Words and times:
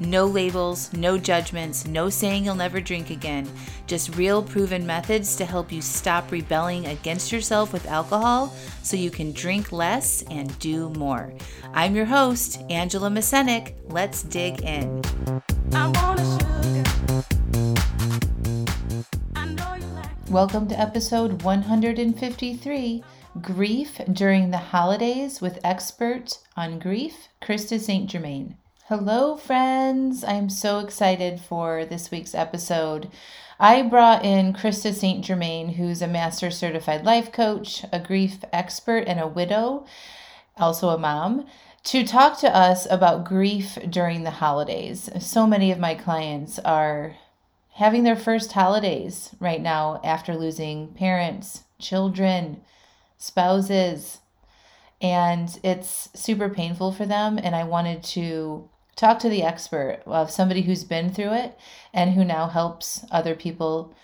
No 0.00 0.26
labels, 0.26 0.92
no 0.92 1.16
judgments, 1.16 1.86
no 1.86 2.10
saying 2.10 2.44
you'll 2.44 2.54
never 2.54 2.82
drink 2.82 3.08
again. 3.08 3.48
Just 3.86 4.14
real 4.14 4.42
proven 4.42 4.84
methods 4.84 5.36
to 5.36 5.46
help 5.46 5.72
you 5.72 5.80
stop 5.80 6.30
rebelling 6.30 6.84
against 6.86 7.32
yourself 7.32 7.72
with 7.72 7.86
alcohol 7.86 8.54
so 8.82 8.94
you 8.94 9.10
can 9.10 9.32
drink 9.32 9.72
less 9.72 10.22
and 10.30 10.56
do 10.58 10.90
more. 10.90 11.32
I'm 11.72 11.96
your 11.96 12.04
host, 12.04 12.60
Angela 12.68 13.08
Masenik. 13.08 13.74
Let's 13.84 14.22
dig 14.22 14.60
in. 14.60 15.00
Welcome 20.28 20.68
to 20.68 20.78
episode 20.78 21.42
153 21.42 23.02
Grief 23.40 24.00
During 24.12 24.50
the 24.50 24.58
Holidays 24.58 25.40
with 25.40 25.58
expert 25.64 26.38
on 26.54 26.78
grief, 26.78 27.28
Krista 27.40 27.80
St. 27.80 28.10
Germain. 28.10 28.58
Hello, 28.88 29.36
friends. 29.36 30.22
I'm 30.22 30.48
so 30.48 30.78
excited 30.78 31.40
for 31.40 31.84
this 31.84 32.12
week's 32.12 32.36
episode. 32.36 33.10
I 33.58 33.82
brought 33.82 34.24
in 34.24 34.52
Krista 34.52 34.94
St. 34.94 35.24
Germain, 35.24 35.70
who's 35.70 36.00
a 36.00 36.06
master 36.06 36.52
certified 36.52 37.04
life 37.04 37.32
coach, 37.32 37.84
a 37.92 37.98
grief 37.98 38.44
expert, 38.52 39.08
and 39.08 39.18
a 39.18 39.26
widow, 39.26 39.86
also 40.56 40.90
a 40.90 40.98
mom, 40.98 41.46
to 41.82 42.06
talk 42.06 42.38
to 42.38 42.56
us 42.56 42.86
about 42.88 43.24
grief 43.24 43.76
during 43.90 44.22
the 44.22 44.30
holidays. 44.30 45.10
So 45.18 45.48
many 45.48 45.72
of 45.72 45.80
my 45.80 45.96
clients 45.96 46.60
are 46.60 47.16
having 47.72 48.04
their 48.04 48.14
first 48.14 48.52
holidays 48.52 49.34
right 49.40 49.60
now 49.60 50.00
after 50.04 50.36
losing 50.36 50.94
parents, 50.94 51.64
children, 51.80 52.60
spouses, 53.18 54.20
and 55.02 55.58
it's 55.64 56.08
super 56.14 56.48
painful 56.48 56.92
for 56.92 57.04
them. 57.04 57.36
And 57.36 57.56
I 57.56 57.64
wanted 57.64 58.04
to 58.04 58.70
talk 58.96 59.18
to 59.18 59.28
the 59.28 59.42
expert 59.42 60.00
of 60.06 60.30
somebody 60.30 60.62
who's 60.62 60.82
been 60.82 61.12
through 61.12 61.34
it 61.34 61.58
and 61.92 62.14
who 62.14 62.24
now 62.24 62.48
helps 62.48 63.04
other 63.10 63.34
people 63.34 63.94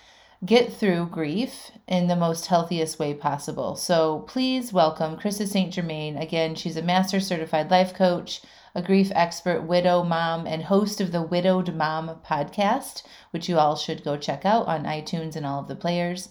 get 0.45 0.71
through 0.71 1.07
grief 1.07 1.71
in 1.89 2.09
the 2.09 2.17
most 2.17 2.47
healthiest 2.47 2.99
way 2.99 3.15
possible. 3.15 3.75
So 3.75 4.21
please 4.29 4.73
welcome 4.73 5.17
Krista 5.17 5.47
St. 5.47 5.73
Germain. 5.73 6.19
Again, 6.19 6.55
she's 6.55 6.77
a 6.77 6.83
master 6.83 7.21
certified 7.21 7.71
life 7.71 7.95
coach, 7.95 8.43
a 8.75 8.83
grief 8.83 9.11
expert, 9.15 9.63
widow 9.63 10.03
mom, 10.03 10.47
and 10.47 10.65
host 10.65 11.01
of 11.01 11.11
the 11.11 11.23
Widowed 11.23 11.75
Mom 11.75 12.21
podcast, 12.27 13.03
which 13.31 13.49
you 13.49 13.59
all 13.59 13.77
should 13.77 14.05
go 14.05 14.17
check 14.19 14.45
out 14.45 14.67
on 14.67 14.85
iTunes 14.85 15.37
and 15.37 15.47
all 15.47 15.61
of 15.61 15.69
the 15.69 15.77
players. 15.77 16.29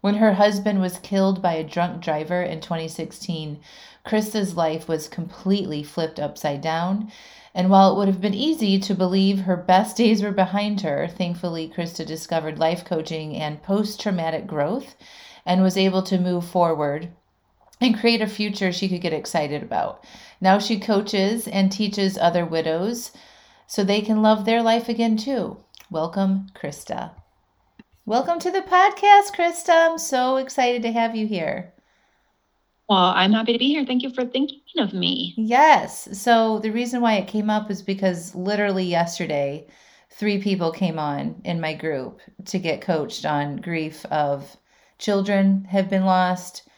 When 0.00 0.14
her 0.14 0.34
husband 0.34 0.80
was 0.80 0.98
killed 1.00 1.42
by 1.42 1.54
a 1.54 1.64
drunk 1.64 2.02
driver 2.02 2.42
in 2.42 2.60
2016, 2.60 3.60
Krista's 4.06 4.56
life 4.56 4.88
was 4.88 5.08
completely 5.08 5.82
flipped 5.82 6.18
upside 6.18 6.62
down. 6.62 7.12
And 7.54 7.68
while 7.68 7.92
it 7.92 7.96
would 7.96 8.08
have 8.08 8.20
been 8.20 8.34
easy 8.34 8.78
to 8.78 8.94
believe 8.94 9.40
her 9.40 9.56
best 9.56 9.96
days 9.96 10.22
were 10.22 10.30
behind 10.30 10.82
her, 10.82 11.08
thankfully, 11.08 11.68
Krista 11.68 12.06
discovered 12.06 12.58
life 12.58 12.84
coaching 12.84 13.36
and 13.36 13.62
post 13.62 14.00
traumatic 14.00 14.46
growth 14.46 14.94
and 15.44 15.62
was 15.62 15.76
able 15.76 16.02
to 16.02 16.18
move 16.18 16.44
forward 16.44 17.10
and 17.80 17.98
create 17.98 18.20
a 18.20 18.26
future 18.26 18.70
she 18.70 18.88
could 18.88 19.00
get 19.00 19.12
excited 19.12 19.62
about. 19.62 20.04
Now 20.40 20.58
she 20.58 20.78
coaches 20.78 21.48
and 21.48 21.72
teaches 21.72 22.16
other 22.16 22.44
widows 22.44 23.10
so 23.66 23.82
they 23.82 24.00
can 24.00 24.22
love 24.22 24.44
their 24.44 24.62
life 24.62 24.88
again 24.88 25.16
too. 25.16 25.56
Welcome, 25.90 26.46
Krista. 26.54 27.12
Welcome 28.06 28.38
to 28.40 28.50
the 28.50 28.62
podcast, 28.62 29.34
Krista. 29.34 29.90
I'm 29.90 29.98
so 29.98 30.36
excited 30.36 30.82
to 30.82 30.92
have 30.92 31.16
you 31.16 31.26
here. 31.26 31.72
Well, 32.90 33.12
I'm 33.14 33.32
happy 33.32 33.52
to 33.52 33.58
be 33.58 33.68
here. 33.68 33.86
Thank 33.86 34.02
you 34.02 34.10
for 34.10 34.26
thinking 34.26 34.60
of 34.78 34.92
me. 34.92 35.32
Yes. 35.36 36.08
So, 36.18 36.58
the 36.58 36.72
reason 36.72 37.00
why 37.00 37.14
it 37.14 37.28
came 37.28 37.48
up 37.48 37.70
is 37.70 37.82
because 37.82 38.34
literally 38.34 38.84
yesterday, 38.84 39.66
three 40.10 40.42
people 40.42 40.72
came 40.72 40.98
on 40.98 41.40
in 41.44 41.60
my 41.60 41.72
group 41.72 42.20
to 42.46 42.58
get 42.58 42.82
coached 42.82 43.24
on 43.24 43.58
grief 43.58 44.04
of 44.06 44.56
children 44.98 45.64
have 45.70 45.88
been 45.88 46.04
lost, 46.04 46.68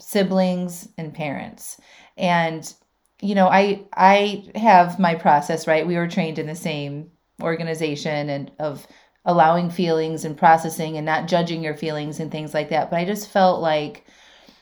siblings, 0.00 0.88
and 0.98 1.14
parents. 1.14 1.80
And 2.16 2.72
you 3.20 3.34
know, 3.34 3.48
I 3.48 3.84
I 3.94 4.50
have 4.56 4.98
my 4.98 5.14
process, 5.16 5.66
right? 5.66 5.86
We 5.86 5.96
were 5.96 6.08
trained 6.08 6.38
in 6.38 6.46
the 6.46 6.56
same 6.56 7.10
organization 7.42 8.30
and 8.30 8.50
of 8.58 8.86
allowing 9.26 9.70
feelings 9.70 10.24
and 10.24 10.36
processing 10.38 10.96
and 10.96 11.04
not 11.06 11.28
judging 11.28 11.62
your 11.62 11.76
feelings 11.76 12.20
and 12.20 12.30
things 12.32 12.54
like 12.54 12.70
that. 12.70 12.90
But 12.90 13.00
I 13.00 13.04
just 13.04 13.28
felt 13.30 13.60
like 13.60 14.06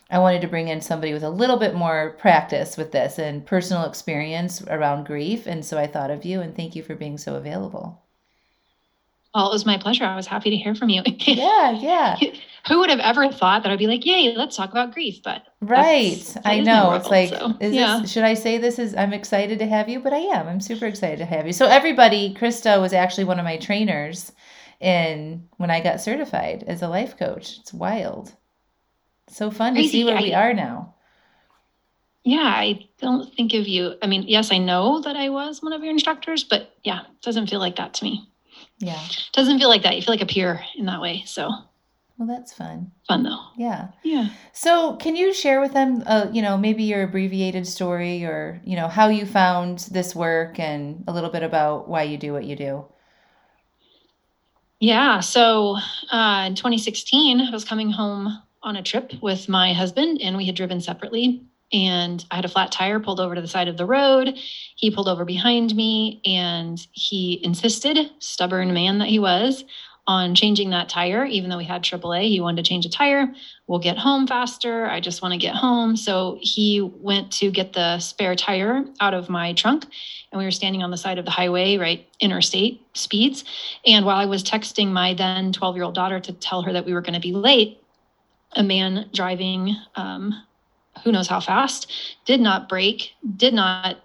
I 0.08 0.18
wanted 0.18 0.40
to 0.42 0.48
bring 0.48 0.68
in 0.68 0.80
somebody 0.80 1.12
with 1.12 1.24
a 1.24 1.30
little 1.30 1.56
bit 1.56 1.74
more 1.74 2.14
practice 2.18 2.76
with 2.76 2.92
this 2.92 3.18
and 3.18 3.44
personal 3.44 3.84
experience 3.84 4.62
around 4.62 5.06
grief. 5.06 5.46
And 5.46 5.64
so 5.64 5.78
I 5.78 5.86
thought 5.88 6.10
of 6.10 6.24
you 6.24 6.40
and 6.40 6.54
thank 6.54 6.76
you 6.76 6.82
for 6.82 6.94
being 6.94 7.18
so 7.18 7.34
available. 7.34 8.02
Well, 9.34 9.50
it 9.50 9.52
was 9.52 9.66
my 9.66 9.76
pleasure. 9.76 10.04
I 10.04 10.16
was 10.16 10.26
happy 10.26 10.48
to 10.48 10.56
hear 10.56 10.74
from 10.74 10.88
you. 10.88 11.02
yeah, 11.18 11.72
yeah. 11.72 12.16
Who 12.68 12.78
would 12.78 12.88
have 12.88 13.00
ever 13.00 13.30
thought 13.30 13.62
that 13.62 13.70
I'd 13.70 13.78
be 13.78 13.86
like, 13.86 14.06
"Yay, 14.06 14.34
let's 14.34 14.56
talk 14.56 14.70
about 14.70 14.94
grief"? 14.94 15.22
But 15.22 15.42
right, 15.60 16.36
I 16.46 16.60
know. 16.60 16.88
World, 16.88 17.02
it's 17.02 17.10
like, 17.10 17.28
so, 17.28 17.52
is 17.60 17.74
yeah. 17.74 17.98
this? 18.00 18.12
Should 18.12 18.24
I 18.24 18.32
say 18.32 18.56
this 18.56 18.78
is? 18.78 18.94
I'm 18.94 19.12
excited 19.12 19.58
to 19.58 19.66
have 19.66 19.90
you, 19.90 20.00
but 20.00 20.14
I 20.14 20.20
am. 20.20 20.48
I'm 20.48 20.60
super 20.60 20.86
excited 20.86 21.18
to 21.18 21.26
have 21.26 21.46
you. 21.46 21.52
So 21.52 21.66
everybody, 21.66 22.34
Krista 22.34 22.80
was 22.80 22.94
actually 22.94 23.24
one 23.24 23.38
of 23.38 23.44
my 23.44 23.58
trainers 23.58 24.32
in 24.80 25.46
when 25.58 25.70
I 25.70 25.82
got 25.82 26.00
certified 26.00 26.64
as 26.66 26.80
a 26.80 26.88
life 26.88 27.18
coach. 27.18 27.58
It's 27.60 27.74
wild. 27.74 28.32
So 29.28 29.50
fun 29.50 29.74
to 29.74 29.88
see 29.88 30.04
where 30.04 30.16
I, 30.16 30.22
we 30.22 30.32
are 30.32 30.54
now. 30.54 30.94
Yeah, 32.24 32.38
I 32.38 32.88
don't 33.00 33.32
think 33.34 33.54
of 33.54 33.68
you. 33.68 33.94
I 34.02 34.06
mean, 34.06 34.24
yes, 34.26 34.50
I 34.50 34.58
know 34.58 35.00
that 35.02 35.16
I 35.16 35.28
was 35.28 35.62
one 35.62 35.72
of 35.72 35.82
your 35.82 35.92
instructors, 35.92 36.44
but 36.44 36.74
yeah, 36.82 37.02
it 37.02 37.22
doesn't 37.22 37.48
feel 37.48 37.60
like 37.60 37.76
that 37.76 37.94
to 37.94 38.04
me. 38.04 38.28
Yeah. 38.78 39.00
Doesn't 39.32 39.58
feel 39.58 39.68
like 39.68 39.82
that. 39.82 39.96
You 39.96 40.02
feel 40.02 40.14
like 40.14 40.22
a 40.22 40.26
peer 40.26 40.60
in 40.76 40.86
that 40.86 41.00
way. 41.00 41.22
So 41.26 41.50
well, 42.18 42.26
that's 42.26 42.52
fun. 42.52 42.92
Fun 43.06 43.24
though. 43.24 43.42
Yeah. 43.56 43.88
Yeah. 44.02 44.30
So, 44.52 44.96
can 44.96 45.16
you 45.16 45.34
share 45.34 45.60
with 45.60 45.74
them, 45.74 46.02
uh, 46.06 46.28
you 46.32 46.40
know, 46.40 46.56
maybe 46.56 46.84
your 46.84 47.02
abbreviated 47.02 47.66
story 47.66 48.24
or, 48.24 48.60
you 48.64 48.74
know, 48.74 48.88
how 48.88 49.08
you 49.08 49.26
found 49.26 49.80
this 49.90 50.14
work 50.14 50.58
and 50.58 51.04
a 51.06 51.12
little 51.12 51.28
bit 51.28 51.42
about 51.42 51.88
why 51.88 52.04
you 52.04 52.16
do 52.16 52.32
what 52.32 52.44
you 52.44 52.56
do? 52.56 52.86
Yeah. 54.80 55.20
So 55.20 55.76
uh, 56.10 56.44
in 56.46 56.54
2016, 56.54 57.40
I 57.40 57.50
was 57.50 57.64
coming 57.64 57.90
home 57.90 58.42
on 58.66 58.76
a 58.76 58.82
trip 58.82 59.12
with 59.22 59.48
my 59.48 59.72
husband, 59.72 60.20
and 60.20 60.36
we 60.36 60.44
had 60.44 60.56
driven 60.56 60.80
separately. 60.80 61.42
And 61.72 62.24
I 62.30 62.36
had 62.36 62.44
a 62.44 62.48
flat 62.48 62.70
tire 62.70 63.00
pulled 63.00 63.20
over 63.20 63.34
to 63.34 63.40
the 63.40 63.48
side 63.48 63.68
of 63.68 63.76
the 63.76 63.86
road. 63.86 64.36
He 64.76 64.90
pulled 64.90 65.08
over 65.08 65.24
behind 65.24 65.74
me 65.74 66.20
and 66.24 66.84
he 66.92 67.40
insisted, 67.42 68.10
stubborn 68.20 68.72
man 68.72 68.98
that 68.98 69.08
he 69.08 69.18
was, 69.18 69.64
on 70.06 70.36
changing 70.36 70.70
that 70.70 70.88
tire, 70.88 71.24
even 71.24 71.50
though 71.50 71.56
we 71.58 71.64
had 71.64 71.82
AAA. 71.82 72.28
He 72.28 72.40
wanted 72.40 72.64
to 72.64 72.68
change 72.68 72.86
a 72.86 72.88
tire. 72.88 73.34
We'll 73.66 73.80
get 73.80 73.98
home 73.98 74.28
faster. 74.28 74.86
I 74.86 75.00
just 75.00 75.22
want 75.22 75.32
to 75.32 75.38
get 75.38 75.56
home. 75.56 75.96
So 75.96 76.38
he 76.40 76.80
went 76.80 77.32
to 77.32 77.50
get 77.50 77.72
the 77.72 77.98
spare 77.98 78.36
tire 78.36 78.84
out 79.00 79.14
of 79.14 79.28
my 79.28 79.52
trunk 79.52 79.86
and 80.30 80.38
we 80.38 80.44
were 80.44 80.52
standing 80.52 80.84
on 80.84 80.92
the 80.92 80.96
side 80.96 81.18
of 81.18 81.24
the 81.24 81.32
highway, 81.32 81.76
right, 81.78 82.06
interstate 82.20 82.80
speeds. 82.94 83.44
And 83.84 84.06
while 84.06 84.18
I 84.18 84.26
was 84.26 84.44
texting 84.44 84.92
my 84.92 85.14
then 85.14 85.52
12 85.52 85.74
year 85.74 85.84
old 85.84 85.94
daughter 85.96 86.20
to 86.20 86.32
tell 86.32 86.62
her 86.62 86.72
that 86.72 86.86
we 86.86 86.94
were 86.94 87.00
going 87.00 87.14
to 87.14 87.20
be 87.20 87.32
late, 87.32 87.80
a 88.56 88.62
man 88.62 89.08
driving, 89.12 89.76
um, 89.94 90.34
who 91.04 91.12
knows 91.12 91.28
how 91.28 91.40
fast, 91.40 91.92
did 92.24 92.40
not 92.40 92.68
brake, 92.68 93.12
did 93.36 93.54
not 93.54 93.98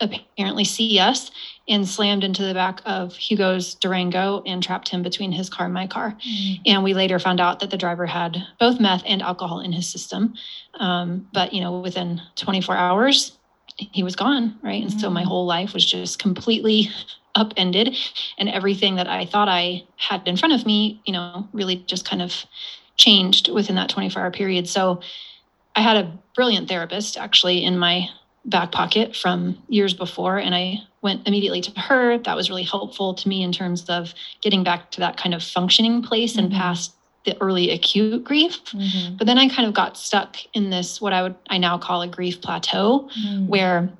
apparently 0.00 0.64
see 0.64 0.98
us, 0.98 1.30
and 1.68 1.86
slammed 1.86 2.24
into 2.24 2.42
the 2.42 2.54
back 2.54 2.80
of 2.86 3.14
Hugo's 3.14 3.74
Durango 3.74 4.42
and 4.46 4.62
trapped 4.62 4.88
him 4.88 5.02
between 5.02 5.32
his 5.32 5.50
car 5.50 5.66
and 5.66 5.74
my 5.74 5.86
car. 5.86 6.16
Mm. 6.26 6.60
And 6.66 6.84
we 6.84 6.94
later 6.94 7.18
found 7.18 7.40
out 7.40 7.60
that 7.60 7.70
the 7.70 7.76
driver 7.76 8.06
had 8.06 8.38
both 8.58 8.80
meth 8.80 9.02
and 9.06 9.20
alcohol 9.20 9.60
in 9.60 9.72
his 9.72 9.88
system. 9.88 10.34
Um, 10.80 11.28
but, 11.34 11.52
you 11.52 11.60
know, 11.60 11.80
within 11.80 12.22
24 12.36 12.76
hours, 12.76 13.38
he 13.78 14.02
was 14.02 14.16
gone 14.16 14.58
right 14.62 14.82
and 14.82 14.90
mm-hmm. 14.90 15.00
so 15.00 15.10
my 15.10 15.22
mm. 15.22 15.26
whole 15.26 15.46
life 15.46 15.72
was 15.72 15.84
just 15.84 16.18
completely 16.18 16.90
upended 17.34 17.96
and 18.38 18.48
everything 18.48 18.96
that 18.96 19.06
i 19.06 19.24
thought 19.24 19.48
i 19.48 19.82
had 19.96 20.26
in 20.26 20.36
front 20.36 20.52
of 20.52 20.66
me 20.66 21.00
you 21.04 21.12
know 21.12 21.48
really 21.52 21.76
just 21.86 22.08
kind 22.08 22.20
of 22.20 22.44
changed 22.98 23.48
within 23.50 23.76
that 23.76 23.88
24 23.88 24.22
hour 24.22 24.30
period 24.30 24.68
so 24.68 25.00
i 25.74 25.80
had 25.80 25.96
a 25.96 26.18
brilliant 26.34 26.68
therapist 26.68 27.16
actually 27.16 27.64
in 27.64 27.78
my 27.78 28.06
back 28.44 28.70
pocket 28.70 29.16
from 29.16 29.56
years 29.68 29.94
before 29.94 30.38
and 30.38 30.54
i 30.54 30.76
went 31.00 31.26
immediately 31.26 31.60
to 31.60 31.70
her 31.78 32.18
that 32.18 32.36
was 32.36 32.50
really 32.50 32.62
helpful 32.62 33.14
to 33.14 33.28
me 33.28 33.42
in 33.42 33.52
terms 33.52 33.88
of 33.88 34.12
getting 34.42 34.64
back 34.64 34.90
to 34.90 35.00
that 35.00 35.16
kind 35.16 35.34
of 35.34 35.42
functioning 35.42 36.02
place 36.02 36.32
mm-hmm. 36.32 36.46
and 36.46 36.52
past 36.52 36.94
the 37.24 37.40
early 37.42 37.70
acute 37.70 38.24
grief. 38.24 38.64
Mm-hmm. 38.66 39.16
But 39.16 39.26
then 39.26 39.38
I 39.38 39.48
kind 39.48 39.68
of 39.68 39.74
got 39.74 39.96
stuck 39.96 40.36
in 40.54 40.70
this, 40.70 41.00
what 41.00 41.12
I 41.12 41.22
would, 41.22 41.36
I 41.50 41.58
now 41.58 41.76
call 41.76 42.02
a 42.02 42.08
grief 42.08 42.40
plateau, 42.40 43.08
mm-hmm. 43.18 43.46
where 43.46 43.90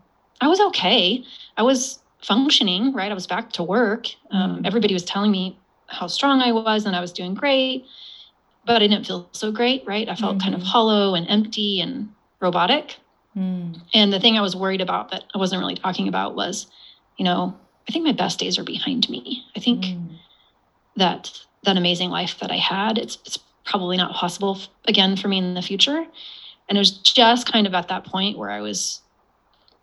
I 0.41 0.49
was 0.49 0.61
okay. 0.61 1.25
I 1.57 1.63
was 1.63 1.99
functioning, 2.23 2.93
right? 2.93 3.11
I 3.11 3.15
was 3.15 3.27
back 3.27 3.53
to 3.53 3.63
work. 3.63 4.07
Um, 4.31 4.49
Mm. 4.49 4.67
Everybody 4.67 4.95
was 4.95 5.05
telling 5.05 5.31
me 5.31 5.59
how 5.89 6.07
strong 6.07 6.41
I 6.41 6.53
was 6.53 6.87
and 6.87 6.97
I 6.97 7.01
was 7.01 7.13
doing 7.13 7.35
great, 7.35 7.85
but 8.69 8.83
I 8.83 8.87
didn't 8.87 9.07
feel 9.07 9.29
so 9.33 9.51
great, 9.51 9.83
right? 9.87 10.07
I 10.11 10.15
felt 10.15 10.41
kind 10.43 10.55
of 10.55 10.61
Mhm. 10.61 10.67
hollow 10.67 11.15
and 11.15 11.27
empty 11.29 11.81
and 11.81 12.11
robotic. 12.39 12.99
Mm. 13.35 13.81
And 13.95 14.13
the 14.13 14.21
thing 14.21 14.37
I 14.37 14.43
was 14.43 14.55
worried 14.55 14.83
about 14.83 15.11
that 15.11 15.25
I 15.35 15.39
wasn't 15.39 15.61
really 15.61 15.75
talking 15.75 16.07
about 16.07 16.35
was, 16.37 16.67
you 17.17 17.25
know, 17.25 17.57
I 17.89 17.93
think 17.93 18.05
my 18.05 18.13
best 18.13 18.39
days 18.39 18.59
are 18.59 18.65
behind 18.65 19.09
me. 19.09 19.43
I 19.57 19.61
think 19.61 19.87
Mm. 19.87 20.19
that 20.97 21.33
that 21.65 21.77
amazing 21.79 22.11
life 22.11 22.39
that 22.41 22.53
I 22.53 22.57
had, 22.59 22.99
it's 22.99 23.17
it's 23.25 23.39
probably 23.65 23.97
not 23.97 24.13
possible 24.15 24.57
f- 24.61 24.69
again 24.87 25.17
for 25.17 25.29
me 25.29 25.39
in 25.39 25.55
the 25.55 25.63
future. 25.63 26.07
And 26.69 26.77
it 26.77 26.79
was 26.79 26.91
just 26.99 27.51
kind 27.51 27.67
of 27.67 27.75
at 27.75 27.89
that 27.89 28.05
point 28.05 28.37
where 28.39 28.51
I 28.51 28.61
was 28.61 29.01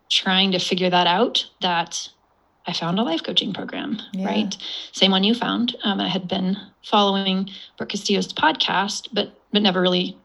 trying 0.08 0.52
to 0.52 0.58
figure 0.60 0.90
that 0.90 1.08
out 1.08 1.44
that 1.60 2.08
I 2.66 2.72
found 2.72 2.98
a 2.98 3.02
life 3.02 3.22
coaching 3.22 3.52
program, 3.52 3.98
Yeah. 4.12 4.26
right? 4.26 4.56
Same 4.92 5.12
one 5.12 5.22
you 5.24 5.34
found. 5.34 5.76
Um, 5.84 6.00
I 6.00 6.08
had 6.08 6.26
been 6.26 6.56
following 6.82 7.48
Brooke 7.76 7.90
Castillo's 7.90 8.32
podcast, 8.32 9.08
but 9.12 9.32
but 9.52 9.62
never 9.62 9.80
really 9.80 10.16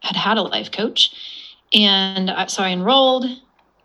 had 0.00 0.16
had 0.16 0.38
a 0.38 0.42
life 0.42 0.70
coach. 0.70 1.10
And 1.74 2.30
I, 2.30 2.46
so 2.46 2.62
I 2.62 2.70
enrolled. 2.70 3.26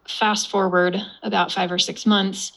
Fast 0.08 0.50
forward 0.50 1.00
about 1.22 1.52
five 1.52 1.72
or 1.72 1.78
six 1.78 2.06
months, 2.06 2.54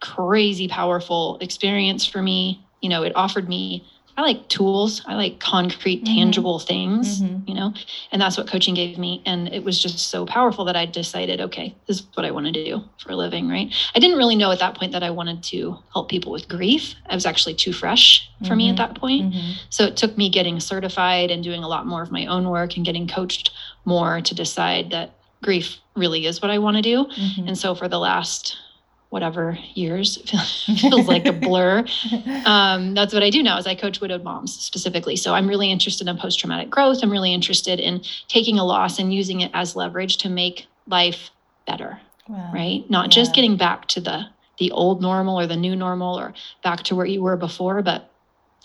crazy 0.00 0.68
powerful 0.68 1.38
experience 1.40 2.06
for 2.06 2.22
me. 2.22 2.64
You 2.80 2.88
know, 2.88 3.02
it 3.02 3.12
offered 3.16 3.48
me, 3.48 3.84
I 4.16 4.20
like 4.22 4.48
tools, 4.48 5.00
I 5.06 5.14
like 5.14 5.40
concrete, 5.40 6.02
Mhm. 6.04 6.14
tangible 6.16 6.58
things, 6.58 7.22
Mhm. 7.22 7.48
you 7.48 7.54
know, 7.54 7.72
and 8.12 8.20
that's 8.20 8.36
what 8.36 8.46
coaching 8.46 8.74
gave 8.74 8.98
me. 8.98 9.22
And 9.24 9.48
it 9.48 9.64
was 9.64 9.80
just 9.82 9.98
so 10.10 10.26
powerful 10.26 10.64
that 10.66 10.76
I 10.76 10.84
decided, 10.84 11.40
okay, 11.40 11.74
this 11.86 12.00
is 12.00 12.06
what 12.14 12.26
I 12.26 12.30
want 12.30 12.46
to 12.46 12.52
do 12.52 12.84
for 12.98 13.12
a 13.12 13.16
living, 13.16 13.48
right? 13.48 13.72
I 13.94 13.98
didn't 14.00 14.18
really 14.18 14.36
know 14.36 14.50
at 14.50 14.58
that 14.58 14.74
point 14.76 14.92
that 14.92 15.02
I 15.02 15.10
wanted 15.10 15.42
to 15.44 15.78
help 15.94 16.08
people 16.10 16.30
with 16.30 16.46
grief. 16.48 16.94
I 17.08 17.14
was 17.14 17.24
actually 17.24 17.54
too 17.54 17.72
fresh 17.72 18.28
for 18.46 18.54
me 18.54 18.66
Mhm. 18.66 18.70
at 18.70 18.76
that 18.76 18.94
point. 18.96 19.32
Mhm. 19.32 19.54
So 19.70 19.84
it 19.86 19.96
took 19.96 20.18
me 20.18 20.28
getting 20.28 20.60
certified 20.60 21.30
and 21.30 21.42
doing 21.42 21.64
a 21.64 21.68
lot 21.68 21.86
more 21.86 22.02
of 22.02 22.12
my 22.12 22.26
own 22.26 22.48
work 22.50 22.76
and 22.76 22.84
getting 22.84 23.06
coached 23.08 23.50
more 23.86 24.20
to 24.20 24.34
decide 24.34 24.90
that 24.90 25.14
grief 25.42 25.78
really 25.96 26.26
is 26.26 26.42
what 26.42 26.50
I 26.50 26.58
want 26.58 26.76
to 26.76 26.82
do. 26.82 27.04
Mhm. 27.06 27.48
And 27.48 27.58
so 27.58 27.74
for 27.74 27.88
the 27.88 27.98
last 27.98 28.56
whatever 29.12 29.58
years, 29.74 30.16
feels- 30.66 31.06
like 31.06 31.26
a 31.26 31.32
blur. 31.34 31.84
Um, 32.46 32.94
that's 32.94 33.12
what 33.12 33.22
I 33.22 33.28
do 33.28 33.42
now 33.42 33.58
is 33.58 33.66
I 33.66 33.74
coach 33.74 34.00
widowed 34.00 34.24
moms 34.24 34.54
specifically. 34.58 35.16
So 35.16 35.34
I'm 35.34 35.46
really 35.46 35.70
interested 35.70 36.08
in 36.08 36.16
post-traumatic 36.16 36.70
growth. 36.70 37.00
I'm 37.02 37.10
really 37.12 37.34
interested 37.34 37.78
in 37.78 38.00
taking 38.28 38.58
a 38.58 38.64
loss 38.64 38.98
and 38.98 39.12
using 39.12 39.42
it 39.42 39.50
as 39.52 39.76
leverage 39.76 40.16
to 40.18 40.30
make 40.30 40.66
life 40.86 41.28
better, 41.66 42.00
Wow. 42.26 42.50
right? 42.54 42.88
Not 42.88 43.10
just 43.10 43.34
getting 43.34 43.56
back 43.58 43.86
to 43.88 44.00
the 44.00 44.24
the 44.58 44.70
old 44.70 45.02
normal 45.02 45.38
or 45.38 45.46
the 45.46 45.56
new 45.56 45.74
normal 45.76 46.18
or 46.18 46.32
back 46.64 46.82
to 46.84 46.94
where 46.94 47.06
you 47.06 47.20
were 47.20 47.36
before, 47.36 47.82
but 47.82 48.10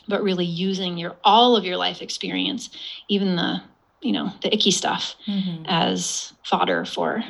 but 0.07 0.23
really 0.23 0.45
using 0.45 0.97
your 0.97 1.17
all 1.25 1.57
of 1.57 1.65
your 1.65 1.75
life 1.75 2.01
experience, 2.01 2.69
even 3.09 3.35
the 3.35 3.61
you 4.01 4.13
know 4.13 4.31
the 4.43 4.53
icky 4.53 4.71
stuff, 4.71 5.15
Mhm. 5.27 5.65
as 5.67 6.31
fodder 6.43 6.85
for 6.85 7.21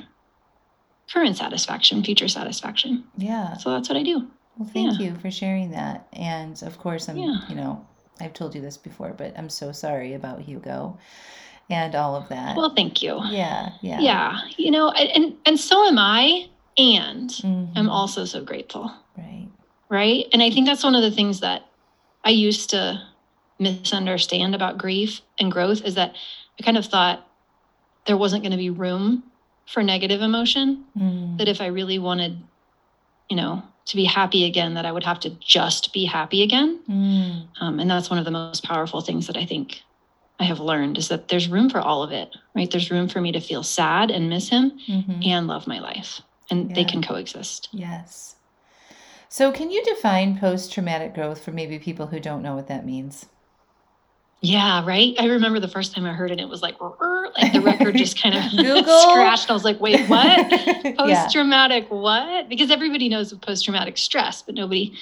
current 1.12 1.38
satisfaction, 1.38 2.04
future 2.04 2.28
satisfaction. 2.28 3.04
Yeah. 3.18 3.56
So 3.58 3.72
that's 3.72 3.90
what 3.90 3.98
I 3.98 4.04
do. 4.04 4.28
Well, 4.58 4.70
thank 4.74 5.00
Yeah. 5.00 5.08
you 5.08 5.16
for 5.16 5.32
sharing 5.32 5.72
that. 5.72 6.08
And 6.14 6.62
of 6.64 6.78
course, 6.80 7.08
I'm, 7.10 7.18
Yeah. 7.18 7.36
you 7.48 7.56
know, 7.56 7.86
I've 8.20 8.34
told 8.34 8.56
you 8.56 8.62
this 8.62 8.78
before, 8.78 9.14
but 9.16 9.38
I'm 9.38 9.50
so 9.50 9.72
sorry 9.72 10.14
about 10.16 10.42
Hugo 10.42 10.98
and 11.70 11.94
all 11.96 12.16
of 12.16 12.28
that. 12.30 12.56
Well, 12.58 12.74
thank 12.76 13.02
you. 13.04 13.20
yeah, 13.30 13.70
yeah. 13.82 14.00
Yeah, 14.00 14.40
you 14.58 14.72
know, 14.72 14.90
and 14.92 15.36
and 15.46 15.60
so 15.60 15.86
am 15.88 16.00
I, 16.00 16.48
and 16.78 17.30
Mhm. 17.30 17.72
I'm 17.76 17.90
also 17.90 18.26
so 18.26 18.44
grateful, 18.44 18.92
Right. 19.18 19.48
right? 19.90 20.26
And 20.34 20.42
I 20.42 20.50
think 20.50 20.66
that's 20.66 20.84
one 20.84 20.96
of 20.96 21.02
the 21.04 21.12
things 21.12 21.40
that 21.42 21.64
I 22.24 22.32
used 22.32 22.70
to 22.72 23.02
misunderstand 23.60 24.56
about 24.56 24.78
grief 24.78 25.22
and 25.40 25.52
growth 25.52 25.84
is 25.84 25.96
that 25.96 26.16
I 26.60 26.64
kind 26.64 26.78
of 26.78 26.86
thought 26.86 27.28
there 28.06 28.18
wasn't 28.18 28.44
going 28.44 28.52
to 28.52 28.58
be 28.58 28.70
room 28.70 29.24
for 29.68 29.84
negative 29.84 30.22
emotion. 30.22 30.86
Mm. 30.98 31.38
That 31.38 31.48
if 31.48 31.62
I 31.62 31.68
really 31.68 32.00
wanted, 32.00 32.42
you 33.30 33.36
know, 33.36 33.62
to 33.86 33.96
be 33.96 34.06
happy 34.06 34.46
again, 34.46 34.74
that 34.74 34.86
I 34.86 34.92
would 34.92 35.04
have 35.04 35.20
to 35.22 35.30
just 35.30 35.94
be 35.94 36.06
happy 36.06 36.42
again. 36.42 36.80
Mm. 36.90 37.48
Um, 37.62 37.80
and 37.80 37.90
that's 37.90 38.10
one 38.10 38.20
of 38.20 38.26
the 38.26 38.32
most 38.32 38.64
powerful 38.64 39.02
things 39.02 39.28
that 39.28 39.38
I 39.38 39.46
think 39.46 39.82
I 40.40 40.44
have 40.44 40.60
learned 40.60 40.98
is 40.98 41.08
that 41.10 41.28
there's 41.30 41.48
room 41.48 41.70
for 41.70 41.80
all 41.80 42.04
of 42.04 42.12
it, 42.12 42.30
right? 42.56 42.70
There's 42.70 42.92
room 42.92 43.08
for 43.08 43.22
me 43.22 43.32
to 43.32 43.40
feel 43.40 43.64
sad 43.64 44.12
and 44.12 44.30
miss 44.30 44.50
him 44.50 44.72
Mhm. 44.88 45.26
and 45.26 45.48
love 45.48 45.68
my 45.68 45.80
life, 45.80 46.22
and 46.52 46.74
they 46.76 46.84
can 46.84 47.02
coexist. 47.02 47.70
Yes. 47.72 48.36
So, 49.30 49.52
can 49.52 49.72
you 49.72 49.84
define 49.84 50.38
post 50.40 50.72
traumatic 50.72 51.14
growth 51.14 51.44
for 51.44 51.52
maybe 51.52 51.80
people 51.80 52.08
who 52.08 52.20
don't 52.20 52.42
know 52.42 52.56
what 52.56 52.68
that 52.68 52.86
means? 52.86 53.26
Yeah, 54.42 54.86
right. 54.86 55.16
I 55.20 55.26
remember 55.26 55.60
the 55.60 55.68
first 55.68 55.94
time 55.96 56.06
I 56.06 56.14
heard 56.14 56.32
it, 56.32 56.40
it 56.40 56.48
was 56.48 56.62
like, 56.62 56.76
like 57.42 57.54
the 57.54 57.62
record 57.62 57.96
just 57.96 58.22
kind 58.22 58.36
of 58.36 58.44
Google? 58.52 59.02
scratched. 59.02 59.50
I 59.50 59.54
was 59.54 59.64
like, 59.64 59.80
wait, 59.80 60.08
what? 60.08 60.50
Post 60.98 61.34
traumatic 61.34 61.86
what? 61.90 62.50
Because 62.50 62.72
everybody 62.72 63.10
knows 63.10 63.32
of 63.32 63.42
post 63.42 63.66
traumatic 63.66 63.98
stress, 63.98 64.42
but 64.42 64.56
nobody 64.56 64.94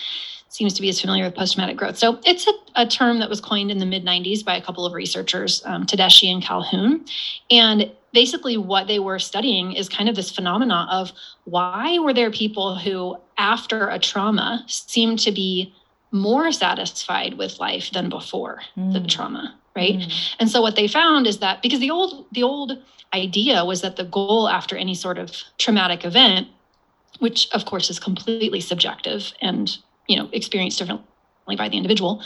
seems 0.49 0.73
to 0.73 0.81
be 0.81 0.89
as 0.89 1.01
familiar 1.01 1.25
with 1.25 1.35
post 1.35 1.53
traumatic 1.53 1.75
growth. 1.75 1.97
So 1.97 2.19
it's 2.25 2.47
a, 2.47 2.51
a 2.75 2.87
term 2.87 3.19
that 3.19 3.29
was 3.29 3.41
coined 3.41 3.71
in 3.71 3.77
the 3.79 3.85
mid 3.85 4.05
90s 4.05 4.43
by 4.43 4.55
a 4.55 4.61
couple 4.61 4.85
of 4.85 4.93
researchers, 4.93 5.61
um, 5.65 5.85
Tedeschi 5.85 6.31
and 6.31 6.41
Calhoun. 6.41 7.03
And 7.51 7.91
basically, 8.13 8.57
what 8.57 8.87
they 8.87 8.99
were 8.99 9.19
studying 9.19 9.73
is 9.73 9.89
kind 9.89 10.09
of 10.09 10.15
this 10.15 10.31
phenomena 10.31 10.87
of 10.89 11.11
why 11.43 11.99
were 11.99 12.13
there 12.13 12.31
people 12.31 12.75
who, 12.75 13.17
after 13.37 13.89
a 13.89 13.99
trauma, 13.99 14.63
seemed 14.67 15.19
to 15.19 15.31
be 15.31 15.73
more 16.15 16.51
satisfied 16.51 17.33
with 17.37 17.59
life 17.59 17.91
than 17.91 18.09
before 18.09 18.61
the 18.75 18.99
Mm. 19.01 19.07
trauma, 19.09 19.53
right? 19.75 19.97
Mm. 19.99 20.11
And 20.39 20.49
so 20.49 20.61
what 20.61 20.75
they 20.75 20.87
found 20.87 21.27
is 21.27 21.37
that 21.39 21.61
because 21.61 21.79
the 21.79 21.91
old 21.91 22.25
the 22.31 22.43
old 22.43 22.77
idea 23.13 23.63
was 23.65 23.81
that 23.81 23.95
the 23.97 24.05
goal 24.05 24.47
after 24.49 24.75
any 24.77 24.95
sort 24.95 25.17
of 25.17 25.29
traumatic 25.57 26.05
event, 26.05 26.47
which 27.19 27.47
of 27.51 27.65
course 27.65 27.89
is 27.89 27.99
completely 27.99 28.61
subjective 28.61 29.33
and 29.41 29.77
you 30.07 30.15
know 30.17 30.29
experienced 30.31 30.77
differently 30.79 31.55
by 31.57 31.67
the 31.69 31.77
individual, 31.77 32.23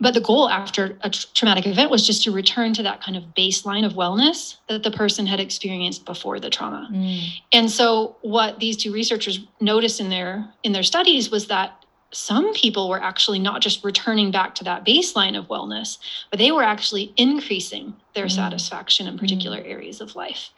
but 0.00 0.12
the 0.14 0.20
goal 0.20 0.48
after 0.48 0.98
a 1.00 1.10
traumatic 1.10 1.66
event 1.66 1.90
was 1.90 2.06
just 2.06 2.22
to 2.24 2.30
return 2.30 2.72
to 2.74 2.82
that 2.82 3.02
kind 3.02 3.16
of 3.16 3.24
baseline 3.34 3.84
of 3.84 3.94
wellness 3.94 4.56
that 4.68 4.82
the 4.82 4.90
person 4.90 5.26
had 5.26 5.40
experienced 5.40 6.04
before 6.04 6.38
the 6.38 6.50
trauma. 6.50 6.88
Mm. 6.92 7.20
And 7.52 7.70
so 7.70 8.16
what 8.22 8.60
these 8.60 8.76
two 8.76 8.92
researchers 8.92 9.40
noticed 9.60 9.98
in 9.98 10.08
their 10.10 10.32
in 10.62 10.72
their 10.72 10.84
studies 10.84 11.30
was 11.30 11.46
that 11.48 11.84
some 12.10 12.54
people 12.54 12.88
were 12.88 13.02
actually 13.02 13.38
not 13.38 13.60
just 13.60 13.84
returning 13.84 14.30
back 14.30 14.54
to 14.54 14.64
that 14.64 14.84
baseline 14.84 15.38
of 15.38 15.46
wellness, 15.48 15.98
but 16.30 16.38
they 16.38 16.50
were 16.50 16.62
actually 16.62 17.12
increasing 17.16 17.94
their 18.14 18.26
Mm. 18.26 18.30
satisfaction 18.34 19.06
in 19.06 19.18
particular 19.18 19.58
areas 19.58 20.00
of 20.00 20.16
life. 20.16 20.50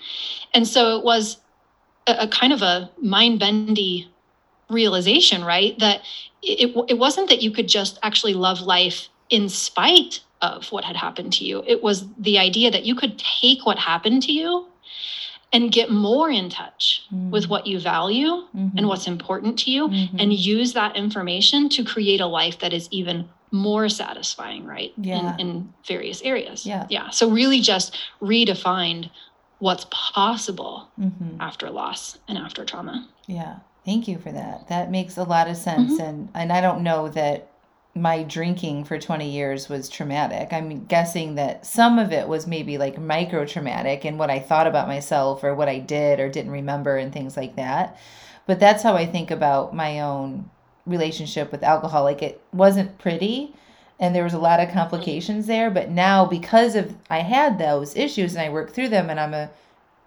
And 0.55 0.67
so 0.67 0.97
it 0.97 1.05
was 1.05 1.39
a, 2.07 2.15
a 2.21 2.29
kind 2.29 2.53
of 2.53 2.63
a 2.63 2.91
mind-bendy 3.03 4.09
realization, 4.69 5.45
right? 5.45 5.77
That 5.81 6.03
it, 6.43 6.75
it 6.89 6.99
wasn't 6.99 7.29
that 7.29 7.43
you 7.43 7.51
could 7.51 7.69
just 7.69 7.99
actually 8.03 8.35
love 8.35 8.61
life 8.61 9.09
in 9.29 9.49
spite 9.49 10.21
of 10.41 10.71
what 10.73 10.85
had 10.85 10.97
happened 10.97 11.33
to 11.35 11.45
you. 11.45 11.63
It 11.67 11.83
was 11.83 12.07
the 12.17 12.39
idea 12.39 12.71
that 12.71 12.85
you 12.85 12.95
could 12.95 13.19
take 13.19 13.67
what 13.67 13.79
happened 13.79 14.23
to 14.23 14.33
you 14.33 14.67
and 15.53 15.73
get 15.73 15.91
more 15.91 16.31
in 16.31 16.49
touch 16.49 17.03
with 17.11 17.47
Mm. 17.47 17.49
what 17.49 17.67
you 17.67 17.79
value 17.81 18.45
Mhm. 18.55 18.73
and 18.77 18.87
what's 18.89 19.07
important 19.09 19.59
to 19.61 19.71
you 19.71 19.89
Mhm. 19.89 20.21
and 20.21 20.33
use 20.33 20.73
that 20.75 20.97
information 20.97 21.69
to 21.71 21.83
create 21.85 22.21
a 22.21 22.27
life 22.27 22.59
that 22.61 22.73
is 22.73 22.89
even 22.93 23.29
more 23.53 23.89
satisfying 23.89 24.65
right 24.65 24.93
Yeah. 24.97 25.35
in, 25.39 25.41
in 25.49 25.75
various 25.85 26.23
areas 26.23 26.65
Yeah. 26.65 26.87
yeah 26.89 27.11
so 27.11 27.29
really 27.29 27.61
just 27.61 27.97
redefined 28.23 29.11
what's 29.59 29.87
possible 29.91 30.89
Mhm. 30.99 31.37
after 31.41 31.69
loss 31.69 32.19
and 32.29 32.39
after 32.39 32.65
trauma 32.65 33.07
Yeah, 33.27 33.57
thank 33.85 34.09
you 34.09 34.19
for 34.19 34.33
that. 34.33 34.67
That 34.69 34.91
makes 34.91 35.17
a 35.17 35.23
lot 35.25 35.49
of 35.49 35.57
sense, 35.57 36.01
and 36.01 36.29
and 36.35 36.53
I 36.53 36.61
don't 36.61 36.83
know 36.83 37.09
that 37.11 37.50
my 38.01 38.23
drinking 38.23 38.85
for 38.85 38.99
20 38.99 39.31
years 39.31 39.69
was 39.69 39.89
traumatic. 39.89 40.53
I'm 40.53 40.87
guessing 40.87 41.35
that 41.35 41.67
some 41.67 41.99
of 41.99 42.13
it 42.13 42.27
was 42.27 42.47
maybe 42.47 42.79
like 42.79 42.99
micro 42.99 43.45
traumatic 43.45 44.05
and 44.05 44.19
what 44.19 44.31
I 44.31 44.41
thought 44.41 44.67
about 44.67 44.89
myself 44.89 45.45
or 45.45 45.55
what 45.55 45.69
I 45.69 45.79
did 45.79 46.19
or 46.19 46.29
didn't 46.29 46.53
remember 46.53 46.97
and 46.97 47.13
things 47.13 47.37
like 47.37 47.57
that. 47.57 47.99
But 48.47 48.59
that's 48.59 48.83
how 48.83 48.95
I 48.95 49.07
think 49.07 49.31
about 49.31 49.75
my 49.75 50.01
own 50.01 50.49
relationship 50.87 51.53
with 51.53 51.63
alcohol. 51.63 52.05
Like 52.05 52.23
it 52.23 52.43
wasn't 52.53 52.99
pretty 52.99 53.55
and 53.99 54.15
there 54.15 54.25
was 54.25 54.33
a 54.33 54.39
lot 54.39 54.61
of 54.61 54.71
complications 54.71 55.47
there, 55.47 55.71
but 55.71 55.91
now 55.91 56.25
because 56.25 56.75
of 56.75 56.97
I 57.11 57.19
had 57.19 57.59
those 57.59 57.95
issues 57.97 58.35
and 58.35 58.43
I 58.43 58.49
worked 58.49 58.75
through 58.75 58.89
them 58.89 59.11
and 59.11 59.21
I'm 59.21 59.35
a 59.35 59.51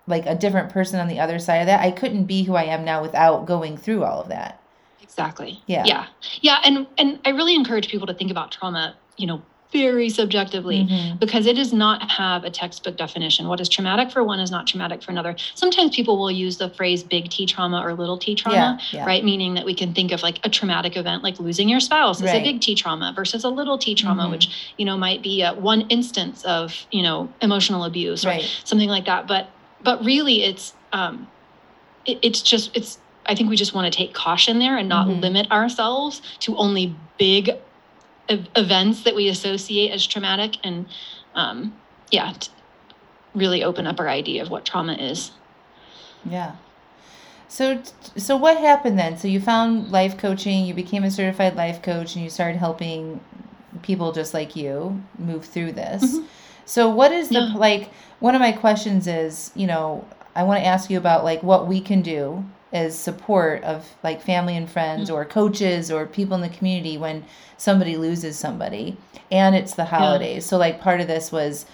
like 0.07 0.25
a 0.25 0.35
different 0.35 0.71
person 0.71 0.99
on 0.99 1.07
the 1.07 1.19
other 1.19 1.39
side 1.39 1.57
of 1.57 1.67
that. 1.67 1.79
I 1.79 1.91
couldn't 1.91 2.25
be 2.25 2.43
who 2.43 2.55
I 2.55 2.63
am 2.63 2.83
now 2.83 3.01
without 3.01 3.45
going 3.45 3.77
through 3.77 4.03
all 4.03 4.21
of 4.21 4.29
that. 4.29 4.62
Exactly 5.03 5.61
Yeah. 5.67 5.83
yeah 5.85 6.05
yeah 6.41 6.59
and 6.65 6.87
and 6.97 7.19
i 7.25 7.29
really 7.29 7.53
encourage 7.53 7.89
people 7.89 8.07
to 8.07 8.13
think 8.13 8.31
about 8.31 8.51
trauma 8.51 8.95
you 9.17 9.27
know 9.27 9.43
very 9.73 10.07
subjectively 10.07 10.85
mm-hmm. 10.85 11.17
because 11.17 11.47
it 11.47 11.55
does 11.55 11.73
not 11.73 12.09
have 12.09 12.43
a 12.43 12.49
textbook 12.49 12.95
definition. 12.95 13.47
What 13.47 13.59
is 13.59 13.67
traumatic 13.67 14.11
for 14.11 14.23
one 14.23 14.39
is 14.39 14.51
not 14.51 14.67
traumatic 14.67 15.01
for 15.01 15.11
another. 15.11 15.35
Sometimes 15.55 15.95
people 15.95 16.17
will 16.17 16.31
use 16.31 16.57
the 16.57 16.69
phrase 16.69 17.03
big 17.03 17.29
T 17.29 17.47
trauma 17.47 17.81
or 17.83 17.93
little 17.95 18.17
t 18.17 18.35
trauma, 18.35 18.79
yeah, 18.91 18.99
yeah. 18.99 19.05
right? 19.05 19.25
Meaning 19.25 19.55
that 19.55 19.65
we 19.65 19.73
can 19.73 19.93
think 19.93 20.11
of 20.11 20.21
like 20.21 20.39
a 20.43 20.49
traumatic 20.49 20.95
event 20.95 21.23
like 21.23 21.39
losing 21.39 21.67
your 21.67 21.79
spouse 21.79 22.21
as 22.21 22.27
right. 22.27 22.41
a 22.41 22.43
big 22.43 22.61
T 22.61 22.75
trauma 22.75 23.11
versus 23.15 23.43
a 23.43 23.49
little 23.49 23.77
t 23.77 23.95
trauma, 23.95 24.23
mm-hmm. 24.23 24.31
which, 24.31 24.73
you 24.77 24.85
know, 24.85 24.95
might 24.95 25.23
be 25.23 25.41
a, 25.41 25.53
one 25.53 25.81
instance 25.89 26.45
of, 26.45 26.85
you 26.91 27.01
know, 27.01 27.33
emotional 27.41 27.83
abuse 27.83 28.23
or 28.23 28.29
right. 28.29 28.61
something 28.63 28.89
like 28.89 29.05
that. 29.05 29.27
But, 29.27 29.49
but 29.83 30.05
really 30.05 30.43
it's, 30.43 30.75
um, 30.93 31.27
it, 32.05 32.19
it's 32.21 32.43
just, 32.43 32.69
it's, 32.75 32.99
I 33.25 33.35
think 33.35 33.49
we 33.49 33.55
just 33.55 33.73
want 33.73 33.91
to 33.91 33.97
take 33.97 34.13
caution 34.13 34.59
there 34.59 34.77
and 34.77 34.89
not 34.89 35.07
mm-hmm. 35.07 35.21
limit 35.21 35.51
ourselves 35.51 36.21
to 36.39 36.55
only 36.57 36.95
big 37.17 37.51
events 38.29 39.03
that 39.03 39.15
we 39.15 39.27
associate 39.27 39.91
as 39.91 40.05
traumatic 40.05 40.57
and 40.63 40.85
um, 41.35 41.75
yeah 42.11 42.33
really 43.35 43.63
open 43.63 43.87
up 43.87 43.99
our 43.99 44.07
idea 44.07 44.41
of 44.41 44.49
what 44.49 44.65
trauma 44.65 44.93
is 44.93 45.31
yeah 46.25 46.55
so 47.47 47.81
so 48.15 48.37
what 48.37 48.57
happened 48.57 48.97
then 48.97 49.17
so 49.17 49.27
you 49.27 49.41
found 49.41 49.91
life 49.91 50.17
coaching 50.17 50.65
you 50.65 50.73
became 50.73 51.03
a 51.03 51.11
certified 51.11 51.55
life 51.55 51.81
coach 51.81 52.15
and 52.15 52.23
you 52.23 52.29
started 52.29 52.57
helping 52.57 53.19
people 53.81 54.11
just 54.11 54.33
like 54.33 54.55
you 54.55 55.03
move 55.17 55.43
through 55.43 55.71
this 55.71 56.03
mm-hmm. 56.03 56.25
so 56.65 56.89
what 56.89 57.11
is 57.11 57.29
the 57.29 57.39
yeah. 57.39 57.53
like 57.55 57.91
one 58.19 58.35
of 58.35 58.39
my 58.39 58.51
questions 58.51 59.07
is 59.07 59.51
you 59.55 59.67
know 59.67 60.07
i 60.35 60.43
want 60.43 60.61
to 60.61 60.65
ask 60.65 60.89
you 60.89 60.97
about 60.97 61.23
like 61.23 61.43
what 61.43 61.67
we 61.67 61.81
can 61.81 62.01
do 62.01 62.45
as 62.73 62.97
support 62.97 63.63
of 63.63 63.95
like 64.03 64.21
family 64.21 64.57
and 64.57 64.69
friends 64.69 65.07
mm-hmm. 65.07 65.15
or 65.15 65.25
coaches 65.25 65.91
or 65.91 66.05
people 66.05 66.35
in 66.35 66.41
the 66.41 66.49
community 66.49 66.97
when 66.97 67.23
somebody 67.55 67.95
loses 67.95 68.37
somebody 68.37 68.97
and 69.31 69.55
it's 69.55 69.75
the 69.75 69.85
holidays. 69.85 70.43
Yeah. 70.43 70.49
So 70.49 70.57
like 70.57 70.81
part 70.81 70.99
of 70.99 71.07
this 71.07 71.31
was 71.31 71.65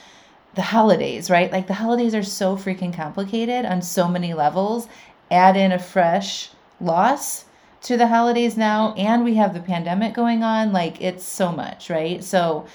the 0.56 0.62
holidays, 0.62 1.30
right? 1.30 1.52
Like 1.52 1.68
the 1.68 1.74
holidays 1.76 2.14
are 2.14 2.24
so 2.24 2.58
freaking 2.58 2.94
complicated 2.94 3.66
on 3.66 3.82
so 3.82 4.08
many 4.08 4.34
levels. 4.34 4.88
Add 5.32 5.56
in 5.56 5.72
a 5.72 5.80
fresh 5.80 6.50
loss 6.82 7.46
to 7.84 7.96
the 7.96 8.08
holidays 8.08 8.58
now 8.58 8.94
and 8.96 9.24
we 9.24 9.36
have 9.36 9.54
the 9.54 9.62
pandemic 9.62 10.14
going 10.14 10.44
on, 10.44 10.74
like 10.74 11.02
it's 11.02 11.24
so 11.24 11.52
much, 11.52 11.90
right? 11.90 12.22
So 12.24 12.68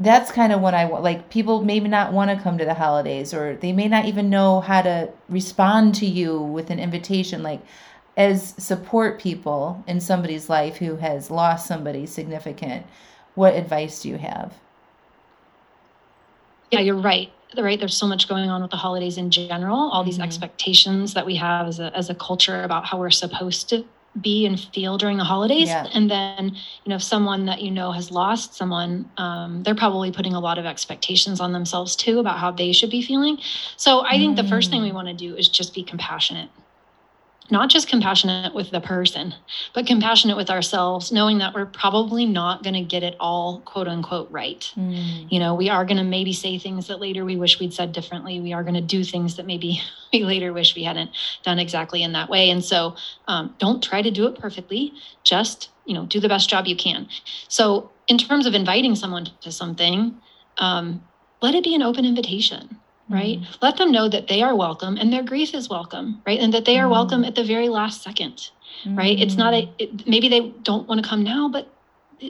that's 0.00 0.32
kind 0.32 0.50
of 0.52 0.62
what 0.62 0.72
I 0.72 0.86
want. 0.86 1.04
Like 1.04 1.28
people 1.28 1.62
maybe 1.62 1.86
not 1.86 2.12
want 2.12 2.30
to 2.30 2.42
come 2.42 2.56
to 2.56 2.64
the 2.64 2.74
holidays 2.74 3.34
or 3.34 3.56
they 3.56 3.72
may 3.72 3.86
not 3.86 4.06
even 4.06 4.30
know 4.30 4.60
how 4.60 4.80
to 4.80 5.10
respond 5.28 5.94
to 5.96 6.06
you 6.06 6.40
with 6.40 6.70
an 6.70 6.80
invitation. 6.80 7.42
Like 7.42 7.60
as 8.16 8.54
support 8.56 9.20
people 9.20 9.84
in 9.86 10.00
somebody's 10.00 10.48
life 10.48 10.78
who 10.78 10.96
has 10.96 11.30
lost 11.30 11.66
somebody 11.66 12.06
significant, 12.06 12.86
what 13.34 13.54
advice 13.54 14.00
do 14.00 14.08
you 14.08 14.16
have? 14.16 14.54
Yeah, 16.70 16.80
you're 16.80 16.96
right. 16.96 17.30
Right. 17.58 17.78
There's 17.78 17.96
so 17.96 18.06
much 18.06 18.28
going 18.28 18.48
on 18.48 18.62
with 18.62 18.70
the 18.70 18.76
holidays 18.76 19.18
in 19.18 19.30
general, 19.30 19.90
all 19.90 20.04
these 20.04 20.14
mm-hmm. 20.14 20.22
expectations 20.22 21.14
that 21.14 21.26
we 21.26 21.34
have 21.36 21.66
as 21.66 21.80
a, 21.80 21.94
as 21.96 22.08
a 22.08 22.14
culture 22.14 22.62
about 22.62 22.86
how 22.86 22.98
we're 22.98 23.10
supposed 23.10 23.68
to 23.70 23.84
be 24.20 24.44
and 24.44 24.58
feel 24.58 24.98
during 24.98 25.18
the 25.18 25.24
holidays 25.24 25.68
yeah. 25.68 25.86
and 25.94 26.10
then 26.10 26.48
you 26.84 26.90
know 26.90 26.96
if 26.96 27.02
someone 27.02 27.46
that 27.46 27.62
you 27.62 27.70
know 27.70 27.92
has 27.92 28.10
lost 28.10 28.54
someone 28.54 29.08
um, 29.18 29.62
they're 29.62 29.74
probably 29.74 30.10
putting 30.10 30.34
a 30.34 30.40
lot 30.40 30.58
of 30.58 30.66
expectations 30.66 31.40
on 31.40 31.52
themselves 31.52 31.94
too 31.94 32.18
about 32.18 32.38
how 32.38 32.50
they 32.50 32.72
should 32.72 32.90
be 32.90 33.02
feeling 33.02 33.38
so 33.76 34.04
i 34.04 34.16
think 34.16 34.36
the 34.36 34.44
first 34.44 34.68
thing 34.70 34.82
we 34.82 34.90
mm. 34.90 34.94
want 34.94 35.06
to 35.06 35.14
do 35.14 35.36
is 35.36 35.48
just 35.48 35.74
be 35.74 35.84
compassionate 35.84 36.48
not 37.50 37.70
just 37.70 37.88
compassionate 37.88 38.54
with 38.54 38.70
the 38.70 38.80
person, 38.80 39.34
but 39.74 39.86
compassionate 39.86 40.36
with 40.36 40.50
ourselves, 40.50 41.12
knowing 41.12 41.38
that 41.38 41.54
we're 41.54 41.66
probably 41.66 42.26
not 42.26 42.62
going 42.62 42.74
to 42.74 42.82
get 42.82 43.02
it 43.02 43.16
all 43.20 43.60
quote 43.60 43.88
unquote 43.88 44.30
right. 44.30 44.72
Mm. 44.76 45.30
You 45.30 45.38
know, 45.38 45.54
we 45.54 45.68
are 45.68 45.84
going 45.84 45.96
to 45.96 46.04
maybe 46.04 46.32
say 46.32 46.58
things 46.58 46.86
that 46.88 47.00
later 47.00 47.24
we 47.24 47.36
wish 47.36 47.60
we'd 47.60 47.72
said 47.72 47.92
differently. 47.92 48.40
We 48.40 48.52
are 48.52 48.62
going 48.62 48.74
to 48.74 48.80
do 48.80 49.04
things 49.04 49.36
that 49.36 49.46
maybe 49.46 49.80
we 50.12 50.24
later 50.24 50.52
wish 50.52 50.74
we 50.74 50.84
hadn't 50.84 51.10
done 51.42 51.58
exactly 51.58 52.02
in 52.02 52.12
that 52.12 52.28
way. 52.28 52.50
And 52.50 52.64
so 52.64 52.96
um, 53.28 53.54
don't 53.58 53.82
try 53.82 54.02
to 54.02 54.10
do 54.10 54.26
it 54.26 54.38
perfectly. 54.38 54.92
Just, 55.24 55.70
you 55.84 55.94
know, 55.94 56.06
do 56.06 56.20
the 56.20 56.28
best 56.28 56.48
job 56.50 56.66
you 56.66 56.76
can. 56.76 57.08
So, 57.48 57.90
in 58.08 58.18
terms 58.18 58.44
of 58.44 58.54
inviting 58.54 58.96
someone 58.96 59.28
to 59.40 59.52
something, 59.52 60.20
um, 60.58 61.00
let 61.42 61.54
it 61.54 61.62
be 61.62 61.76
an 61.76 61.82
open 61.82 62.04
invitation 62.04 62.79
right? 63.10 63.40
Mm. 63.40 63.58
Let 63.60 63.76
them 63.76 63.90
know 63.90 64.08
that 64.08 64.28
they 64.28 64.40
are 64.42 64.54
welcome 64.54 64.96
and 64.96 65.12
their 65.12 65.22
grief 65.22 65.52
is 65.54 65.68
welcome, 65.68 66.22
right? 66.26 66.38
And 66.38 66.54
that 66.54 66.64
they 66.64 66.78
are 66.78 66.86
mm. 66.86 66.92
welcome 66.92 67.24
at 67.24 67.34
the 67.34 67.44
very 67.44 67.68
last 67.68 68.02
second, 68.02 68.50
mm. 68.84 68.96
right? 68.96 69.18
It's 69.18 69.36
not 69.36 69.52
a, 69.52 69.62
mm. 69.62 69.72
it, 69.78 70.06
maybe 70.06 70.28
they 70.28 70.50
don't 70.62 70.88
want 70.88 71.02
to 71.02 71.08
come 71.08 71.22
now, 71.22 71.48
but 71.48 71.68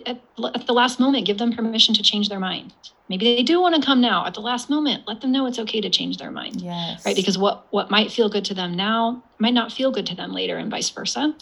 at, 0.06 0.20
at, 0.54 0.66
the 0.66 0.72
last 0.72 0.99
moment, 0.99 1.26
give 1.26 1.38
them 1.38 1.52
permission 1.52 1.94
to 1.94 2.02
change 2.02 2.28
their 2.28 2.40
mind. 2.40 2.72
Maybe 3.08 3.37
they 3.37 3.42
do 3.42 3.60
want 3.60 3.75
to 3.75 3.82
come 3.82 4.00
now 4.00 4.25
at 4.25 4.34
the 4.34 4.40
last 4.40 4.70
moment. 4.70 5.06
Let 5.06 5.20
them 5.20 5.32
know 5.32 5.46
it's 5.46 5.58
okay 5.58 5.80
to 5.80 5.90
change 5.90 6.16
their 6.16 6.30
mind, 6.30 6.60
yes. 6.60 7.04
right? 7.04 7.16
Because 7.16 7.37
what 7.37 7.66
what 7.70 7.90
might 7.90 8.12
feel 8.12 8.28
good 8.28 8.44
to 8.46 8.54
them 8.54 8.75
now 8.75 9.22
might 9.38 9.52
not 9.52 9.72
feel 9.72 9.90
good 9.90 10.06
to 10.06 10.14
them 10.14 10.32
later, 10.32 10.58
and 10.58 10.70
vice 10.70 10.88
versa. 10.90 11.34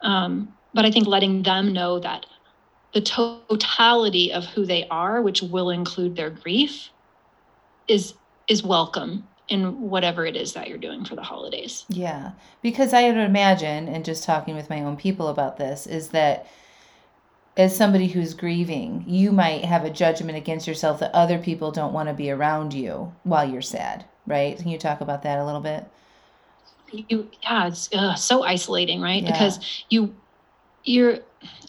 Um, 0.00 0.52
but 0.74 0.84
I 0.84 0.90
think 0.90 1.06
letting 1.06 1.44
them 1.44 1.72
know 1.72 2.00
that 2.00 2.26
the 2.92 3.00
totality 3.00 4.32
of 4.32 4.46
who 4.46 4.66
they 4.66 4.86
are, 4.88 5.22
which 5.22 5.42
will 5.42 5.70
include 5.70 6.16
their 6.16 6.30
grief, 6.30 6.90
is 7.86 8.14
is 8.48 8.62
welcome 8.62 9.26
in 9.48 9.90
whatever 9.90 10.24
it 10.24 10.36
is 10.36 10.52
that 10.54 10.68
you're 10.68 10.78
doing 10.78 11.04
for 11.04 11.14
the 11.14 11.22
holidays. 11.22 11.84
Yeah. 11.88 12.32
Because 12.62 12.92
I 12.94 13.08
would 13.08 13.16
imagine, 13.16 13.88
and 13.88 14.04
just 14.04 14.24
talking 14.24 14.54
with 14.54 14.70
my 14.70 14.82
own 14.82 14.96
people 14.96 15.28
about 15.28 15.58
this, 15.58 15.86
is 15.86 16.08
that 16.08 16.46
as 17.56 17.76
somebody 17.76 18.08
who's 18.08 18.32
grieving, 18.32 19.04
you 19.06 19.30
might 19.30 19.64
have 19.64 19.84
a 19.84 19.90
judgment 19.90 20.38
against 20.38 20.66
yourself 20.66 21.00
that 21.00 21.12
other 21.12 21.38
people 21.38 21.70
don't 21.70 21.92
want 21.92 22.08
to 22.08 22.14
be 22.14 22.30
around 22.30 22.72
you 22.72 23.12
while 23.24 23.48
you're 23.48 23.60
sad, 23.60 24.06
right? 24.26 24.56
Can 24.56 24.68
you 24.68 24.78
talk 24.78 25.02
about 25.02 25.22
that 25.24 25.38
a 25.38 25.44
little 25.44 25.60
bit? 25.60 25.86
You, 26.90 27.30
yeah, 27.42 27.66
it's 27.66 27.92
uh, 27.92 28.14
so 28.14 28.42
isolating, 28.44 29.00
right? 29.02 29.22
Yeah. 29.22 29.32
Because 29.32 29.84
you, 29.90 30.14
you're, 30.84 31.18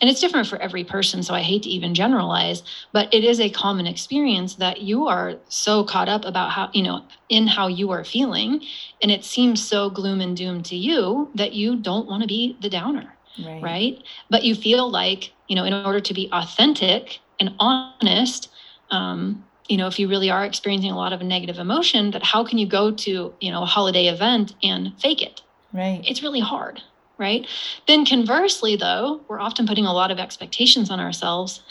and 0.02 0.10
it's 0.10 0.20
different 0.20 0.48
for 0.48 0.62
every 0.62 0.84
person 0.84 1.24
so 1.24 1.34
i 1.34 1.42
hate 1.42 1.64
to 1.64 1.70
even 1.70 1.94
generalize 1.94 2.64
but 2.92 3.14
it 3.14 3.24
is 3.24 3.40
a 3.40 3.50
common 3.50 3.88
experience 3.88 4.56
that 4.56 4.82
you 4.82 5.08
are 5.08 5.36
so 5.48 5.84
caught 5.84 6.10
up 6.10 6.26
about 6.26 6.52
how 6.52 6.70
you 6.74 6.84
know 6.84 7.06
in 7.30 7.48
how 7.48 7.68
you 7.68 7.92
are 7.92 8.04
feeling 8.04 8.62
and 9.02 9.12
it 9.12 9.24
seems 9.24 9.66
so 9.66 9.90
gloom 9.90 10.22
and 10.22 10.38
doom 10.38 10.62
to 10.62 10.76
you 10.76 11.32
that 11.36 11.54
you 11.54 11.76
don't 11.76 12.08
want 12.08 12.22
to 12.22 12.28
be 12.28 12.58
the 12.62 12.70
downer 12.70 13.14
right. 13.44 13.64
right? 13.64 14.04
But 14.30 14.44
you 14.44 14.56
feel 14.56 14.90
like 14.90 15.34
you 15.48 15.56
know 15.56 15.64
in 15.64 15.74
order 15.74 16.00
to 16.00 16.14
be 16.14 16.30
authentic 16.32 17.20
and 17.40 17.52
honest 17.60 18.50
um, 18.92 19.46
you 19.68 19.78
know 19.78 19.88
if 19.88 20.00
you 20.00 20.08
really 20.08 20.30
are 20.30 20.46
experiencing 20.46 20.92
a 20.92 20.98
lot 20.98 21.14
of 21.14 21.22
negative 21.22 21.58
emotion 21.58 22.12
that 22.12 22.24
how 22.24 22.44
can 22.44 22.58
you 22.58 22.68
go 22.68 22.92
to 22.92 23.34
you 23.40 23.52
know 23.52 23.64
a 23.64 23.68
holiday 23.68 24.08
event 24.08 24.54
and 24.64 24.94
fake 25.00 25.22
it? 25.22 25.42
Right. 25.72 26.04
It's 26.06 26.22
really 26.22 26.40
hard 26.40 26.82
right? 27.18 27.48
Then 27.88 28.06
conversely, 28.06 28.76
though, 28.76 29.22
we're 29.28 29.40
often 29.40 29.68
putting 29.68 29.86
a 29.86 29.94
lot 29.94 30.12
of 30.12 30.20
expectations 30.20 30.90
on 30.90 31.00
ourselves 31.00 31.62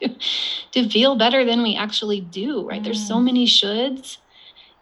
to, 0.00 0.14
to 0.72 0.88
feel 0.88 1.16
better 1.16 1.44
than 1.44 1.62
we 1.62 1.76
actually 1.76 2.20
do, 2.20 2.66
right? 2.68 2.80
Mm. 2.80 2.84
There's 2.84 3.06
so 3.06 3.16
mm. 3.16 3.24
many 3.24 3.46
shoulds 3.46 4.18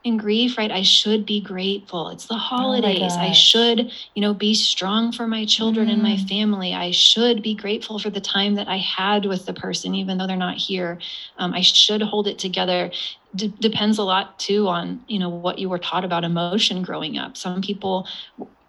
in 0.03 0.17
grief, 0.17 0.57
right? 0.57 0.71
I 0.71 0.83
should 0.83 1.27
be 1.27 1.43
grateful. 1.43 2.09
It's 2.09 2.27
the 2.27 2.35
oh 2.35 2.39
holidays. 2.39 3.13
Oh 3.15 3.19
I 3.19 3.33
should, 3.33 3.93
you 4.15 4.23
know, 4.23 4.33
be 4.33 4.55
strong 4.55 5.13
for 5.13 5.27
my 5.27 5.45
children 5.45 5.89
mm. 5.89 5.93
and 5.93 6.03
my 6.03 6.17
mm. 6.17 6.29
family. 6.29 6.73
I 6.73 6.91
should 6.91 7.43
be 7.43 7.55
grateful 7.55 7.99
for 7.99 8.09
the 8.09 8.21
time 8.21 8.55
that 8.55 8.67
I 8.67 8.79
had 8.79 9.27
with 9.27 9.45
the 9.45 9.53
person, 9.53 9.95
even 9.95 10.17
though 10.17 10.27
they're 10.27 10.37
not 10.37 10.57
here. 10.57 10.99
Um, 11.37 11.53
I 11.53 11.61
should 11.61 12.01
hold 12.01 12.29
it 12.29 12.39
together. 12.39 12.91
D- 13.37 13.53
depends 13.61 13.99
a 13.99 14.03
lot 14.03 14.39
too 14.39 14.69
on, 14.69 15.05
you 15.07 15.19
know, 15.19 15.29
what 15.29 15.59
you 15.59 15.69
were 15.69 15.79
taught 15.79 16.05
about 16.05 16.25
emotion 16.25 16.83
growing 16.83 17.19
up. 17.19 17.37
Some 17.37 17.61
people 17.61 18.09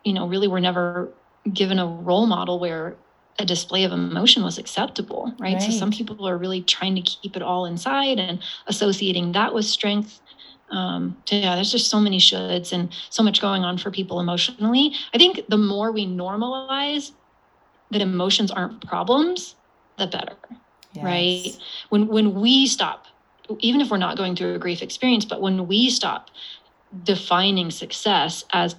you 0.03 0.13
know, 0.13 0.27
really 0.27 0.47
we 0.47 0.53
were 0.53 0.59
never 0.59 1.09
given 1.53 1.79
a 1.79 1.85
role 1.85 2.27
model 2.27 2.59
where 2.59 2.95
a 3.39 3.45
display 3.45 3.83
of 3.83 3.91
emotion 3.91 4.43
was 4.43 4.57
acceptable, 4.57 5.33
right? 5.39 5.53
right? 5.53 5.61
So 5.61 5.71
some 5.71 5.91
people 5.91 6.27
are 6.27 6.37
really 6.37 6.61
trying 6.61 6.95
to 6.95 7.01
keep 7.01 7.35
it 7.35 7.41
all 7.41 7.65
inside 7.65 8.19
and 8.19 8.39
associating 8.67 9.31
that 9.31 9.53
with 9.53 9.65
strength. 9.65 10.21
Um, 10.69 11.17
yeah, 11.27 11.55
there's 11.55 11.71
just 11.71 11.89
so 11.89 11.99
many 11.99 12.17
shoulds 12.17 12.71
and 12.71 12.89
so 13.09 13.23
much 13.23 13.41
going 13.41 13.63
on 13.63 13.77
for 13.77 13.91
people 13.91 14.19
emotionally. 14.19 14.93
I 15.13 15.17
think 15.17 15.41
the 15.49 15.57
more 15.57 15.91
we 15.91 16.05
normalize 16.05 17.11
that 17.89 18.01
emotions 18.01 18.51
aren't 18.51 18.85
problems, 18.87 19.55
the 19.97 20.07
better, 20.07 20.35
yes. 20.93 21.03
right? 21.03 21.57
When 21.89 22.07
when 22.07 22.35
we 22.35 22.67
stop, 22.67 23.07
even 23.59 23.81
if 23.81 23.89
we're 23.89 23.97
not 23.97 24.17
going 24.17 24.35
through 24.35 24.55
a 24.55 24.59
grief 24.59 24.81
experience, 24.81 25.25
but 25.25 25.41
when 25.41 25.67
we 25.67 25.89
stop 25.89 26.29
defining 27.03 27.69
success 27.69 28.45
as 28.53 28.75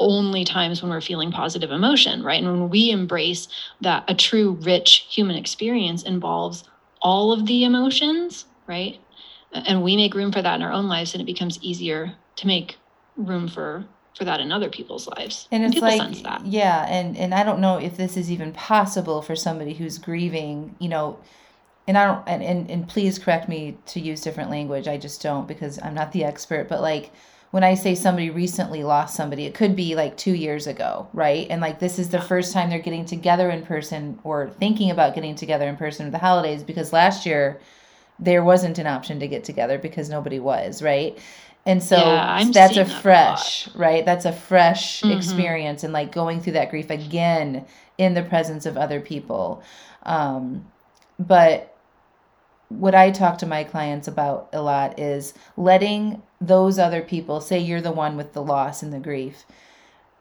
only 0.00 0.44
times 0.44 0.82
when 0.82 0.90
we're 0.90 1.00
feeling 1.00 1.30
positive 1.30 1.70
emotion, 1.70 2.22
right? 2.22 2.42
And 2.42 2.60
when 2.60 2.70
we 2.70 2.90
embrace 2.90 3.48
that 3.80 4.04
a 4.08 4.14
true 4.14 4.58
rich 4.62 5.06
human 5.08 5.36
experience 5.36 6.02
involves 6.02 6.64
all 7.00 7.32
of 7.32 7.46
the 7.46 7.64
emotions, 7.64 8.46
right? 8.66 8.98
And 9.52 9.82
we 9.82 9.96
make 9.96 10.14
room 10.14 10.32
for 10.32 10.42
that 10.42 10.56
in 10.56 10.62
our 10.62 10.72
own 10.72 10.88
lives 10.88 11.14
and 11.14 11.20
it 11.20 11.26
becomes 11.26 11.58
easier 11.62 12.14
to 12.36 12.46
make 12.46 12.76
room 13.16 13.48
for 13.48 13.86
for 14.16 14.24
that 14.24 14.40
in 14.40 14.52
other 14.52 14.70
people's 14.70 15.08
lives. 15.08 15.48
And 15.50 15.64
it's 15.64 15.74
and 15.74 15.82
like 16.22 16.40
yeah, 16.44 16.86
and 16.88 17.16
and 17.16 17.34
I 17.34 17.42
don't 17.42 17.60
know 17.60 17.78
if 17.78 17.96
this 17.96 18.16
is 18.16 18.30
even 18.30 18.52
possible 18.52 19.22
for 19.22 19.34
somebody 19.34 19.74
who's 19.74 19.98
grieving, 19.98 20.76
you 20.78 20.88
know, 20.88 21.18
and 21.86 21.98
I 21.98 22.06
don't 22.06 22.28
and, 22.28 22.42
and 22.42 22.70
and 22.70 22.88
please 22.88 23.18
correct 23.18 23.48
me 23.48 23.76
to 23.86 24.00
use 24.00 24.20
different 24.20 24.50
language. 24.50 24.86
I 24.86 24.98
just 24.98 25.20
don't 25.22 25.48
because 25.48 25.80
I'm 25.82 25.94
not 25.94 26.12
the 26.12 26.24
expert, 26.24 26.68
but 26.68 26.80
like 26.80 27.12
when 27.54 27.62
I 27.62 27.74
say 27.74 27.94
somebody 27.94 28.30
recently 28.30 28.82
lost 28.82 29.14
somebody, 29.14 29.44
it 29.46 29.54
could 29.54 29.76
be 29.76 29.94
like 29.94 30.16
2 30.16 30.32
years 30.32 30.66
ago, 30.66 31.08
right? 31.12 31.46
And 31.48 31.60
like 31.60 31.78
this 31.78 32.00
is 32.00 32.08
the 32.08 32.20
first 32.20 32.52
time 32.52 32.68
they're 32.68 32.80
getting 32.80 33.04
together 33.04 33.48
in 33.48 33.64
person 33.64 34.18
or 34.24 34.50
thinking 34.58 34.90
about 34.90 35.14
getting 35.14 35.36
together 35.36 35.68
in 35.68 35.76
person 35.76 36.06
for 36.06 36.10
the 36.10 36.18
holidays 36.18 36.64
because 36.64 36.92
last 36.92 37.24
year 37.24 37.60
there 38.18 38.42
wasn't 38.42 38.80
an 38.80 38.88
option 38.88 39.20
to 39.20 39.28
get 39.28 39.44
together 39.44 39.78
because 39.78 40.10
nobody 40.10 40.40
was, 40.40 40.82
right? 40.82 41.16
And 41.64 41.80
so 41.80 41.96
Yeah, 41.96 42.44
that's 42.52 42.76
a 42.76 42.80
that 42.80 42.90
a 42.90 43.02
fresh, 43.02 43.68
right? 43.76 44.04
That's 44.04 44.24
a 44.24 44.32
fresh 44.32 45.04
Mhm. 45.04 45.12
experience 45.12 45.84
and 45.84 45.92
like 45.92 46.10
going 46.10 46.40
through 46.40 46.54
that 46.54 46.70
grief 46.70 46.90
again 46.90 47.66
in 47.98 48.14
the 48.14 48.24
presence 48.24 48.66
of 48.66 48.76
other 48.76 48.98
people. 48.98 49.62
Um, 50.02 50.64
but 51.20 51.70
what 52.68 52.94
I 52.94 53.10
talk 53.10 53.38
to 53.38 53.46
my 53.46 53.64
clients 53.64 54.08
about 54.08 54.48
a 54.52 54.60
lot 54.60 54.98
is 54.98 55.34
letting 55.56 56.20
those 56.46 56.78
other 56.78 57.02
people 57.02 57.40
say 57.40 57.58
you're 57.58 57.80
the 57.80 57.92
one 57.92 58.16
with 58.16 58.32
the 58.32 58.42
loss 58.42 58.82
and 58.82 58.92
the 58.92 58.98
grief 58.98 59.44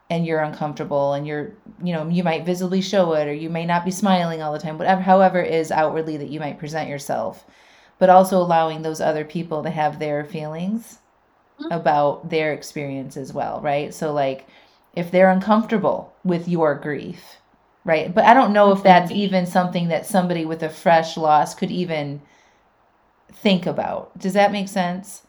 and 0.10 0.26
you're 0.26 0.42
uncomfortable 0.42 1.14
and 1.14 1.26
you're 1.26 1.54
you 1.84 1.94
know 1.94 2.08
you 2.08 2.24
might 2.24 2.46
visibly 2.46 2.82
show 2.82 3.14
it 3.14 3.28
or 3.28 3.34
you 3.34 3.50
may 3.50 3.66
not 3.66 3.86
be 3.86 3.92
smiling 3.92 4.42
all 4.42 4.54
the 4.54 4.60
time 4.60 4.78
whatever 4.78 5.02
however 5.02 5.42
is 5.42 5.72
outwardly 5.72 6.18
that 6.18 6.30
you 6.30 6.40
might 6.40 6.60
present 6.60 6.90
yourself 6.90 7.46
but 8.00 8.10
also 8.10 8.38
allowing 8.38 8.82
those 8.82 9.00
other 9.02 9.24
people 9.26 9.64
to 9.64 9.70
have 9.70 10.00
their 10.00 10.24
feelings 10.26 11.00
Mhm. 11.60 11.72
about 11.76 12.30
their 12.30 12.52
experience 12.54 13.16
as 13.16 13.32
well 13.34 13.60
right 13.62 13.94
so 13.94 14.12
like 14.12 14.48
if 14.96 15.10
they're 15.12 15.30
uncomfortable 15.30 16.14
with 16.24 16.48
your 16.48 16.76
grief 16.76 17.38
right 17.86 18.14
but 18.14 18.26
i 18.26 18.34
don't 18.34 18.54
know 18.54 18.72
if 18.72 18.84
that's 18.84 19.12
Mhm. 19.12 19.16
even 19.16 19.46
something 19.46 19.88
that 19.88 20.06
somebody 20.06 20.46
with 20.46 20.62
a 20.64 20.70
fresh 20.70 21.16
loss 21.18 21.54
could 21.56 21.72
even 21.72 22.22
think 23.32 23.66
about 23.66 24.18
does 24.18 24.34
that 24.34 24.52
make 24.52 24.68
sense 24.68 25.23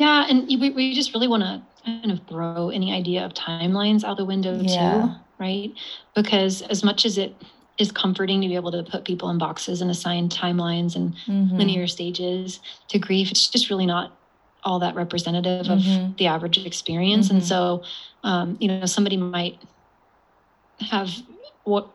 Yeah, 0.00 0.24
and 0.30 0.46
we, 0.48 0.70
we 0.70 0.94
just 0.94 1.12
really 1.12 1.28
want 1.28 1.42
to 1.42 1.62
kind 1.84 2.10
of 2.10 2.20
throw 2.26 2.70
any 2.70 2.90
idea 2.90 3.22
of 3.22 3.34
timelines 3.34 4.02
out 4.02 4.16
the 4.16 4.24
window 4.24 4.58
Yeah. 4.58 5.02
too, 5.02 5.14
right? 5.38 5.72
Because 6.14 6.62
as 6.62 6.82
much 6.82 7.04
as 7.04 7.18
it 7.18 7.36
is 7.76 7.92
comforting 7.92 8.40
to 8.40 8.48
be 8.48 8.54
able 8.54 8.72
to 8.72 8.82
put 8.82 9.04
people 9.04 9.28
in 9.28 9.36
boxes 9.36 9.82
and 9.82 9.90
assign 9.90 10.30
timelines 10.30 10.96
and 10.96 11.14
Mhm. 11.26 11.58
linear 11.58 11.86
stages 11.86 12.60
to 12.88 12.98
grief, 12.98 13.30
it's 13.30 13.46
just 13.50 13.68
really 13.68 13.84
not 13.84 14.16
all 14.64 14.78
that 14.78 14.94
representative 14.94 15.66
Mhm. 15.66 16.10
of 16.12 16.16
the 16.16 16.26
average 16.26 16.64
experience. 16.64 17.28
Mhm. 17.28 17.30
And 17.32 17.44
so, 17.44 17.82
um, 18.24 18.56
you 18.58 18.68
know, 18.68 18.86
somebody 18.86 19.18
might 19.18 19.58
have 20.80 21.14
what 21.64 21.90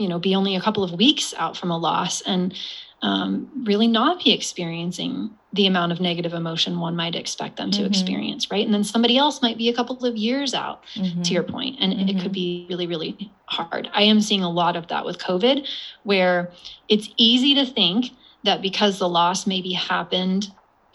you 0.00 0.08
know 0.08 0.18
be 0.18 0.34
only 0.34 0.56
a 0.56 0.60
couple 0.60 0.82
of 0.82 0.92
weeks 0.92 1.34
out 1.36 1.56
from 1.56 1.70
a 1.70 1.78
loss 1.78 2.22
and 2.22 2.54
um, 3.02 3.48
really 3.64 3.86
not 3.86 4.22
be 4.22 4.32
experiencing 4.32 5.30
the 5.52 5.66
amount 5.66 5.90
of 5.90 6.00
negative 6.00 6.34
emotion 6.34 6.78
one 6.78 6.94
might 6.94 7.14
expect 7.16 7.56
them 7.56 7.70
to 7.70 7.82
Mhm. 7.82 7.86
experience 7.86 8.50
right 8.50 8.64
and 8.64 8.74
then 8.74 8.84
somebody 8.84 9.16
else 9.16 9.42
might 9.42 9.58
be 9.58 9.68
a 9.68 9.74
couple 9.74 10.04
of 10.04 10.16
years 10.16 10.54
out 10.54 10.84
Mhm. 10.96 11.24
to 11.24 11.34
your 11.34 11.42
point 11.42 11.76
and 11.80 11.92
it 11.92 12.16
Mhm. 12.16 12.20
could 12.20 12.32
be 12.32 12.66
really 12.70 12.86
really 12.86 13.32
hard 13.46 13.90
i 13.94 14.02
am 14.02 14.20
seeing 14.20 14.42
a 14.42 14.50
lot 14.50 14.76
of 14.76 14.86
that 14.88 15.04
with 15.04 15.18
covid 15.18 15.66
where 16.04 16.52
it's 16.88 17.08
easy 17.16 17.54
to 17.54 17.66
think 17.66 18.12
that 18.44 18.62
because 18.62 18.98
the 18.98 19.08
loss 19.08 19.46
maybe 19.46 19.72
happened 19.72 20.48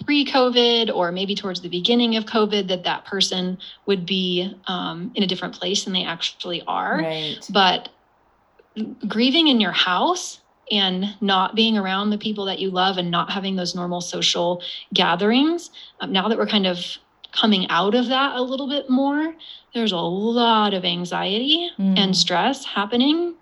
pre-covid 0.05 0.93
or 0.93 1.11
maybe 1.11 1.35
towards 1.35 1.61
the 1.61 1.69
beginning 1.69 2.15
of 2.15 2.25
covid 2.25 2.67
that 2.67 2.83
that 2.83 3.05
person 3.05 3.57
would 3.87 4.05
be 4.05 4.53
um, 4.67 5.11
in 5.15 5.23
a 5.23 5.27
different 5.27 5.53
place 5.53 5.83
than 5.83 5.93
they 5.93 6.03
actually 6.03 6.61
are 6.67 6.99
right 7.01 7.47
but 7.49 7.89
grieving 9.07 9.47
in 9.47 9.59
your 9.61 9.71
house 9.71 10.41
and 10.71 11.05
not 11.21 11.55
being 11.55 11.77
around 11.77 12.09
the 12.09 12.17
people 12.17 12.45
that 12.45 12.59
you 12.59 12.71
love 12.71 12.97
and 12.97 13.11
not 13.11 13.29
having 13.31 13.55
those 13.55 13.75
normal 13.75 14.01
social 14.01 14.61
gatherings 14.93 15.69
um, 16.01 16.11
now 16.11 16.27
that 16.27 16.37
we're 16.37 16.47
kind 16.47 16.65
of 16.67 16.79
coming 17.31 17.67
out 17.69 17.93
of 17.93 18.07
that 18.07 18.35
a 18.35 18.41
little 18.41 18.67
bit 18.67 18.89
more 18.89 19.35
there's 19.73 19.91
a 19.91 19.97
lot 19.97 20.73
of 20.73 20.83
anxiety 20.85 21.69
Mm. 21.77 21.97
and 21.99 22.17
stress 22.17 22.65
happening 22.65 23.35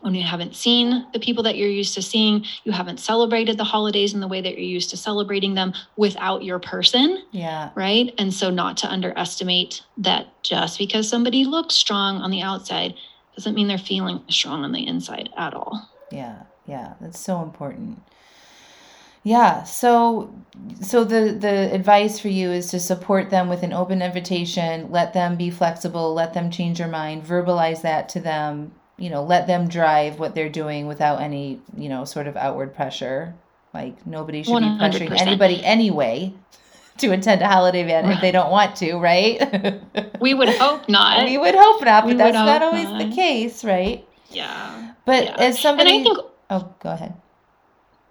when 0.00 0.14
you 0.14 0.22
haven't 0.22 0.54
seen 0.56 1.06
the 1.12 1.20
people 1.20 1.42
that 1.44 1.56
you're 1.56 1.68
used 1.68 1.94
to 1.94 2.02
seeing 2.02 2.44
you 2.64 2.72
haven't 2.72 2.98
celebrated 3.00 3.56
the 3.58 3.64
holidays 3.64 4.12
in 4.14 4.20
the 4.20 4.26
way 4.28 4.40
that 4.40 4.52
you're 4.52 4.60
used 4.60 4.90
to 4.90 4.96
celebrating 4.96 5.54
them 5.54 5.72
without 5.96 6.42
your 6.44 6.58
person 6.58 7.22
yeah 7.32 7.70
right? 7.74 8.12
And 8.18 8.32
so, 8.34 8.50
not 8.50 8.76
to 8.78 8.88
underestimate 8.88 9.82
that 9.98 10.26
just 10.42 10.78
because 10.78 11.08
somebody 11.08 11.44
looks 11.44 11.74
strong 11.74 12.16
on 12.16 12.30
the 12.30 12.42
outside 12.42 12.94
doesn't 13.40 13.54
mean 13.54 13.68
they're 13.68 13.78
feeling 13.78 14.22
strong 14.28 14.64
on 14.64 14.72
the 14.72 14.86
inside 14.86 15.30
at 15.36 15.54
all. 15.54 15.88
yeah 16.10 16.42
yeah 16.66 16.94
that's 17.00 17.18
so 17.18 17.42
important. 17.42 18.02
Yeah 19.22 19.64
so 19.64 20.32
so 20.80 21.04
the 21.04 21.32
the 21.32 21.74
advice 21.74 22.18
for 22.18 22.28
you 22.28 22.50
is 22.50 22.70
to 22.70 22.80
support 22.80 23.28
them 23.30 23.48
with 23.48 23.62
an 23.62 23.72
open 23.72 24.00
invitation 24.00 24.90
let 24.90 25.12
them 25.12 25.36
be 25.36 25.50
flexible 25.50 26.14
let 26.14 26.32
them 26.32 26.50
change 26.50 26.78
their 26.78 26.88
mind 26.88 27.24
verbalize 27.24 27.82
that 27.82 28.08
to 28.10 28.20
them 28.20 28.72
you 28.96 29.10
know 29.10 29.22
let 29.22 29.46
them 29.46 29.68
drive 29.68 30.18
what 30.18 30.34
they're 30.34 30.48
doing 30.48 30.86
without 30.86 31.20
any 31.20 31.60
you 31.76 31.88
know 31.88 32.04
sort 32.04 32.26
of 32.26 32.36
outward 32.36 32.74
pressure. 32.74 33.34
Like 33.72 34.06
nobody 34.06 34.42
should 34.42 34.58
be 34.58 34.66
pressuring 34.66 35.20
anybody 35.20 35.64
anyway 35.64 36.34
to 37.00 37.08
attend 37.12 37.42
a 37.42 37.48
holiday 37.48 37.82
event 37.82 38.10
if 38.10 38.20
they 38.20 38.30
don't 38.30 38.50
want 38.50 38.76
to 38.76 38.94
right 38.96 39.40
We 40.20 40.34
would 40.34 40.48
hope 40.50 40.88
not. 40.88 41.24
we 41.28 41.38
would 41.38 41.54
hope 41.54 41.82
not 41.84 42.02
but 42.04 42.08
would 42.08 42.18
that's 42.18 42.34
not 42.34 42.62
always 42.62 42.86
the 42.86 43.14
case 43.14 43.64
right 43.64 44.04
yeah. 44.30 44.92
but 45.04 45.24
Yeah. 45.24 45.36
as 45.38 45.58
somebody 45.58 45.90
and 45.90 46.00
I 46.00 46.04
think 46.04 46.18
oh 46.50 46.74
go 46.80 46.90
ahead 46.90 47.14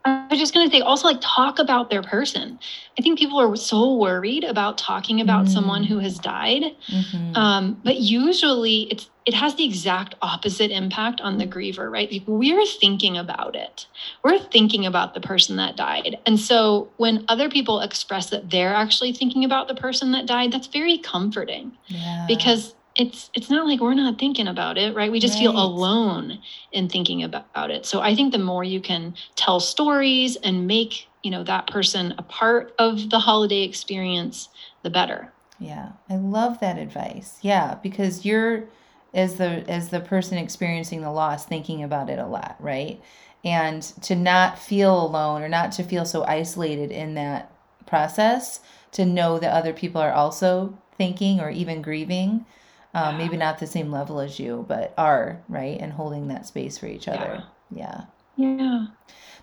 I 0.06 0.28
was 0.30 0.40
just 0.40 0.54
going 0.54 0.70
to 0.70 0.76
say 0.76 0.82
also 0.82 1.08
like 1.08 1.20
talk 1.22 1.60
about 1.60 1.90
their 1.90 2.02
person. 2.02 2.58
I 2.98 3.02
think 3.02 3.20
people 3.20 3.40
are 3.40 3.56
so 3.56 3.96
worried 3.96 4.44
about 4.44 4.78
talking 4.78 5.20
about 5.22 5.46
Mm. 5.46 5.50
someone 5.50 5.84
who 5.84 6.00
has 6.00 6.18
died. 6.18 6.76
Mhm. 6.90 7.36
Um, 7.38 7.82
but 7.84 7.98
usually 7.98 8.84
it's 8.92 9.10
it 9.26 9.34
has 9.36 9.54
the 9.56 9.64
exact 9.64 10.16
opposite 10.24 10.72
impact 10.72 11.22
on 11.22 11.38
the 11.38 11.46
griever, 11.46 11.92
right? 11.92 12.12
Like 12.12 12.24
we're 12.26 12.66
thinking 12.66 13.16
about 13.16 13.56
it. 13.56 13.86
We're 14.24 14.40
thinking 14.40 14.88
about 14.88 15.14
the 15.14 15.20
person 15.22 15.58
that 15.58 15.76
died. 15.76 16.18
And 16.26 16.40
so 16.40 16.90
when 16.98 17.26
other 17.28 17.48
people 17.48 17.82
express 17.82 18.32
that 18.32 18.50
they're 18.50 18.74
actually 18.74 19.14
thinking 19.14 19.46
about 19.46 19.68
the 19.68 19.76
person 19.76 20.14
that 20.14 20.26
died, 20.26 20.52
that's 20.52 20.66
very 20.68 20.98
comforting 20.98 21.74
yeah 21.88 22.26
because 22.28 22.74
it's 22.96 23.30
it's 23.34 23.50
not 23.50 23.68
like 23.68 23.80
we're 23.80 23.94
not 23.94 24.20
thinking 24.20 24.48
about 24.48 24.78
it, 24.78 24.96
right? 24.96 25.12
We 25.12 25.20
just 25.20 25.40
feel 25.40 25.52
alone 25.58 26.40
in 26.72 26.90
thinking 26.90 27.24
about 27.24 27.72
it. 27.72 27.86
So 27.86 28.02
I 28.02 28.16
think 28.16 28.32
the 28.32 28.40
more 28.40 28.64
you 28.64 28.82
can 28.82 29.16
tell 29.36 29.60
stories 29.60 30.36
and 30.38 30.68
make, 30.68 31.08
you 31.24 31.32
know, 31.32 31.44
that 31.44 31.68
person 31.68 32.14
a 32.18 32.24
part 32.24 32.74
of 32.80 33.10
the 33.10 33.20
holiday 33.20 33.62
experience, 33.64 34.50
the 34.84 34.90
better. 34.90 35.34
Yeah, 35.60 35.92
I 36.10 36.16
love 36.16 36.60
that 36.60 36.78
advice. 36.78 37.38
Yeah, 37.42 37.76
because 37.82 38.26
you're 38.26 38.66
as 39.14 39.36
the 39.36 39.70
as 39.70 39.90
the 39.90 40.00
person 40.00 40.38
experiencing 40.38 41.02
the 41.02 41.12
loss 41.12 41.46
thinking 41.46 41.84
about 41.84 42.10
it 42.10 42.20
a 42.20 42.28
lot, 42.28 42.56
right? 42.60 43.02
And 43.44 43.82
to 44.02 44.16
not 44.16 44.60
feel 44.60 45.06
alone 45.06 45.42
or 45.42 45.50
not 45.50 45.72
to 45.74 45.84
feel 45.84 46.06
so 46.06 46.24
isolated 46.24 46.92
in 46.92 47.14
that 47.16 47.52
process, 47.86 48.60
to 48.92 49.06
know 49.06 49.40
that 49.40 49.54
other 49.54 49.74
people 49.74 50.02
are 50.02 50.12
also 50.12 50.78
thinking 50.98 51.40
or 51.40 51.50
even 51.50 51.82
grieving, 51.82 52.46
um, 52.94 53.18
maybe 53.18 53.38
not 53.38 53.60
the 53.60 53.68
same 53.68 53.92
level 53.92 54.20
as 54.20 54.40
you, 54.40 54.66
but 54.68 54.94
are, 54.98 55.42
right? 55.48 55.80
And 55.80 55.94
holding 55.94 56.28
that 56.30 56.48
space 56.48 56.78
for 56.78 56.88
each 56.88 57.08
other. 57.08 57.44
Yeah. 57.72 58.06
Yeah. 58.36 58.88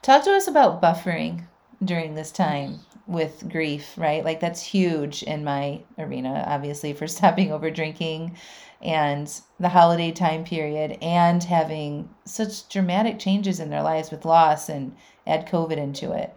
Talk 0.02 0.24
to 0.24 0.32
us 0.32 0.48
about 0.48 0.82
buffering 0.82 1.44
during 1.84 2.14
this 2.14 2.32
time 2.32 2.80
with 3.06 3.48
grief, 3.50 3.94
right? 3.96 4.24
Like 4.24 4.40
that's 4.40 4.62
huge 4.62 5.22
in 5.22 5.44
my 5.44 5.82
arena, 5.98 6.44
obviously, 6.46 6.92
for 6.92 7.06
stopping 7.06 7.52
over 7.52 7.70
drinking 7.70 8.36
and 8.82 9.40
the 9.58 9.68
holiday 9.68 10.12
time 10.12 10.44
period 10.44 10.98
and 11.00 11.42
having 11.42 12.08
such 12.24 12.68
dramatic 12.68 13.18
changes 13.18 13.60
in 13.60 13.70
their 13.70 13.82
lives 13.82 14.10
with 14.10 14.24
loss 14.24 14.68
and 14.68 14.94
add 15.26 15.48
COVID 15.48 15.76
into 15.76 16.12
it. 16.12 16.36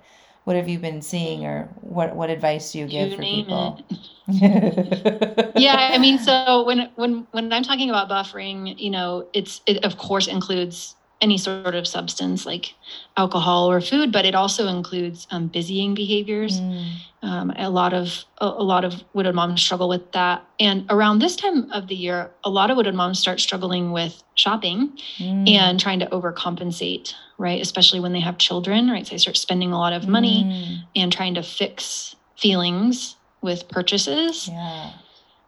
What 0.50 0.56
have 0.56 0.68
you 0.68 0.80
been 0.80 1.04
seeing 1.04 1.46
or 1.46 1.70
what 1.82 2.16
what 2.16 2.32
advice 2.32 2.72
do 2.72 2.80
you 2.80 2.88
give 2.88 3.12
You 3.12 3.18
for 3.18 3.22
people? 3.22 3.80
yeah 5.56 5.92
i 5.94 6.00
mean 6.00 6.18
so 6.18 6.64
when 6.66 6.90
when 6.96 7.28
when 7.34 7.54
i'm 7.54 7.62
talking 7.62 7.88
about 7.92 8.10
buffering 8.10 8.74
you 8.80 8.90
know 8.90 9.28
it's 9.34 9.62
it 9.68 9.86
of 9.86 9.98
course 9.98 10.26
includes 10.26 10.96
any 11.22 11.38
sort 11.38 11.76
of 11.76 11.86
substance 11.86 12.46
like 12.46 12.74
alcohol 13.18 13.70
or 13.70 13.82
food 13.82 14.12
but 14.12 14.26
it 14.26 14.36
also 14.36 14.68
includes 14.68 15.28
um, 15.32 15.48
busying 15.48 15.94
behaviors. 15.94 16.62
Mm, 16.62 16.94
um, 17.22 17.52
a 17.58 17.70
lot 17.70 17.94
of 17.94 18.24
a, 18.38 18.46
a 18.46 18.64
lot 18.64 18.86
of 18.86 19.04
widowed 19.14 19.36
moms 19.36 19.62
struggle 19.62 19.90
with 19.90 20.14
that. 20.14 20.46
And 20.60 20.86
around 20.90 21.20
this 21.20 21.36
time 21.36 21.70
of 21.72 21.88
the 21.88 21.96
year 21.96 22.32
a 22.44 22.50
lot 22.50 22.72
of 22.72 22.78
widowed 22.78 22.96
moms 22.96 23.20
start 23.20 23.42
struggling 23.42 23.92
with 23.92 24.24
shopping 24.36 24.98
mm, 25.18 25.50
and 25.50 25.80
trying 25.80 26.00
to 26.00 26.06
overcompensate 26.08 27.14
right? 27.38 27.62
Especially 27.62 28.00
when 28.00 28.14
they 28.14 28.22
have 28.22 28.38
children 28.38 28.90
right? 28.90 29.06
So 29.06 29.12
they 29.12 29.18
start 29.18 29.38
spending 29.38 29.72
a 29.74 29.78
lot 29.78 29.94
of 29.94 30.08
money 30.08 30.44
mm, 30.46 30.78
and 30.96 31.12
trying 31.12 31.36
to 31.36 31.44
fix 31.44 32.16
feelings 32.38 33.18
with 33.42 33.68
purchases. 33.70 34.48
Yeah. 34.48 34.92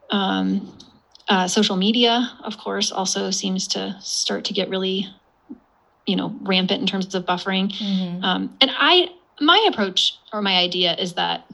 um, 0.10 0.78
uh, 1.30 1.48
social 1.48 1.78
media, 1.78 2.30
of 2.44 2.58
course, 2.58 2.92
also 2.92 3.32
seems 3.32 3.66
to 3.66 3.96
start 4.02 4.44
to 4.44 4.54
get 4.54 4.68
really 4.68 5.08
you 6.08 6.16
know, 6.16 6.36
rampant 6.42 6.82
in 6.82 6.88
terms 6.88 7.14
of 7.16 7.26
buffering. 7.26 7.72
Mhm. 7.72 8.24
Um, 8.24 8.58
and 8.62 8.72
I, 8.78 9.10
my 9.40 9.66
approach 9.72 10.16
or 10.34 10.42
my 10.42 10.58
idea 10.58 10.96
is 10.96 11.14
that, 11.14 11.46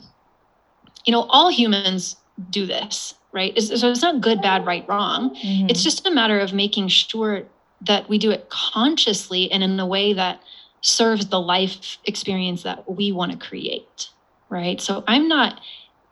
you 1.05 1.11
know, 1.11 1.23
all 1.29 1.49
humans 1.49 2.15
do 2.49 2.65
this, 2.65 3.15
right? 3.31 3.51
It's- 3.57 3.79
So 3.79 3.89
it's 3.89 4.01
not 4.01 4.21
good, 4.21 4.41
bad, 4.41 4.65
right, 4.65 4.87
wrong. 4.87 5.35
Mhm. 5.35 5.69
It's 5.69 5.83
just 5.83 6.05
a 6.07 6.11
matter 6.11 6.39
of 6.39 6.53
making 6.53 6.87
sure 6.89 7.43
that 7.81 8.09
we 8.09 8.17
do 8.17 8.31
it 8.31 8.49
consciously 8.49 9.51
and 9.51 9.63
in 9.63 9.79
a 9.79 9.85
way 9.85 10.13
that 10.13 10.41
serves 10.81 11.27
the 11.27 11.39
life 11.39 11.97
experience 12.05 12.63
that 12.63 12.89
we 12.89 13.11
want 13.11 13.31
to 13.31 13.37
create, 13.37 14.09
right? 14.49 14.79
So 14.81 15.03
I'm 15.07 15.27
not 15.27 15.59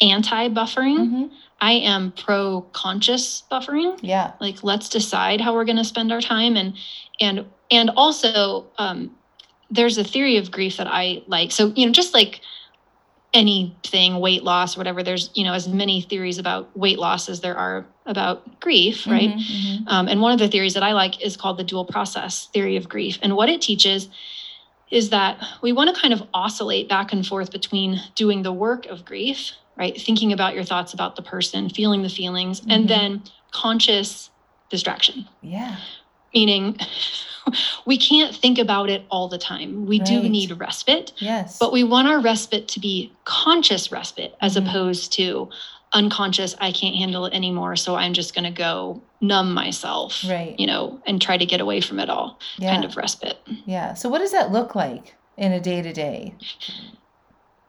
anti 0.01 0.49
buffering. 0.49 0.97
Mhm. 1.09 1.29
I 1.61 1.73
am 1.73 2.11
pro 2.11 2.61
conscious 2.73 3.43
buffering 3.51 3.97
Yeah. 4.01 4.33
like 4.39 4.63
let's 4.63 4.89
decide 4.89 5.41
how 5.41 5.53
we're 5.53 5.65
going 5.65 5.77
to 5.77 5.85
spend 5.85 6.11
our 6.11 6.21
time 6.21 6.55
and 6.57 6.75
and 7.19 7.45
and 7.71 7.89
also 7.95 8.67
um 8.77 9.15
there's 9.71 9.97
a 9.97 10.03
theory 10.03 10.37
of 10.37 10.51
grief 10.51 10.77
that 10.77 10.87
i 10.87 11.23
like 11.27 11.51
so 11.51 11.71
you 11.75 11.85
know 11.85 11.91
just 11.91 12.13
like 12.13 12.41
anything 13.33 14.19
weight 14.19 14.43
loss 14.43 14.75
or 14.77 14.79
whatever 14.79 15.03
there's 15.03 15.29
you 15.33 15.43
know 15.43 15.53
as 15.53 15.67
many 15.67 16.01
theories 16.01 16.37
about 16.37 16.75
weight 16.77 16.97
loss 16.99 17.27
as 17.27 17.41
there 17.41 17.57
are 17.57 17.85
about 18.05 18.59
grief 18.61 19.05
right 19.07 19.29
Mhm, 19.31 19.39
mhm. 19.39 19.83
um, 19.87 20.07
and 20.07 20.21
one 20.21 20.31
of 20.31 20.39
the 20.39 20.47
theories 20.47 20.73
that 20.75 20.83
I 20.83 20.93
like 20.93 21.21
is 21.21 21.35
called 21.35 21.57
the 21.57 21.63
dual 21.63 21.85
process 21.85 22.47
theory 22.53 22.77
of 22.77 22.87
grief. 22.87 23.17
And 23.21 23.35
what 23.35 23.49
it 23.49 23.61
teaches 23.61 24.07
is 24.91 25.09
that 25.09 25.43
we 25.61 25.73
want 25.73 25.93
to 25.93 25.99
kind 25.99 26.13
of 26.13 26.23
oscillate 26.33 26.87
back 26.87 27.11
and 27.11 27.25
forth 27.25 27.51
between 27.51 27.99
doing 28.13 28.43
the 28.43 28.53
work 28.53 28.85
of 28.85 29.03
grief, 29.03 29.51
right? 29.77 29.99
Thinking 29.99 30.31
about 30.33 30.55
your 30.55 30.63
thoughts 30.63 30.93
about 30.93 31.15
the 31.15 31.21
person, 31.21 31.69
feeling 31.69 32.01
the 32.01 32.09
feelings, 32.09 32.61
Mhm. 32.61 32.73
and 32.73 32.87
then 32.87 33.23
conscious 33.51 34.29
distraction, 34.69 35.27
Yeah. 35.41 35.77
meaning 36.33 36.77
we 37.85 37.97
can't 37.97 38.35
think 38.35 38.57
about 38.57 38.89
it 38.89 39.05
all 39.11 39.27
the 39.27 39.37
time. 39.37 39.85
We 39.85 39.99
do 39.99 40.23
need 40.27 40.51
respite, 40.59 41.13
Yes. 41.19 41.57
but 41.59 41.71
we 41.71 41.83
want 41.83 42.07
our 42.07 42.19
respite 42.19 42.67
to 42.69 42.79
be 42.79 43.11
conscious 43.25 43.91
respite 43.91 44.35
as 44.41 44.55
Mhm. 44.55 44.67
opposed 44.67 45.13
to 45.13 45.49
unconscious 45.93 46.55
i 46.59 46.73
can't 46.73 46.95
handle 46.95 47.25
it 47.25 47.33
anymore 47.33 47.73
so 47.77 47.95
i'm 47.95 48.11
just 48.11 48.33
going 48.35 48.43
to 48.43 48.49
go 48.51 49.01
numb 49.21 49.53
myself 49.53 50.25
Right. 50.27 50.59
you 50.59 50.67
know 50.67 50.99
and 51.05 51.21
try 51.21 51.37
to 51.37 51.45
get 51.45 51.61
away 51.61 51.79
from 51.79 51.99
it 51.99 52.09
all 52.09 52.37
yeah. 52.57 52.71
kind 52.73 52.83
of 52.83 52.97
respite 52.97 53.37
Yeah. 53.65 53.93
So 53.93 54.09
what 54.09 54.17
does 54.19 54.31
that 54.33 54.51
look 54.51 54.75
like 54.75 55.15
in 55.37 55.53
a 55.53 55.59
day 55.61 55.81
to 55.81 55.93
day? 55.93 56.33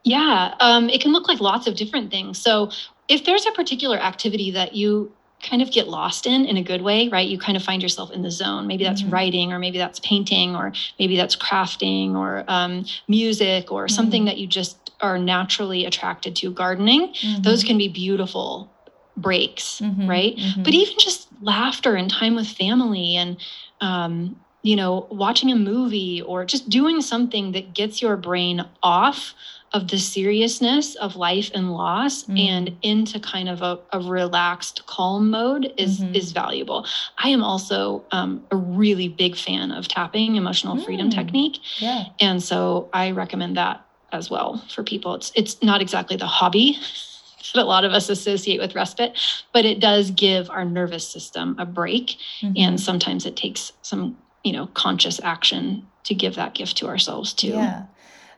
Yeah 0.07 0.55
um, 0.61 0.89
it 0.89 1.01
can 1.03 1.13
look 1.13 1.27
like 1.29 1.41
lots 1.41 1.67
of 1.67 1.75
different 1.75 2.11
things 2.11 2.39
so 2.41 2.71
if 3.09 3.25
there's 3.25 3.45
a 3.47 3.53
particular 3.53 3.99
activity 3.99 4.51
that 4.53 4.75
you 4.75 5.13
kind 5.43 5.61
of 5.61 5.71
get 5.71 5.87
lost 5.89 6.27
in 6.27 6.47
in 6.47 6.57
a 6.57 6.63
good 6.63 6.81
way 6.81 7.09
right 7.09 7.29
you 7.29 7.39
kind 7.39 7.57
of 7.57 7.63
find 7.63 7.83
yourself 7.83 8.11
in 8.13 8.23
the 8.23 8.31
zone 8.31 8.67
maybe 8.67 8.85
that's 8.85 9.03
Mhm. 9.03 9.13
writing 9.13 9.53
or 9.53 9.59
maybe 9.59 9.79
that's 9.79 10.01
painting 10.01 10.57
or 10.57 10.73
maybe 10.99 11.17
that's 11.17 11.37
crafting 11.37 12.15
or 12.15 12.45
um, 12.49 12.85
music 13.09 13.71
or 13.71 13.89
something 13.89 14.23
Mhm. 14.23 14.27
that 14.27 14.39
you 14.39 14.47
just 14.47 14.77
are 15.03 15.19
naturally 15.19 15.85
attracted 15.85 16.35
to 16.37 16.51
gardening 16.51 17.13
those 17.41 17.63
can 17.65 17.77
be 17.77 17.89
beautiful 17.89 18.73
breaks 19.19 19.81
Mhm, 19.81 20.09
right 20.09 20.37
mhm. 20.37 20.63
but 20.65 20.73
even 20.75 20.95
just 20.99 21.29
laughter 21.43 21.95
and 21.97 22.11
time 22.11 22.35
with 22.35 22.47
family 22.49 23.17
and 23.17 23.37
um, 23.81 24.37
you 24.63 24.77
know 24.77 25.07
watching 25.11 25.51
a 25.53 25.57
movie 25.57 26.23
or 26.23 26.45
just 26.45 26.69
doing 26.71 27.01
something 27.03 27.53
that 27.53 27.75
gets 27.75 28.01
your 28.01 28.17
brain 28.17 28.65
off 28.83 29.35
of 29.73 29.89
the 29.89 29.99
seriousness 29.99 30.95
of 30.97 31.17
life 31.17 31.51
and 31.55 31.73
loss 31.73 32.25
Mm. 32.25 32.39
and 32.49 32.77
into 32.83 33.19
kind 33.21 33.49
of 33.49 33.63
a, 33.63 33.79
a 33.93 34.01
relaxed 34.01 34.87
calm 34.87 35.31
mode 35.31 35.73
is 35.77 36.01
Mhm. 36.01 36.15
is 36.15 36.33
valuable 36.33 36.87
i 37.19 37.29
am 37.29 37.43
also 37.43 38.05
um, 38.13 38.45
a 38.51 38.57
really 38.57 39.09
big 39.09 39.37
fan 39.37 39.71
of 39.73 39.89
tapping 39.89 40.37
emotional 40.37 40.77
freedom 40.79 41.09
Mm. 41.09 41.15
technique 41.15 41.59
yeah. 41.81 42.05
and 42.21 42.43
so 42.43 42.89
i 42.93 43.11
recommend 43.11 43.57
that 43.57 43.85
as 44.13 44.31
well 44.31 44.63
for 44.69 44.83
people 44.85 45.15
it's 45.15 45.33
it's 45.35 45.61
not 45.63 45.81
exactly 45.83 46.17
the 46.17 46.27
hobby 46.27 46.79
that 47.55 47.63
a 47.63 47.65
lot 47.65 47.85
of 47.85 47.93
us 47.93 48.09
associate 48.09 48.61
with 48.61 48.75
respite 48.75 49.13
but 49.53 49.65
it 49.65 49.81
does 49.81 50.11
give 50.13 50.49
our 50.51 50.65
nervous 50.65 51.07
system 51.07 51.57
a 51.59 51.67
break 51.67 52.17
Mhm. 52.43 52.53
and 52.57 52.81
sometimes 52.81 53.27
it 53.27 53.37
takes 53.37 53.73
some 53.83 54.17
you 54.45 54.53
know 54.53 54.67
conscious 54.75 55.21
action 55.23 55.87
to 56.05 56.15
give 56.15 56.37
that 56.37 56.55
gift 56.55 56.77
to 56.77 56.87
ourselves 56.87 57.33
too 57.35 57.49
Yeah. 57.49 57.83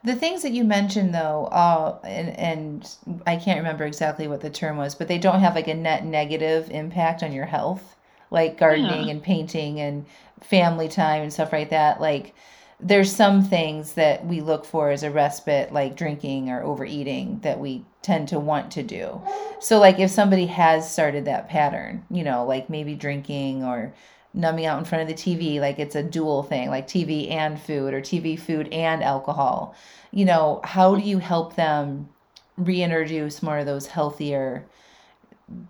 The 0.04 0.14
things 0.14 0.42
that 0.42 0.52
you 0.52 0.64
mentioned, 0.64 1.14
though, 1.14 1.46
uh, 1.46 1.98
and, 2.04 2.28
and 2.38 2.96
I 3.26 3.36
can't 3.36 3.58
remember 3.58 3.84
exactly 3.84 4.28
what 4.28 4.40
the 4.40 4.50
term 4.50 4.76
was, 4.76 4.94
but 4.94 5.08
they 5.08 5.18
don't 5.18 5.40
have 5.40 5.54
like 5.54 5.68
a 5.68 5.74
net 5.74 6.04
negative 6.04 6.70
impact 6.70 7.22
on 7.22 7.32
your 7.32 7.46
health, 7.46 7.96
like 8.30 8.58
gardening 8.58 9.06
Yeah. 9.06 9.12
and 9.12 9.22
painting 9.22 9.80
and 9.80 10.06
family 10.40 10.88
time 10.88 11.22
and 11.22 11.32
stuff 11.32 11.52
like 11.52 11.70
that. 11.70 12.00
Like, 12.00 12.34
there's 12.80 13.10
some 13.10 13.42
things 13.42 13.94
that 13.94 14.24
we 14.24 14.40
look 14.40 14.64
for 14.64 14.90
as 14.90 15.02
a 15.02 15.10
respite, 15.10 15.72
like 15.72 15.96
drinking 15.96 16.48
or 16.48 16.62
overeating, 16.62 17.40
that 17.40 17.58
we 17.58 17.84
tend 18.02 18.28
to 18.28 18.38
want 18.38 18.70
to 18.70 18.84
do. 18.84 19.20
So, 19.58 19.80
like, 19.80 19.98
if 19.98 20.12
somebody 20.12 20.46
has 20.46 20.88
started 20.90 21.24
that 21.24 21.48
pattern, 21.48 22.04
you 22.08 22.22
know, 22.22 22.44
like 22.44 22.70
maybe 22.70 22.94
drinking 22.94 23.64
or 23.64 23.92
numbing 24.38 24.64
out 24.66 24.78
in 24.78 24.84
front 24.84 25.02
of 25.02 25.08
the 25.08 25.14
TV, 25.14 25.60
like 25.60 25.78
it's 25.78 25.96
a 25.96 26.02
dual 26.02 26.44
thing, 26.44 26.70
like 26.70 26.86
TV 26.86 27.30
and 27.30 27.60
food 27.60 27.92
or 27.92 28.00
TV, 28.00 28.38
food, 28.38 28.68
and 28.72 29.02
alcohol. 29.02 29.74
You 30.12 30.24
know, 30.24 30.60
how 30.64 30.94
do 30.94 31.02
you 31.02 31.18
help 31.18 31.56
them 31.56 32.08
reintroduce 32.56 33.42
more 33.42 33.58
of 33.58 33.66
those 33.66 33.88
healthier 33.88 34.64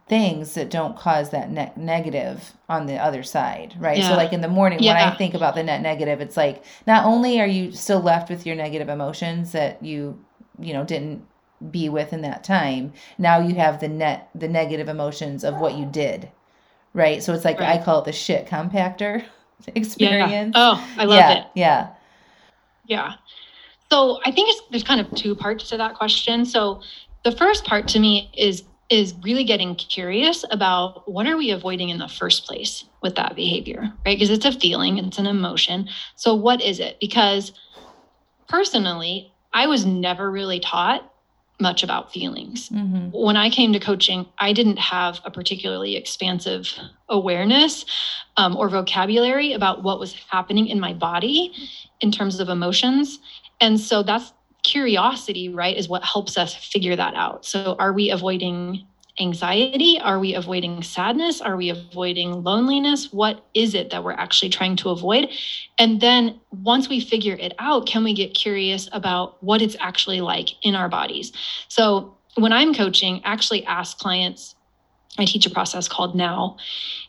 things 0.08 0.54
that 0.54 0.70
don't 0.70 0.96
cause 0.96 1.30
that 1.30 1.50
net 1.50 1.76
negative 1.76 2.52
on 2.68 2.86
the 2.86 2.96
other 2.96 3.22
side, 3.22 3.74
right? 3.78 4.02
So, 4.02 4.16
like 4.16 4.32
in 4.32 4.40
the 4.40 4.48
morning, 4.48 4.80
when 4.94 4.96
I 4.96 5.16
think 5.16 5.34
about 5.34 5.54
the 5.54 5.62
net 5.62 5.80
negative, 5.80 6.20
it's 6.20 6.36
like 6.36 6.62
not 6.86 7.04
only 7.04 7.40
are 7.40 7.46
you 7.46 7.72
still 7.72 8.00
left 8.00 8.28
with 8.28 8.44
your 8.44 8.56
negative 8.56 8.88
emotions 8.88 9.52
that 9.52 9.82
you, 9.82 10.22
you 10.58 10.72
know, 10.72 10.84
didn't 10.84 11.24
be 11.70 11.88
with 11.88 12.12
in 12.12 12.20
that 12.22 12.44
time, 12.44 12.92
now 13.18 13.38
you 13.38 13.54
have 13.54 13.80
the 13.80 13.88
net, 13.88 14.28
the 14.34 14.48
negative 14.48 14.88
emotions 14.88 15.42
of 15.44 15.58
what 15.58 15.74
you 15.74 15.86
did, 15.86 16.30
right? 16.94 17.22
So 17.22 17.34
it's 17.34 17.44
like 17.44 17.60
I 17.60 17.82
call 17.82 18.00
it 18.00 18.04
the 18.04 18.12
shit 18.12 18.46
compactor 18.46 19.24
yeah 19.66 19.72
experience. 19.74 20.52
oh 20.56 20.88
i 20.96 21.04
love 21.04 21.18
yeah, 21.18 21.38
it 21.38 21.46
Yeah. 21.54 21.88
Yeah. 22.88 23.14
So 23.90 24.18
I 24.24 24.32
think 24.32 24.48
it's, 24.50 24.62
there's 24.70 24.82
kind 24.82 25.00
of 25.00 25.14
two 25.14 25.34
parts 25.34 25.68
to 25.70 25.76
that 25.76 25.94
question. 25.94 26.44
So 26.44 26.82
the 27.24 27.32
first 27.32 27.64
part 27.64 27.86
to 27.88 28.00
me 28.00 28.30
is 28.36 28.64
is 28.90 29.14
really 29.22 29.44
getting 29.44 29.74
curious 29.74 30.46
about 30.50 31.06
what 31.06 31.26
are 31.26 31.36
we 31.36 31.50
avoiding 31.50 31.90
in 31.90 31.98
the 31.98 32.08
first 32.08 32.46
place 32.46 32.84
with 33.02 33.16
that 33.16 33.36
behavior, 33.36 33.92
right? 34.06 34.18
Because 34.18 34.30
it's 34.30 34.46
a 34.46 34.52
feeling, 34.52 34.96
it's 34.96 35.18
an 35.18 35.26
emotion. 35.26 35.86
So 36.16 36.34
what 36.34 36.62
is 36.62 36.80
it? 36.80 36.96
Because 36.98 37.52
personally, 38.48 39.34
I 39.52 39.66
was 39.66 39.84
never 39.84 40.30
really 40.30 40.58
taught 40.58 41.12
much 41.60 41.82
about 41.82 42.12
feelings 42.12 42.68
Mm-hmm. 42.68 43.10
when 43.10 43.36
I 43.36 43.50
came 43.50 43.72
to 43.72 43.80
coaching, 43.80 44.26
I 44.38 44.52
didn't 44.52 44.78
have 44.78 45.20
a 45.24 45.30
particularly 45.30 45.96
expansive 45.96 46.72
awareness 47.08 47.84
um, 48.36 48.56
or 48.56 48.68
vocabulary 48.68 49.52
about 49.52 49.82
what 49.82 49.98
was 49.98 50.14
happening 50.30 50.68
in 50.68 50.78
my 50.78 50.92
body 50.92 51.52
in 52.00 52.12
terms 52.12 52.38
of 52.40 52.48
emotions. 52.48 53.18
And 53.60 53.80
so 53.80 54.02
that's 54.02 54.32
curiosity, 54.62 55.48
right, 55.48 55.76
is 55.76 55.88
what 55.88 56.04
helps 56.04 56.36
us 56.36 56.54
figure 56.54 56.94
that 56.96 57.14
out. 57.14 57.44
So 57.44 57.76
are 57.78 57.92
we 57.92 58.10
avoiding 58.10 58.86
anxiety? 59.20 59.98
Are 60.00 60.18
we 60.18 60.34
avoiding 60.34 60.82
sadness? 60.82 61.40
Are 61.40 61.56
we 61.56 61.70
avoiding 61.70 62.42
loneliness? 62.42 63.12
What 63.12 63.44
is 63.54 63.74
it 63.74 63.90
that 63.90 64.04
we're 64.04 64.12
actually 64.12 64.48
trying 64.48 64.76
to 64.76 64.90
avoid? 64.90 65.28
And 65.78 66.00
then 66.00 66.40
once 66.50 66.88
we 66.88 67.00
figure 67.00 67.34
it 67.34 67.54
out, 67.58 67.86
can 67.86 68.04
we 68.04 68.14
get 68.14 68.34
curious 68.34 68.88
about 68.92 69.42
what 69.42 69.62
it's 69.62 69.76
actually 69.80 70.20
like 70.20 70.50
in 70.62 70.74
our 70.74 70.88
bodies? 70.88 71.32
So 71.68 72.16
when 72.36 72.52
I'm 72.52 72.74
coaching, 72.74 73.20
actually 73.24 73.64
ask 73.66 73.98
clients, 73.98 74.54
I 75.18 75.24
teach 75.24 75.46
a 75.46 75.50
process 75.50 75.88
called 75.88 76.14
Now, 76.14 76.56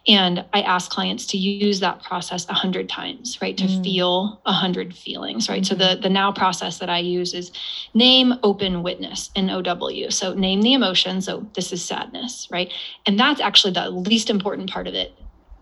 and 0.08 0.43
I 0.54 0.62
ask 0.62 0.89
clients 0.89 1.26
to 1.28 1.38
use 1.38 1.80
that 1.82 2.02
process 2.02 2.48
a 2.50 2.54
hundred 2.54 2.89
times, 2.89 3.38
right? 3.41 3.56
To 3.58 3.65
Mm. 3.65 3.84
feel 3.84 4.41
a 4.45 4.52
hundred 4.52 4.95
feelings, 4.95 5.48
right? 5.50 5.65
So 5.65 5.76
Mhm. 5.76 5.80
the 5.80 6.00
the 6.02 6.10
Now 6.10 6.32
process 6.32 6.80
that 6.80 6.89
I 6.89 7.00
use 7.00 7.34
is 7.34 7.52
name, 7.93 8.36
open, 8.43 8.82
witness, 8.84 9.30
N 9.36 9.50
O 9.50 9.62
W. 9.62 10.10
So 10.10 10.34
name 10.34 10.62
the 10.62 10.74
emotion. 10.74 11.22
So 11.22 11.48
this 11.54 11.72
is 11.72 11.84
sadness, 11.86 12.48
right? 12.52 12.72
And 13.06 13.19
that's 13.19 13.39
actually 13.41 13.74
the 13.74 13.89
least 13.89 14.30
important 14.30 14.69
part 14.72 14.88
of 14.88 14.93
it. 14.95 15.15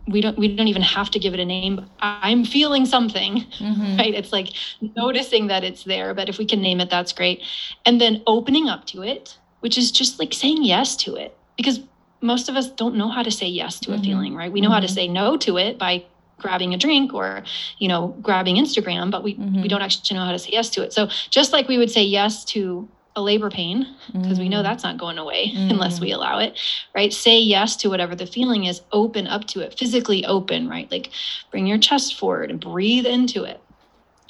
We 0.09 0.21
don't 0.21 0.37
we 0.39 0.47
don't 0.55 0.69
even 0.69 0.83
have 0.83 1.11
to 1.11 1.19
give 1.19 1.33
it 1.33 1.39
a 1.41 1.45
name. 1.45 1.85
I'm 1.99 2.45
feeling 2.45 2.85
something 2.85 3.45
Mm-hmm. 3.59 3.97
right? 3.97 4.13
It's 4.13 4.31
like 4.31 4.49
noticing 4.95 5.47
that 5.47 5.63
it's 5.65 5.83
there, 5.83 6.13
but 6.13 6.29
if 6.29 6.37
we 6.37 6.45
can 6.45 6.61
name 6.61 6.79
it, 6.79 6.89
that's 6.89 7.11
great. 7.11 7.41
And 7.85 7.99
then 7.99 8.21
opening 8.25 8.69
up 8.69 8.85
to 8.87 9.01
it, 9.01 9.37
which 9.59 9.77
is 9.77 9.91
just 9.91 10.19
like 10.19 10.33
saying 10.33 10.63
yes 10.63 10.95
to 10.97 11.15
it, 11.15 11.37
because 11.57 11.79
most 12.21 12.49
of 12.49 12.55
us 12.55 12.69
don't 12.69 12.95
know 12.95 13.09
how 13.09 13.23
to 13.23 13.31
say 13.31 13.47
yes 13.47 13.79
to 13.81 13.93
a 13.93 13.97
Mhm. 13.97 14.03
feeling, 14.05 14.35
right? 14.35 14.51
We 14.51 14.61
know 14.61 14.69
how 14.71 14.79
to 14.79 14.87
Mhm. 14.87 14.93
say 14.93 15.07
no 15.07 15.37
to 15.37 15.57
it 15.57 15.77
by 15.77 16.03
grabbing 16.39 16.73
a 16.73 16.77
drink 16.77 17.13
or 17.15 17.43
you 17.79 17.87
know 17.87 18.09
grabbing 18.21 18.57
instagram 18.57 19.09
but 19.09 19.23
we 19.23 19.33
Mhm. 19.33 19.63
we 19.63 19.67
don't 19.67 19.81
actually 19.81 20.15
know 20.19 20.23
how 20.23 20.31
to 20.31 20.37
say 20.37 20.51
yes 20.51 20.69
to 20.69 20.83
it 20.83 20.93
so 20.93 21.09
just 21.31 21.51
like 21.51 21.67
we 21.67 21.79
would 21.79 21.89
say 21.89 22.03
yes 22.03 22.45
to 22.45 22.87
a 23.15 23.21
labor 23.23 23.49
pain 23.49 23.87
because 24.13 24.37
we 24.37 24.47
know 24.47 24.59
Mm. 24.59 24.63
that's 24.63 24.83
not 24.83 24.97
going 24.97 25.17
away 25.17 25.51
unless 25.55 25.97
Mm. 25.97 26.01
we 26.03 26.11
allow 26.11 26.37
it 26.37 26.55
right 26.93 27.11
say 27.11 27.39
yes 27.39 27.75
to 27.77 27.89
whatever 27.89 28.13
the 28.15 28.27
feeling 28.27 28.65
is 28.65 28.81
open 28.91 29.25
up 29.25 29.45
to 29.47 29.61
it 29.61 29.73
physically 29.79 30.23
open 30.25 30.69
right 30.69 30.91
like 30.91 31.09
bring 31.49 31.65
your 31.65 31.79
chest 31.79 32.13
forward 32.13 32.51
and 32.51 32.59
breathe 32.59 33.07
into 33.07 33.43
it 33.43 33.59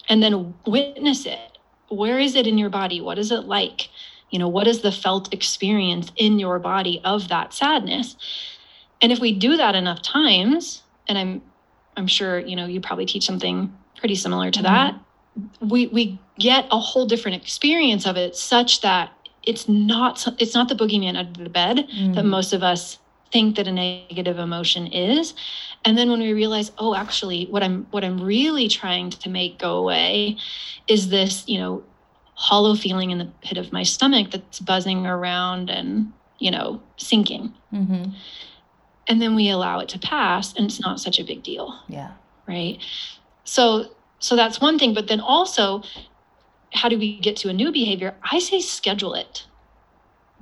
and 0.08 0.23
then 0.23 0.54
witness 0.65 1.26
it. 1.26 1.58
Where 1.89 2.19
is 2.19 2.36
it 2.38 2.47
in 2.47 2.58
your 2.58 2.69
body? 2.69 3.02
What 3.02 3.19
is 3.19 3.32
it 3.34 3.43
like? 3.43 3.89
You 4.30 4.40
know, 4.40 4.48
what 4.48 4.68
is 4.68 4.82
the 4.82 4.92
felt 4.92 5.34
experience 5.34 6.12
in 6.16 6.40
your 6.40 6.60
body 6.60 7.02
of 7.04 7.30
that 7.30 7.54
sadness? 7.54 8.16
And 9.02 9.12
if 9.12 9.20
we 9.20 9.32
do 9.32 9.58
that 9.58 9.76
enough 9.76 10.02
times, 10.02 10.84
and 11.08 11.18
I'm 11.18 11.42
I'm 11.96 12.08
sure, 12.08 12.40
you 12.40 12.56
know, 12.56 12.66
you 12.66 12.80
probably 12.80 13.06
teach 13.06 13.26
something 13.26 13.76
pretty 13.98 14.16
similar 14.16 14.52
to 14.52 14.60
mm-hmm. 14.60 14.66
that, 14.66 14.96
we 15.62 15.88
we 15.88 16.20
get 16.38 16.68
a 16.72 16.80
whole 16.80 17.06
different 17.06 17.42
experience 17.42 18.06
of 18.06 18.18
it 18.18 18.36
such 18.36 18.82
that 18.82 19.12
it's 19.44 19.68
not 19.68 20.28
it's 20.40 20.54
not 20.54 20.70
the 20.70 20.76
boogeyman 20.76 21.18
under 21.18 21.44
the 21.44 21.50
bed 21.50 21.78
mm-hmm. 21.78 22.13
that 22.13 22.26
most 22.26 22.54
of 22.54 22.63
us 22.63 23.00
think 23.32 23.56
that 23.56 23.68
a 23.68 23.72
negative 23.72 24.40
emotion 24.40 24.88
is 24.88 25.34
and 25.84 25.98
then 25.98 26.10
when 26.10 26.20
we 26.20 26.34
realize 26.34 26.72
oh 26.78 26.96
actually 26.96 27.46
what 27.46 27.62
i'm 27.62 27.86
what 27.92 28.04
i'm 28.04 28.20
really 28.20 28.68
trying 28.68 29.10
to 29.10 29.30
make 29.30 29.60
go 29.60 29.78
away 29.78 30.38
is 30.88 31.10
this 31.10 31.44
you 31.48 31.60
know 31.60 31.84
hollow 32.39 32.76
feeling 32.76 33.10
in 33.10 33.17
the 33.17 33.26
pit 33.41 33.58
of 33.58 33.73
my 33.73 33.82
stomach 33.82 34.30
that's 34.30 34.60
buzzing 34.60 35.08
around 35.08 35.71
and 35.71 36.13
you 36.38 36.52
know 36.52 36.80
sinking. 36.97 37.54
Mm-hmm. 37.73 38.12
and 39.08 39.21
then 39.21 39.36
we 39.36 39.50
allow 39.50 39.80
it 39.80 39.89
to 39.89 40.00
pass 40.00 40.54
and 40.56 40.65
it's 40.67 40.80
not 40.80 41.00
such 41.00 41.19
a 41.19 41.23
big 41.23 41.41
deal. 41.43 41.78
Yeah. 41.88 42.12
Right? 42.47 42.78
So 43.43 43.91
so 44.19 44.36
that's 44.36 44.62
one 44.62 44.78
thing 44.78 44.93
but 44.93 45.08
then 45.08 45.19
also 45.19 45.82
how 46.73 46.89
do 46.89 46.97
we 47.00 47.19
get 47.19 47.36
to 47.38 47.50
a 47.50 47.54
new 47.54 47.71
behavior? 47.71 48.15
I 48.32 48.39
say 48.39 48.60
schedule 48.60 49.15
it 49.15 49.47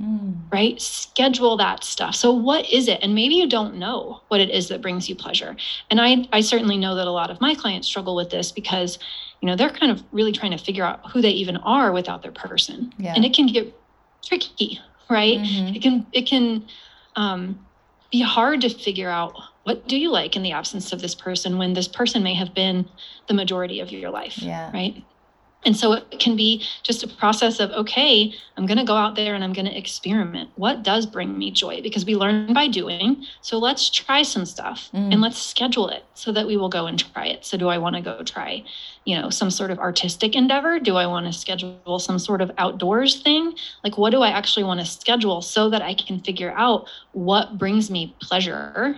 Mm. 0.01 0.51
Right? 0.51 0.79
Schedule 0.81 1.55
that 1.57 1.83
stuff. 1.83 2.15
So, 2.15 2.31
what 2.31 2.69
is 2.69 2.87
it? 2.87 2.99
And 3.01 3.15
maybe 3.15 3.35
you 3.35 3.47
don't 3.47 3.77
know 3.77 4.21
what 4.27 4.41
it 4.41 4.49
is 4.49 4.67
that 4.67 4.81
brings 4.81 5.07
you 5.07 5.15
pleasure. 5.15 5.55
And 5.89 6.01
I, 6.01 6.27
I 6.33 6.41
certainly 6.41 6.77
know 6.77 6.95
that 6.95 7.07
a 7.07 7.11
lot 7.11 7.29
of 7.29 7.39
my 7.39 7.55
clients 7.55 7.87
struggle 7.87 8.15
with 8.15 8.29
this 8.29 8.51
because, 8.51 8.99
you 9.41 9.47
know, 9.47 9.55
they're 9.55 9.69
kind 9.69 9.91
of 9.91 10.03
really 10.11 10.33
trying 10.33 10.51
to 10.51 10.57
figure 10.57 10.83
out 10.83 11.09
who 11.11 11.21
they 11.21 11.29
even 11.29 11.57
are 11.57 11.93
without 11.93 12.23
their 12.23 12.33
person. 12.33 12.93
Yeah. 12.97 13.13
And 13.15 13.23
it 13.23 13.33
can 13.33 13.47
get 13.47 13.73
tricky, 14.23 14.81
right? 15.09 15.39
Mm-hmm. 15.39 15.75
It 15.75 15.81
can, 15.81 16.07
it 16.11 16.27
can 16.27 16.65
um, 17.15 17.65
be 18.11 18.21
hard 18.21 18.61
to 18.61 18.69
figure 18.69 19.09
out 19.09 19.33
what 19.63 19.87
do 19.87 19.97
you 19.97 20.11
like 20.11 20.35
in 20.35 20.43
the 20.43 20.51
absence 20.51 20.93
of 20.93 21.01
this 21.01 21.15
person 21.15 21.57
when 21.57 21.73
this 21.73 21.87
person 21.87 22.21
may 22.21 22.33
have 22.33 22.53
been 22.53 22.87
the 23.27 23.33
majority 23.33 23.79
of 23.79 23.91
your 23.91 24.11
life. 24.11 24.37
Yeah. 24.37 24.71
Right. 24.71 25.03
And 25.65 25.75
so 25.75 25.93
it 25.93 26.19
can 26.19 26.35
be 26.35 26.63
just 26.83 27.03
a 27.03 27.07
process 27.07 27.59
of, 27.59 27.71
okay, 27.71 28.31
I'm 28.55 28.67
going 28.67 28.77
to 28.77 28.83
go 28.83 28.95
out 28.95 29.15
there 29.15 29.33
and 29.33 29.43
I'm 29.43 29.51
going 29.51 29.65
to 29.65 29.77
experiment. 29.77 30.51
What 30.55 30.83
does 30.83 31.07
bring 31.07 31.37
me 31.37 31.49
joy? 31.49 31.81
Because 31.81 32.05
we 32.05 32.15
learn 32.15 32.53
by 32.53 32.67
doing. 32.67 33.25
So 33.41 33.57
let's 33.57 33.89
try 33.89 34.21
some 34.21 34.45
stuff 34.45 34.89
mm. 34.93 35.11
and 35.11 35.21
let's 35.21 35.41
schedule 35.41 35.89
it 35.89 36.05
so 36.13 36.31
that 36.31 36.45
we 36.45 36.55
will 36.55 36.69
go 36.69 36.85
and 36.85 36.99
try 36.99 37.25
it. 37.25 37.45
So 37.45 37.57
do 37.57 37.67
I 37.67 37.79
want 37.79 37.95
to 37.95 38.01
go 38.01 38.21
try, 38.23 38.63
you 39.05 39.19
know, 39.19 39.31
some 39.31 39.49
sort 39.49 39.71
of 39.71 39.79
artistic 39.79 40.35
endeavor? 40.35 40.79
Do 40.79 40.97
I 40.97 41.07
want 41.07 41.25
to 41.25 41.33
schedule 41.33 41.97
some 41.97 42.19
sort 42.19 42.41
of 42.41 42.51
outdoors 42.59 43.21
thing? 43.21 43.53
Like, 43.83 43.97
what 43.97 44.11
do 44.11 44.21
I 44.21 44.29
actually 44.29 44.65
want 44.65 44.79
to 44.81 44.85
schedule 44.85 45.41
so 45.41 45.69
that 45.71 45.81
I 45.81 45.95
can 45.95 46.19
figure 46.19 46.53
out 46.55 46.87
what 47.13 47.57
brings 47.57 47.89
me 47.89 48.15
pleasure 48.21 48.97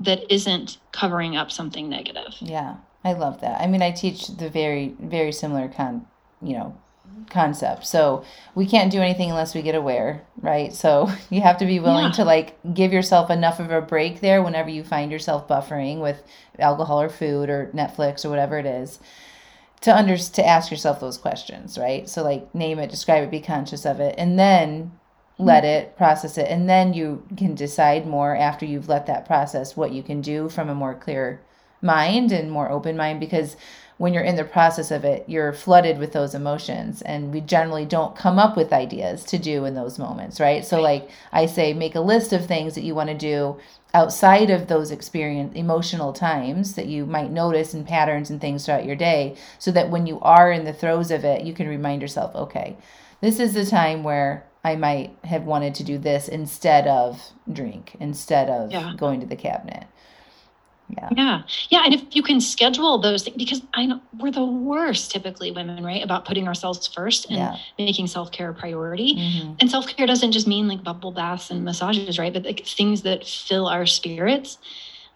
that 0.00 0.32
isn't 0.32 0.78
covering 0.92 1.36
up 1.36 1.50
something 1.52 1.88
negative? 1.88 2.34
Yeah. 2.40 2.76
I 3.06 3.12
love 3.12 3.40
that. 3.42 3.60
I 3.60 3.68
mean, 3.68 3.82
I 3.82 3.92
teach 3.92 4.26
the 4.26 4.50
very, 4.50 4.96
very 4.98 5.30
similar 5.30 5.68
con, 5.68 6.04
you 6.42 6.54
know, 6.54 6.76
concept. 7.30 7.86
So 7.86 8.24
we 8.56 8.66
can't 8.66 8.90
do 8.90 9.00
anything 9.00 9.30
unless 9.30 9.54
we 9.54 9.62
get 9.62 9.76
aware, 9.76 10.26
right? 10.40 10.74
So 10.74 11.08
you 11.30 11.40
have 11.40 11.58
to 11.58 11.66
be 11.66 11.78
willing 11.78 12.06
yeah. 12.06 12.12
to 12.12 12.24
like 12.24 12.58
give 12.74 12.92
yourself 12.92 13.30
enough 13.30 13.60
of 13.60 13.70
a 13.70 13.80
break 13.80 14.20
there 14.20 14.42
whenever 14.42 14.70
you 14.70 14.82
find 14.82 15.12
yourself 15.12 15.46
buffering 15.46 16.00
with 16.00 16.20
alcohol 16.58 17.00
or 17.00 17.08
food 17.08 17.48
or 17.48 17.70
Netflix 17.72 18.24
or 18.24 18.28
whatever 18.28 18.58
it 18.58 18.66
is 18.66 18.98
to 19.82 19.96
under 19.96 20.16
to 20.16 20.44
ask 20.44 20.72
yourself 20.72 20.98
those 20.98 21.16
questions, 21.16 21.78
right? 21.78 22.08
So 22.08 22.24
like 22.24 22.52
name 22.56 22.80
it, 22.80 22.90
describe 22.90 23.22
it, 23.22 23.30
be 23.30 23.40
conscious 23.40 23.86
of 23.86 24.00
it, 24.00 24.16
and 24.18 24.36
then 24.36 24.98
let 25.38 25.62
mm-hmm. 25.62 25.86
it 25.86 25.96
process 25.96 26.38
it 26.38 26.48
and 26.50 26.68
then 26.68 26.94
you 26.94 27.22
can 27.36 27.54
decide 27.54 28.06
more 28.06 28.34
after 28.34 28.64
you've 28.64 28.88
let 28.88 29.06
that 29.06 29.26
process 29.26 29.76
what 29.76 29.92
you 29.92 30.02
can 30.02 30.22
do 30.22 30.48
from 30.48 30.70
a 30.70 30.74
more 30.74 30.94
clear 30.94 31.42
mind 31.82 32.32
and 32.32 32.50
more 32.50 32.70
open 32.70 32.96
mind 32.96 33.20
because 33.20 33.56
when 33.98 34.12
you're 34.12 34.22
in 34.22 34.36
the 34.36 34.44
process 34.44 34.90
of 34.90 35.04
it, 35.04 35.24
you're 35.26 35.54
flooded 35.54 35.98
with 35.98 36.12
those 36.12 36.34
emotions. 36.34 37.00
And 37.00 37.32
we 37.32 37.40
generally 37.40 37.86
don't 37.86 38.14
come 38.14 38.38
up 38.38 38.54
with 38.54 38.72
ideas 38.72 39.24
to 39.24 39.38
do 39.38 39.64
in 39.64 39.74
those 39.74 39.98
moments, 39.98 40.38
right? 40.38 40.64
So, 40.64 40.82
like 40.82 41.08
I 41.32 41.46
say, 41.46 41.72
make 41.72 41.94
a 41.94 42.00
list 42.00 42.34
of 42.34 42.44
things 42.44 42.74
that 42.74 42.84
you 42.84 42.94
want 42.94 43.08
to 43.08 43.16
do 43.16 43.58
outside 43.96 44.50
of 44.50 44.66
those 44.66 44.90
experience 44.90 45.54
emotional 45.54 46.12
times 46.12 46.74
that 46.74 46.86
you 46.86 47.06
might 47.06 47.30
notice 47.30 47.72
and 47.72 47.86
patterns 47.86 48.28
and 48.28 48.42
things 48.42 48.66
throughout 48.66 48.84
your 48.84 48.94
day 48.94 49.34
so 49.58 49.70
that 49.70 49.88
when 49.88 50.06
you 50.06 50.20
are 50.20 50.52
in 50.52 50.66
the 50.66 50.72
throes 50.72 51.10
of 51.10 51.24
it 51.24 51.44
you 51.46 51.54
can 51.54 51.66
remind 51.66 52.02
yourself 52.02 52.34
okay 52.34 52.76
this 53.22 53.40
is 53.40 53.54
the 53.54 53.64
time 53.64 54.02
where 54.02 54.46
i 54.62 54.76
might 54.76 55.16
have 55.24 55.44
wanted 55.44 55.74
to 55.74 55.82
do 55.82 55.96
this 55.96 56.28
instead 56.28 56.86
of 56.86 57.30
drink 57.50 57.96
instead 57.98 58.50
of 58.50 58.70
yeah. 58.70 58.92
going 58.98 59.18
to 59.18 59.26
the 59.26 59.34
cabinet 59.34 59.86
yeah. 60.88 61.08
Yeah. 61.16 61.42
Yeah. 61.68 61.82
And 61.84 61.94
if 61.94 62.02
you 62.14 62.22
can 62.22 62.40
schedule 62.40 62.98
those 62.98 63.24
things, 63.24 63.36
because 63.36 63.62
I 63.74 63.86
know 63.86 64.00
we're 64.18 64.30
the 64.30 64.44
worst 64.44 65.10
typically 65.10 65.50
women, 65.50 65.84
right? 65.84 66.02
About 66.02 66.24
putting 66.24 66.46
ourselves 66.46 66.86
first 66.86 67.26
and 67.26 67.36
yeah. 67.36 67.56
making 67.78 68.06
self 68.06 68.30
care 68.30 68.50
a 68.50 68.54
priority. 68.54 69.14
Mm-hmm. 69.16 69.54
And 69.60 69.70
self 69.70 69.86
care 69.88 70.06
doesn't 70.06 70.32
just 70.32 70.46
mean 70.46 70.68
like 70.68 70.84
bubble 70.84 71.12
baths 71.12 71.50
and 71.50 71.64
massages, 71.64 72.18
right? 72.18 72.32
But 72.32 72.44
like 72.44 72.64
things 72.64 73.02
that 73.02 73.26
fill 73.26 73.66
our 73.66 73.86
spirits. 73.86 74.58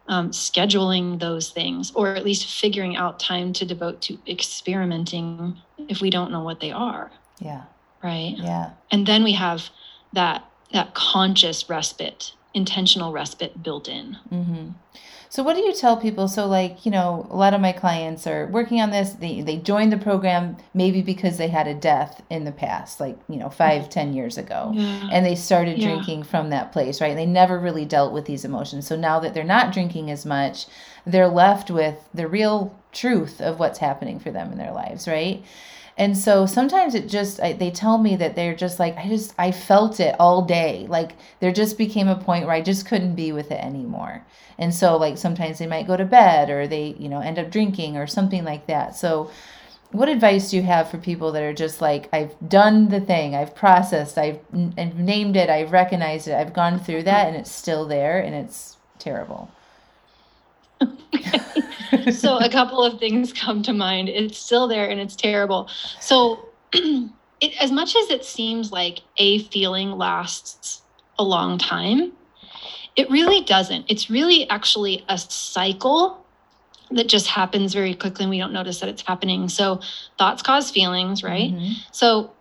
Um, 0.09 0.31
scheduling 0.31 1.21
those 1.21 1.51
things, 1.51 1.93
or 1.95 2.17
at 2.17 2.25
least 2.25 2.45
figuring 2.61 2.97
out 2.97 3.21
time 3.21 3.53
to 3.53 3.65
devote 3.65 4.01
to 4.03 4.19
experimenting 4.27 5.57
if 5.87 6.01
we 6.01 6.11
don't 6.11 6.33
know 6.33 6.43
what 6.43 6.59
they 6.59 6.73
are. 6.73 7.13
Yeah. 7.39 7.63
Right. 8.03 8.35
Yeah. 8.37 8.71
And 8.91 9.07
then 9.07 9.23
we 9.23 9.35
have 9.35 9.71
that 10.13 10.45
that 10.73 10.95
conscious 10.95 11.69
respite, 11.71 12.33
intentional 12.55 13.13
respite 13.13 13.63
built 13.63 13.87
in. 13.87 14.17
Mm-hmm. 14.33 14.71
So 15.31 15.45
what 15.45 15.55
do 15.55 15.63
you 15.63 15.73
tell 15.73 15.97
people? 15.97 16.27
So 16.27 16.49
like, 16.49 16.85
you 16.85 16.91
know, 16.91 17.25
a 17.31 17.37
lot 17.37 17.55
of 17.55 17.61
my 17.61 17.71
clients 17.71 18.27
are 18.27 18.49
working 18.49 18.81
on 18.81 18.91
this. 18.91 19.13
They 19.13 19.43
they 19.43 19.59
joined 19.59 19.93
the 19.93 19.97
program 19.97 20.57
maybe 20.75 21.03
because 21.03 21.39
they 21.39 21.47
had 21.47 21.69
a 21.69 21.75
death 21.75 22.21
in 22.31 22.43
the 22.43 22.51
past, 22.51 22.99
like, 22.99 23.17
you 23.29 23.37
know, 23.37 23.49
five, 23.49 23.89
ten 23.89 24.13
years 24.13 24.37
ago. 24.37 24.73
Yeah. 24.75 25.09
And 25.13 25.25
they 25.25 25.37
started 25.37 25.79
yeah. 25.79 25.87
drinking 25.87 26.25
from 26.25 26.51
that 26.51 26.73
place, 26.73 27.01
right? 27.01 27.15
They 27.15 27.27
never 27.27 27.61
really 27.61 27.85
dealt 27.85 28.13
with 28.13 28.25
these 28.25 28.45
emotions. 28.45 28.89
So 28.89 28.97
now 28.97 29.21
that 29.21 29.33
they're 29.33 29.45
not 29.45 29.73
drinking 29.73 30.11
as 30.11 30.27
much, 30.27 30.67
they're 31.07 31.29
left 31.29 31.71
with 31.71 32.09
the 32.13 32.27
real 32.27 32.77
truth 32.91 33.41
of 33.41 33.61
what's 33.61 33.79
happening 33.79 34.19
for 34.19 34.33
them 34.33 34.51
in 34.51 34.59
their 34.59 34.73
lives, 34.73 35.07
right? 35.07 35.45
And 36.01 36.17
so 36.17 36.47
sometimes 36.47 36.95
it 36.95 37.11
just, 37.11 37.41
I, 37.41 37.53
they 37.53 37.71
tell 37.71 37.99
me 37.99 38.17
that 38.17 38.35
they're 38.35 38.57
just 38.57 38.79
like, 38.79 38.97
I 38.97 39.07
just, 39.07 39.35
I 39.37 39.53
felt 39.53 40.01
it 40.01 40.17
all 40.19 40.41
day. 40.41 40.87
Like 40.89 41.13
there 41.41 41.53
just 41.53 41.77
became 41.77 42.09
a 42.09 42.17
point 42.17 42.47
where 42.47 42.55
I 42.55 42.63
just 42.63 42.87
couldn't 42.87 43.17
be 43.17 43.33
with 43.33 43.51
it 43.51 43.63
anymore. 43.63 44.25
And 44.59 44.75
so, 44.75 44.97
like, 44.97 45.19
sometimes 45.19 45.59
they 45.59 45.67
might 45.67 45.87
go 45.87 45.99
to 45.99 46.07
bed 46.07 46.49
or 46.49 46.67
they, 46.67 46.97
you 46.99 47.11
know, 47.11 47.21
end 47.21 47.39
up 47.39 47.51
drinking 47.51 47.99
or 47.99 48.07
something 48.07 48.45
like 48.45 48.67
that. 48.67 48.97
So, 48.97 49.31
what 49.93 50.09
advice 50.09 50.51
do 50.51 50.57
you 50.57 50.63
have 50.63 50.91
for 50.91 50.97
people 50.97 51.33
that 51.33 51.43
are 51.43 51.53
just 51.53 51.83
like, 51.83 52.09
I've 52.15 52.35
done 52.49 52.89
the 52.89 53.01
thing, 53.01 53.35
I've 53.35 53.55
processed, 53.55 54.17
I've, 54.17 54.39
I've 54.79 54.99
named 54.99 55.37
it, 55.37 55.51
I've 55.51 55.73
recognized 55.73 56.29
it, 56.29 56.35
I've 56.35 56.55
gone 56.55 56.79
through 56.79 57.03
that, 57.03 57.27
and 57.27 57.37
it's 57.37 57.51
still 57.53 57.87
there 57.87 58.21
and 58.21 58.35
it's 58.35 58.79
terrible? 58.99 59.51
so 62.13 62.39
a 62.39 62.49
couple 62.49 62.83
of 62.83 62.99
things 62.99 63.33
come 63.33 63.63
to 63.63 63.73
mind. 63.73 64.09
It's 64.09 64.39
still 64.39 64.69
there 64.69 64.89
and 64.89 65.01
it's 65.01 65.17
terrible. 65.17 65.69
So 66.01 66.49
it, 66.73 67.61
as 67.61 67.71
much 67.71 67.97
as 67.97 68.11
it 68.11 68.25
seems 68.25 68.73
like 68.73 69.01
a 69.17 69.41
feeling 69.45 69.93
lasts 69.93 70.83
a 71.19 71.25
long 71.25 71.59
time, 71.59 72.13
it 72.97 73.11
really 73.11 73.43
doesn't. 73.43 73.87
It's 73.89 74.11
really 74.11 74.49
actually 74.51 75.05
a 75.09 75.19
cycle 75.19 76.25
that 76.91 77.09
just 77.09 77.29
happens 77.29 77.73
very 77.73 77.95
quickly 77.95 78.25
and 78.25 78.31
we 78.31 78.39
don't 78.39 78.53
notice 78.53 78.81
that 78.81 78.89
it's 78.89 79.03
happening. 79.03 79.49
So 79.49 79.81
thoughts 80.19 80.43
cause 80.43 80.71
feelings, 80.71 81.23
right? 81.23 81.53
Mm-hmm. 81.53 81.73
So 81.93 82.33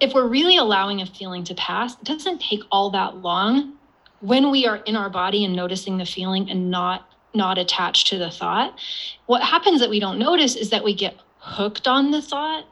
if 0.00 0.14
we're 0.14 0.26
really 0.26 0.56
allowing 0.56 1.02
a 1.02 1.06
feeling 1.06 1.44
to 1.44 1.54
pass, 1.54 1.94
it 1.94 2.04
doesn't 2.04 2.40
take 2.40 2.60
all 2.72 2.90
that 2.90 3.18
long 3.18 3.74
when 4.20 4.50
we 4.50 4.66
are 4.66 4.76
in 4.76 4.96
our 4.96 5.10
body 5.10 5.44
and 5.44 5.54
noticing 5.54 5.98
the 5.98 6.06
feeling 6.06 6.50
and 6.50 6.70
not 6.70 7.13
not 7.34 7.58
attached 7.58 8.06
to 8.08 8.18
the 8.18 8.30
thought. 8.30 8.78
What 9.26 9.42
happens 9.42 9.80
that 9.80 9.90
we 9.90 10.00
don't 10.00 10.18
notice 10.18 10.56
is 10.56 10.70
that 10.70 10.84
we 10.84 10.94
get 10.94 11.16
hooked 11.38 11.86
on 11.86 12.10
the 12.10 12.22
thought. 12.22 12.64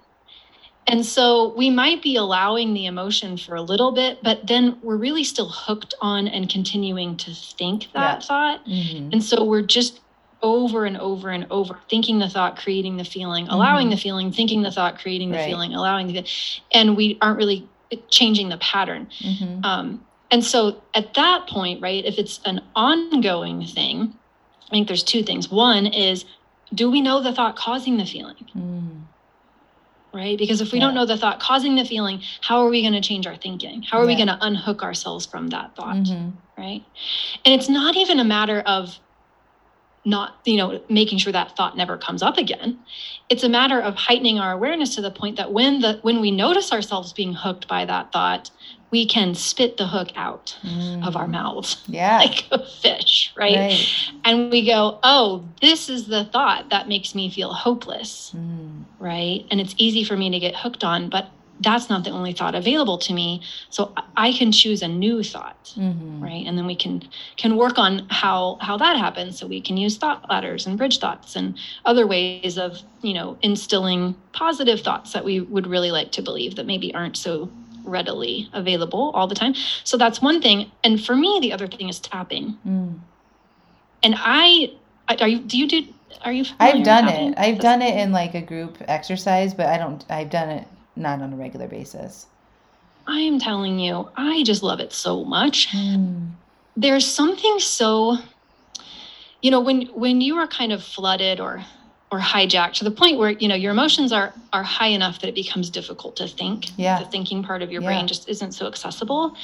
And 0.87 1.07
so 1.07 1.55
we 1.57 1.71
might 1.71 2.03
be 2.03 2.17
allowing 2.17 2.75
the 2.75 2.87
emotion 2.87 3.37
for 3.37 3.55
a 3.55 3.63
little 3.63 3.93
bit, 3.93 4.19
but 4.23 4.47
then 4.47 4.79
we're 4.83 4.97
really 4.97 5.23
still 5.23 5.49
hooked 5.49 5.95
on 6.01 6.27
and 6.27 6.49
continuing 6.49 7.17
to 7.19 7.33
think 7.33 7.89
that 7.95 8.21
yeah. 8.21 8.27
thought. 8.27 8.67
Mm-hmm. 8.67 9.11
And 9.13 9.23
so 9.23 9.45
we're 9.45 9.63
just 9.63 10.01
over 10.43 10.85
and 10.85 10.97
over 10.97 11.31
and 11.31 11.47
over 11.51 11.79
thinking 11.89 12.19
the 12.19 12.29
thought, 12.29 12.59
creating 12.59 12.97
the 12.97 13.05
feeling, 13.05 13.47
allowing 13.49 13.87
mm-hmm. 13.87 13.91
the 13.93 13.97
feeling, 13.97 14.33
thinking 14.33 14.63
the 14.63 14.73
thought, 14.73 14.99
creating 14.99 15.31
the 15.31 15.39
right. 15.39 15.47
feeling, 15.47 15.73
allowing 15.73 16.09
the, 16.09 16.27
and 16.73 16.97
we 16.97 17.17
aren't 17.23 17.39
really 17.39 17.69
changing 18.09 18.49
the 18.49 18.59
pattern. 18.59 19.09
Mm-hmm. 19.21 19.65
Um, 19.65 20.05
and 20.33 20.45
so 20.45 20.83
at 20.95 21.15
that 21.15 21.47
point, 21.47 21.81
right, 21.81 22.05
if 22.05 22.19
it's 22.19 22.41
an 22.45 22.61
ongoing 22.75 23.67
thing, 23.67 24.15
I 24.73 24.77
think 24.77 24.89
there's 24.89 25.05
two 25.05 25.23
things. 25.23 25.51
One 25.51 25.87
is, 25.87 26.25
do 26.75 26.91
we 26.91 27.03
know 27.03 27.21
the 27.23 27.33
thought 27.35 27.57
causing 27.57 27.99
the 27.99 28.07
feeling? 28.07 28.49
Mm. 28.57 28.99
right? 30.15 30.37
Because 30.37 30.61
if 30.61 30.73
we 30.73 30.79
Yeah. 30.79 30.85
don't 30.87 30.95
know 30.95 31.07
the 31.07 31.17
thought 31.17 31.41
causing 31.41 31.75
the 31.75 31.87
feeling, 31.87 32.21
how 32.43 32.61
are 32.61 32.69
we 32.69 32.83
going 32.83 32.93
to 32.93 33.01
change 33.01 33.27
our 33.27 33.35
thinking? 33.37 33.81
How 33.83 33.97
are 33.99 34.05
we 34.07 34.15
going 34.15 34.27
to 34.29 34.37
unhook 34.43 34.83
ourselves 34.83 35.25
from 35.25 35.47
that 35.49 35.75
thought, 35.75 35.97
Mhm. 35.97 36.35
right? 36.59 36.85
And 37.47 37.55
it's 37.55 37.71
not 37.71 37.97
even 37.97 38.21
a 38.21 38.25
matter 38.25 38.61
of 38.61 39.01
not, 40.05 40.41
you 40.45 40.59
know, 40.59 40.83
making 40.91 41.17
sure 41.17 41.33
that 41.33 41.57
thought 41.57 41.79
never 41.79 41.97
comes 41.97 42.23
up 42.23 42.37
again. 42.37 42.85
It's 43.31 43.43
a 43.43 43.49
matter 43.49 43.81
of 43.81 43.95
heightening 43.95 44.39
our 44.39 44.53
awareness 44.53 44.95
to 44.97 45.01
the 45.01 45.11
point 45.11 45.37
that 45.37 45.51
when 45.51 45.81
the 45.81 45.99
when 46.03 46.21
we 46.21 46.31
notice 46.31 46.73
ourselves 46.73 47.15
being 47.15 47.33
hooked 47.33 47.67
by 47.67 47.87
that 47.87 48.13
thought, 48.13 48.51
we 48.93 49.07
can 49.07 49.35
spit 49.35 49.79
the 49.79 49.87
hook 49.89 50.11
out 50.15 50.57
of 51.03 51.17
our 51.17 51.27
Mm. 51.27 51.31
mouths 51.33 51.79
Yeah. 51.89 52.19
like 52.19 52.47
a 52.53 52.65
fish, 52.65 53.33
right? 53.35 53.57
Right. 53.57 53.87
And 54.25 54.51
we 54.53 54.65
go, 54.65 54.99
"Oh, 55.03 55.43
this 55.61 55.89
is 55.89 56.07
the 56.07 56.25
thought 56.27 56.69
that 56.71 56.87
makes 56.89 57.15
me 57.15 57.31
feel 57.31 57.53
hopeless." 57.53 58.33
Mm. 58.37 58.85
right? 59.01 59.45
And 59.51 59.61
it's 59.61 59.75
easy 59.79 60.05
for 60.05 60.17
me 60.17 60.31
to 60.31 60.39
get 60.39 60.55
hooked 60.55 60.85
on, 60.85 61.09
but 61.09 61.27
that's 61.61 61.89
not 61.89 62.05
the 62.05 62.11
only 62.11 62.33
thought 62.33 62.55
available 62.55 62.99
to 62.99 63.13
me. 63.13 63.41
So 63.71 63.93
I- 64.17 64.33
can 64.33 64.51
choose 64.53 64.81
a 64.83 64.89
new 64.89 65.23
thought, 65.23 65.73
Mhm. 65.77 66.21
right? 66.21 66.45
And 66.47 66.57
then 66.59 66.67
we 66.67 66.75
can 66.75 67.03
can 67.37 67.57
work 67.57 67.79
on 67.79 68.07
how 68.11 68.59
how 68.61 68.77
that 68.77 68.97
happens. 68.97 69.39
So 69.39 69.47
we 69.47 69.61
can 69.61 69.77
use 69.77 69.97
thought 69.97 70.29
ladders 70.31 70.67
and 70.67 70.77
bridge 70.77 70.99
thoughts 70.99 71.35
and 71.37 71.55
other 71.85 72.07
ways 72.07 72.59
of 72.59 72.83
you 73.03 73.15
know 73.15 73.37
instilling 73.43 74.15
positive 74.33 74.81
thoughts 74.83 75.13
that 75.15 75.25
we 75.25 75.41
would 75.41 75.67
really 75.67 75.91
like 75.91 76.11
to 76.13 76.23
believe 76.23 76.57
that 76.57 76.67
maybe 76.67 76.95
aren't 76.95 77.17
so 77.17 77.49
readily 77.85 78.49
available 78.53 79.11
all 79.15 79.27
the 79.27 79.35
time. 79.35 79.55
So 79.85 79.97
that's 79.97 80.21
one 80.23 80.41
thing. 80.41 80.71
And 80.85 81.03
for 81.03 81.17
me, 81.17 81.39
the 81.41 81.53
other 81.53 81.67
thing 81.67 81.89
is 81.89 82.01
tapping. 82.01 82.59
Mm. 82.67 82.99
And 84.03 84.15
I, 84.19 84.73
I- 85.09 85.17
are 85.21 85.29
you? 85.29 85.39
Do 85.41 85.59
you 85.59 85.69
do? 85.69 85.85
Are 86.25 86.33
you? 86.33 86.45
I've 86.61 86.85
done 86.85 87.09
it. 87.09 87.35
I've 87.39 87.59
done 87.59 87.83
it 87.83 87.99
in 87.99 88.13
like 88.13 88.35
a 88.35 88.43
group 88.43 88.77
exercise, 88.87 89.55
but 89.55 89.67
I 89.67 89.79
don't. 89.79 90.05
I've 90.11 90.31
done 90.31 90.51
it 90.51 90.67
not 90.97 91.21
on 91.23 91.33
a 91.33 91.37
regular 91.37 91.69
basis. 91.69 92.27
I 93.07 93.19
am 93.21 93.39
telling 93.41 93.79
you, 93.79 94.09
I 94.17 94.43
just 94.45 94.63
love 94.63 94.79
it 94.81 94.93
so 94.93 95.25
much. 95.25 95.69
Mm. 95.69 96.31
there's 96.77 97.07
something 97.07 97.59
so 97.59 98.17
you 99.43 99.51
know 99.51 99.61
when 99.61 99.83
when 99.89 100.21
you 100.21 100.37
are 100.37 100.47
kind 100.47 100.73
of 100.73 100.83
flooded 100.83 101.41
or 101.41 101.65
or 102.13 102.19
hijacked 102.21 102.75
to 102.75 102.85
the 102.85 102.91
point 102.91 103.19
where 103.19 103.31
you 103.31 103.49
know 103.49 103.55
your 103.55 103.73
emotions 103.73 104.13
are 104.13 104.33
are 104.53 104.63
high 104.63 104.89
enough 104.89 105.21
that 105.21 105.29
it 105.29 105.35
becomes 105.35 105.71
difficult 105.71 106.15
to 106.17 106.29
think 106.29 106.67
Yeah. 106.77 106.99
the 107.01 107.07
thinking 107.07 107.43
part 107.43 107.63
of 107.63 107.73
your 107.73 107.81
Yeah. 107.83 107.89
brain 107.89 108.07
just 108.07 108.29
isn't 108.29 108.53
so 108.53 108.67
accessible 108.67 109.35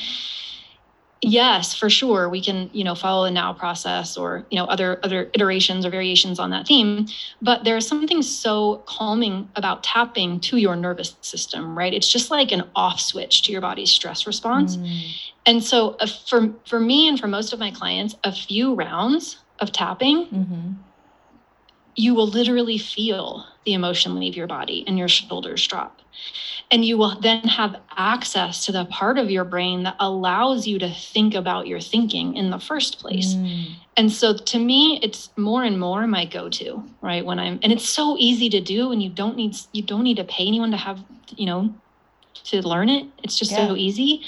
yes 1.20 1.74
for 1.74 1.90
sure 1.90 2.28
we 2.28 2.40
can 2.40 2.70
you 2.72 2.85
know 2.85 2.94
follow 2.94 3.24
the 3.24 3.31
now 3.33 3.52
process 3.52 4.16
or 4.16 4.46
you 4.50 4.57
know 4.59 4.66
other 4.66 5.00
other 5.02 5.28
iterations 5.35 5.85
or 5.85 5.90
variations 5.90 6.38
on 6.38 6.50
that 6.50 6.64
theme 6.68 7.07
but 7.42 7.64
there's 7.64 7.88
something 7.88 8.22
so 8.22 8.85
calming 8.87 9.48
about 9.57 9.83
tapping 9.83 10.38
to 10.38 10.59
your 10.59 10.76
nervous 10.76 11.16
system 11.22 11.76
right 11.76 11.92
it's 11.92 12.07
just 12.12 12.31
like 12.31 12.52
an 12.52 12.62
off 12.76 13.00
switch 13.00 13.42
to 13.42 13.50
your 13.50 13.61
body's 13.61 13.90
stress 13.90 14.26
response 14.28 14.76
Mm. 14.76 15.00
and 15.46 15.64
so 15.64 15.96
uh, 15.98 16.07
for 16.07 16.50
for 16.66 16.78
me 16.78 17.09
and 17.09 17.18
for 17.18 17.26
most 17.26 17.52
of 17.54 17.59
my 17.59 17.70
clients, 17.72 18.14
a 18.22 18.31
few 18.31 18.74
rounds 18.74 19.38
of 19.59 19.72
tapping, 19.72 20.26
Mhm. 20.26 20.74
You 21.99 22.15
will 22.15 22.29
literally 22.29 22.79
feel 22.79 23.45
the 23.65 23.75
emotion 23.75 24.21
leave 24.21 24.37
your 24.37 24.47
body 24.47 24.85
and 24.87 24.97
your 24.97 25.09
shoulders 25.09 25.67
drop. 25.67 26.01
And 26.71 26.85
you 26.85 26.97
will 26.97 27.19
then 27.21 27.43
have 27.43 27.81
access 27.97 28.65
to 28.67 28.73
the 28.73 28.85
part 28.85 29.19
of 29.19 29.33
your 29.33 29.45
brain 29.45 29.83
that 29.83 29.97
allows 29.99 30.67
you 30.67 30.79
to 30.79 30.91
think 30.93 31.35
about 31.35 31.67
your 31.67 31.81
thinking 31.81 32.37
in 32.37 32.51
the 32.51 32.59
first 32.61 33.01
place. 33.01 33.35
Mm. 33.35 33.75
And 33.97 34.13
so 34.13 34.37
to 34.37 34.59
me, 34.61 35.01
it's 35.03 35.31
more 35.37 35.65
and 35.65 35.81
more 35.81 36.07
my 36.07 36.25
go-to, 36.25 36.85
right? 37.03 37.25
When 37.27 37.41
I'm 37.41 37.59
and 37.65 37.73
it's 37.73 37.89
so 37.89 38.17
easy 38.17 38.49
to 38.51 38.61
do 38.61 38.93
and 38.93 39.03
you 39.03 39.11
don't 39.11 39.37
need 39.37 39.57
you 39.73 39.83
don't 39.83 40.05
need 40.05 40.19
to 40.19 40.25
pay 40.25 40.47
anyone 40.47 40.71
to 40.71 40.77
have, 40.77 41.03
you 41.37 41.47
know, 41.47 41.75
to 42.44 42.66
learn 42.66 42.88
it. 42.88 43.07
It's 43.22 43.38
just 43.38 43.51
Yeah. 43.53 43.68
so 43.68 43.77
easy 43.77 44.22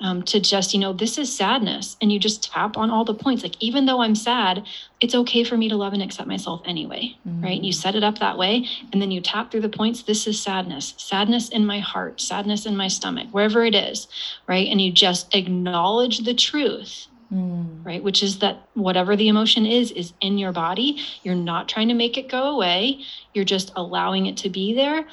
um, 0.00 0.22
to 0.24 0.40
just, 0.40 0.74
you 0.74 0.80
know, 0.80 0.92
this 0.92 1.16
is 1.16 1.34
sadness. 1.34 1.96
And 2.00 2.10
you 2.12 2.18
just 2.18 2.42
tap 2.42 2.76
on 2.76 2.90
all 2.90 3.04
the 3.04 3.14
points. 3.14 3.42
Like, 3.44 3.54
even 3.60 3.86
though 3.86 4.00
I'm 4.02 4.16
sad, 4.16 4.64
it's 5.00 5.14
okay 5.14 5.44
for 5.44 5.56
me 5.56 5.68
to 5.68 5.76
love 5.76 5.92
and 5.92 6.02
accept 6.02 6.26
myself 6.28 6.60
anyway, 6.64 7.16
right? 7.24 7.60
Mm. 7.60 7.64
You 7.64 7.72
set 7.72 7.94
it 7.94 8.02
up 8.02 8.18
that 8.18 8.36
way. 8.36 8.66
And 8.92 9.00
then 9.00 9.12
you 9.12 9.20
tap 9.20 9.50
through 9.50 9.60
the 9.60 9.68
points. 9.68 10.02
This 10.02 10.26
is 10.26 10.42
sadness, 10.42 10.94
sadness 10.96 11.50
in 11.50 11.64
my 11.64 11.78
heart, 11.78 12.20
sadness 12.20 12.66
in 12.66 12.76
my 12.76 12.88
stomach, 12.88 13.28
wherever 13.30 13.64
it 13.64 13.74
is, 13.76 14.08
right? 14.48 14.66
And 14.66 14.80
you 14.80 14.90
just 14.90 15.32
acknowledge 15.34 16.20
the 16.24 16.34
truth 16.34 17.06
Mm. 17.32 17.82
right? 17.86 18.02
Which 18.04 18.22
is 18.22 18.40
that 18.40 18.68
whatever 18.74 19.16
the 19.16 19.28
emotion 19.28 19.64
is, 19.64 19.90
is 19.92 20.12
in 20.20 20.36
your 20.36 20.52
body. 20.52 20.98
You're 21.22 21.34
not 21.34 21.66
trying 21.66 21.88
to 21.88 21.94
make 21.94 22.18
it 22.18 22.28
go 22.28 22.42
away, 22.54 22.98
you're 23.32 23.46
just 23.46 23.72
allowing 23.74 24.26
it 24.26 24.36
to 24.38 24.50
be 24.50 24.74
there. 24.74 25.06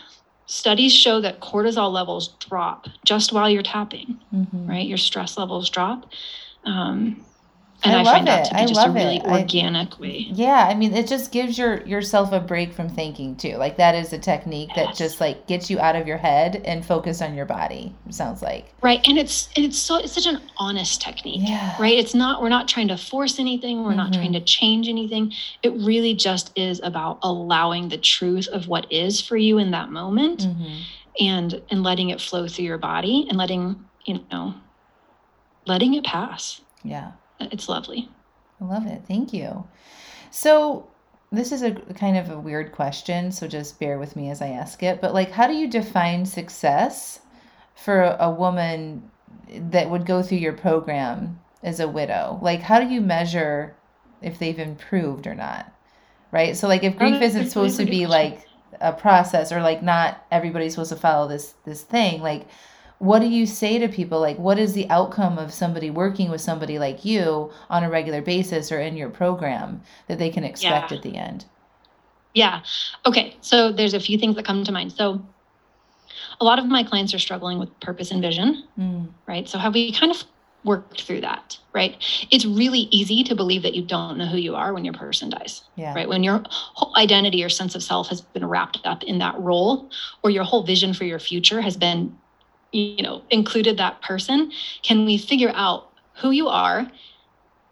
Studies 0.51 0.95
show 0.95 1.21
that 1.21 1.41
cortisol 1.41 1.91
levels 1.93 2.29
drop 2.39 2.87
just 3.05 3.31
while 3.31 3.47
you're 3.47 3.61
tapping, 3.61 4.19
Mhm. 4.33 4.67
right? 4.67 4.87
Your 4.87 4.97
stress 4.97 5.37
levels 5.37 5.69
drop. 5.69 6.07
Um, 6.65 7.23
and 7.83 7.95
I 7.95 7.99
I, 7.99 8.03
love 8.03 8.13
find 8.15 8.27
that 8.27 8.39
it. 8.45 8.49
to 8.49 8.55
be 8.55 8.59
I 8.61 8.65
just 8.65 8.79
a 8.79 8.83
love 8.87 8.95
really 8.95 9.17
it. 9.17 9.25
I- 9.25 9.39
organic 9.39 9.99
way. 9.99 10.27
Yeah, 10.31 10.67
I 10.69 10.73
mean, 10.75 10.93
it 10.93 11.07
just 11.07 11.31
gives 11.31 11.57
your 11.57 11.81
yourself 11.85 12.31
a 12.31 12.39
break 12.39 12.73
from 12.73 12.89
thinking 12.89 13.35
too. 13.35 13.55
Like 13.57 13.77
that 13.77 13.95
is 13.95 14.11
a 14.13 14.17
technique 14.19 14.69
that 14.75 14.95
just 14.95 15.19
like 15.21 15.47
gets 15.47 15.69
you 15.69 15.79
out 15.79 15.95
of 15.95 16.07
your 16.07 16.17
head 16.17 16.61
and 16.65 16.85
focus 16.85 17.21
on 17.21 17.33
your 17.35 17.45
body. 17.45 17.95
It 18.07 18.13
sounds 18.13 18.41
like. 18.41 18.73
Right. 18.81 18.99
And 19.07 19.17
it's 19.17 19.49
and 19.55 19.65
it's 19.65 19.77
so 19.77 19.95
it's 19.97 20.11
such 20.13 20.25
an 20.27 20.41
honest 20.57 21.01
technique. 21.01 21.41
Yeah. 21.47 21.75
Right. 21.79 21.97
It's 21.97 22.13
not 22.13 22.41
we're 22.41 22.49
not 22.49 22.67
trying 22.67 22.87
to 22.89 22.97
force 22.97 23.39
anything. 23.39 23.83
We're 23.83 23.95
not 23.95 24.11
Mhm. 24.11 24.15
trying 24.15 24.33
to 24.33 24.41
change 24.41 24.87
anything. 24.89 25.31
It 25.63 25.71
really 25.73 26.13
just 26.13 26.51
is 26.57 26.81
about 26.83 27.19
allowing 27.23 27.89
the 27.89 27.97
truth 27.97 28.47
of 28.49 28.67
what 28.67 28.91
is 28.91 29.21
for 29.21 29.37
you 29.37 29.57
in 29.57 29.71
that 29.71 29.91
moment. 29.91 30.41
Mhm. 30.41 30.79
and 31.19 31.61
and 31.69 31.83
letting 31.83 32.11
it 32.11 32.21
flow 32.21 32.47
through 32.47 32.63
your 32.63 32.77
body 32.77 33.25
and 33.27 33.37
letting 33.37 33.83
you 34.05 34.19
know 34.31 34.53
letting 35.67 35.93
it 35.95 36.03
pass 36.05 36.61
Yeah. 36.83 37.11
It's 37.39 37.69
lovely 37.69 38.09
I 38.61 38.65
love 38.65 38.87
it. 38.87 39.03
Thank 39.07 39.33
you. 39.33 39.65
So, 40.31 40.87
this 41.31 41.51
is 41.51 41.61
a 41.61 41.71
kind 41.71 42.17
of 42.17 42.29
a 42.29 42.39
weird 42.39 42.71
question, 42.71 43.31
so 43.31 43.47
just 43.47 43.79
bear 43.79 43.99
with 43.99 44.15
me 44.15 44.29
as 44.31 44.41
I 44.41 44.49
ask 44.49 44.81
it. 44.83 44.99
But, 44.99 45.13
like, 45.13 45.31
how 45.31 45.47
do 45.47 45.53
you 45.53 45.69
define 45.69 46.25
success 46.25 47.19
for 47.75 48.01
a, 48.01 48.17
a 48.21 48.31
woman 48.31 49.09
that 49.47 49.89
would 49.89 50.05
go 50.05 50.21
through 50.21 50.39
your 50.39 50.53
program 50.53 51.39
as 51.63 51.79
a 51.79 51.87
widow? 51.87 52.39
Like, 52.41 52.61
how 52.61 52.79
do 52.79 52.87
you 52.87 53.01
measure 53.01 53.75
if 54.21 54.39
they've 54.39 54.59
improved 54.59 55.27
or 55.27 55.35
not? 55.35 55.71
Right? 56.31 56.57
So, 56.57 56.67
like, 56.67 56.83
if 56.83 56.97
grief 56.97 57.21
isn't 57.21 57.49
supposed 57.49 57.77
to 57.77 57.85
be 57.85 58.07
like 58.07 58.45
a 58.81 58.93
process 58.93 59.51
or 59.51 59.61
like 59.61 59.83
not 59.83 60.25
everybody's 60.31 60.73
supposed 60.73 60.91
to 60.91 60.95
follow 60.95 61.27
this 61.27 61.55
this 61.65 61.81
thing 61.81 62.21
like 62.21 62.47
what 62.99 63.19
do 63.19 63.27
you 63.27 63.45
say 63.45 63.79
to 63.79 63.87
people? 63.87 64.19
Like 64.19 64.37
what 64.37 64.59
is 64.59 64.73
the 64.73 64.87
outcome 64.89 65.37
of 65.39 65.53
somebody 65.53 65.89
working 65.89 66.29
with 66.29 66.41
somebody 66.41 66.77
like 66.77 67.03
you 67.05 67.49
on 67.69 67.83
a 67.83 67.89
regular 67.89 68.21
basis 68.21 68.71
or 68.71 68.79
in 68.79 68.95
your 68.95 69.09
program 69.09 69.81
that 70.07 70.19
they 70.19 70.29
can 70.29 70.43
expect 70.43 70.91
Yeah. 70.91 70.97
at 70.97 71.03
the 71.03 71.15
end? 71.15 71.45
Yeah. 72.33 72.61
Okay 73.05 73.37
so 73.41 73.71
there's 73.71 73.93
a 73.93 73.99
few 73.99 74.17
things 74.17 74.35
that 74.35 74.45
come 74.45 74.63
to 74.63 74.71
mind. 74.71 74.91
So 74.91 75.21
a 76.41 76.45
lot 76.45 76.59
of 76.59 76.65
my 76.65 76.83
clients 76.83 77.13
are 77.13 77.19
struggling 77.19 77.57
with 77.57 77.77
purpose 77.79 78.11
and 78.11 78.21
vision 78.21 78.63
mm, 78.77 79.07
right? 79.27 79.47
So 79.47 79.57
have 79.57 79.73
we 79.73 79.91
kind 79.93 80.11
of 80.11 80.23
worked 80.65 81.01
through 81.03 81.21
that 81.21 81.57
right? 81.71 81.95
It's 82.31 82.45
really 82.45 82.87
easy 82.91 83.23
to 83.23 83.33
believe 83.33 83.61
that 83.61 83.75
you 83.75 83.81
don't 83.81 84.17
know 84.17 84.25
who 84.25 84.37
you 84.37 84.55
are 84.55 84.73
when 84.73 84.83
your 84.83 84.93
person 84.93 85.29
dies 85.29 85.63
yeah. 85.77 85.93
right? 85.93 86.09
When 86.09 86.21
your 86.21 86.43
whole 86.49 86.93
identity 86.97 87.43
or 87.45 87.49
sense 87.49 87.75
of 87.75 87.81
self 87.83 88.09
has 88.09 88.19
been 88.19 88.45
wrapped 88.45 88.81
up 88.83 89.03
in 89.03 89.19
that 89.19 89.39
role, 89.39 89.89
or 90.21 90.29
your 90.31 90.43
whole 90.43 90.63
vision 90.63 90.93
for 90.93 91.05
your 91.05 91.19
future 91.19 91.61
has 91.61 91.77
been, 91.77 92.17
you 92.71 93.01
know, 93.01 93.23
included 93.29 93.77
that 93.77 94.01
person, 94.01 94.51
can 94.83 95.05
we 95.05 95.17
figure 95.17 95.51
out 95.55 95.91
who 96.17 96.31
you 96.31 96.47
are 96.47 96.89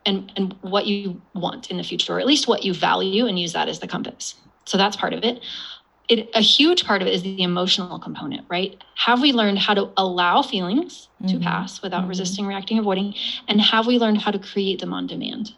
and, 0.05 0.31
and 0.35 0.55
what 0.61 0.87
you 0.87 1.21
want 1.33 1.69
in 1.69 1.77
the 1.77 1.83
future, 1.83 2.15
or 2.15 2.19
at 2.19 2.25
least 2.27 2.47
what 2.47 2.63
you 2.63 2.73
value 2.73 3.25
and 3.27 3.37
use 3.39 3.53
that 3.53 3.67
as 3.67 3.79
the 3.79 3.87
compass? 3.87 4.35
So 4.65 4.77
that's 4.77 4.95
part 4.95 5.13
of 5.13 5.23
it. 5.23 5.41
It, 6.09 6.29
a 6.33 6.41
huge 6.41 6.85
part 6.85 7.01
of 7.01 7.07
it 7.07 7.13
is 7.13 7.21
the 7.23 7.41
emotional 7.41 7.99
component, 7.99 8.45
right? 8.49 8.81
Have 8.95 9.21
we 9.21 9.33
learned 9.33 9.59
how 9.59 9.73
to 9.73 9.91
allow 9.97 10.41
feelings 10.41 11.09
to 11.27 11.35
Mhm. 11.37 11.43
pass 11.43 11.81
without 11.81 12.05
Mhm. 12.05 12.09
resisting, 12.09 12.45
reacting, 12.47 12.79
avoiding? 12.79 13.13
And 13.49 13.59
have 13.59 13.87
we 13.87 13.99
learned 13.99 14.21
how 14.21 14.31
to 14.31 14.39
create 14.39 14.79
them 14.79 14.93
on 14.93 15.05
demand, 15.07 15.53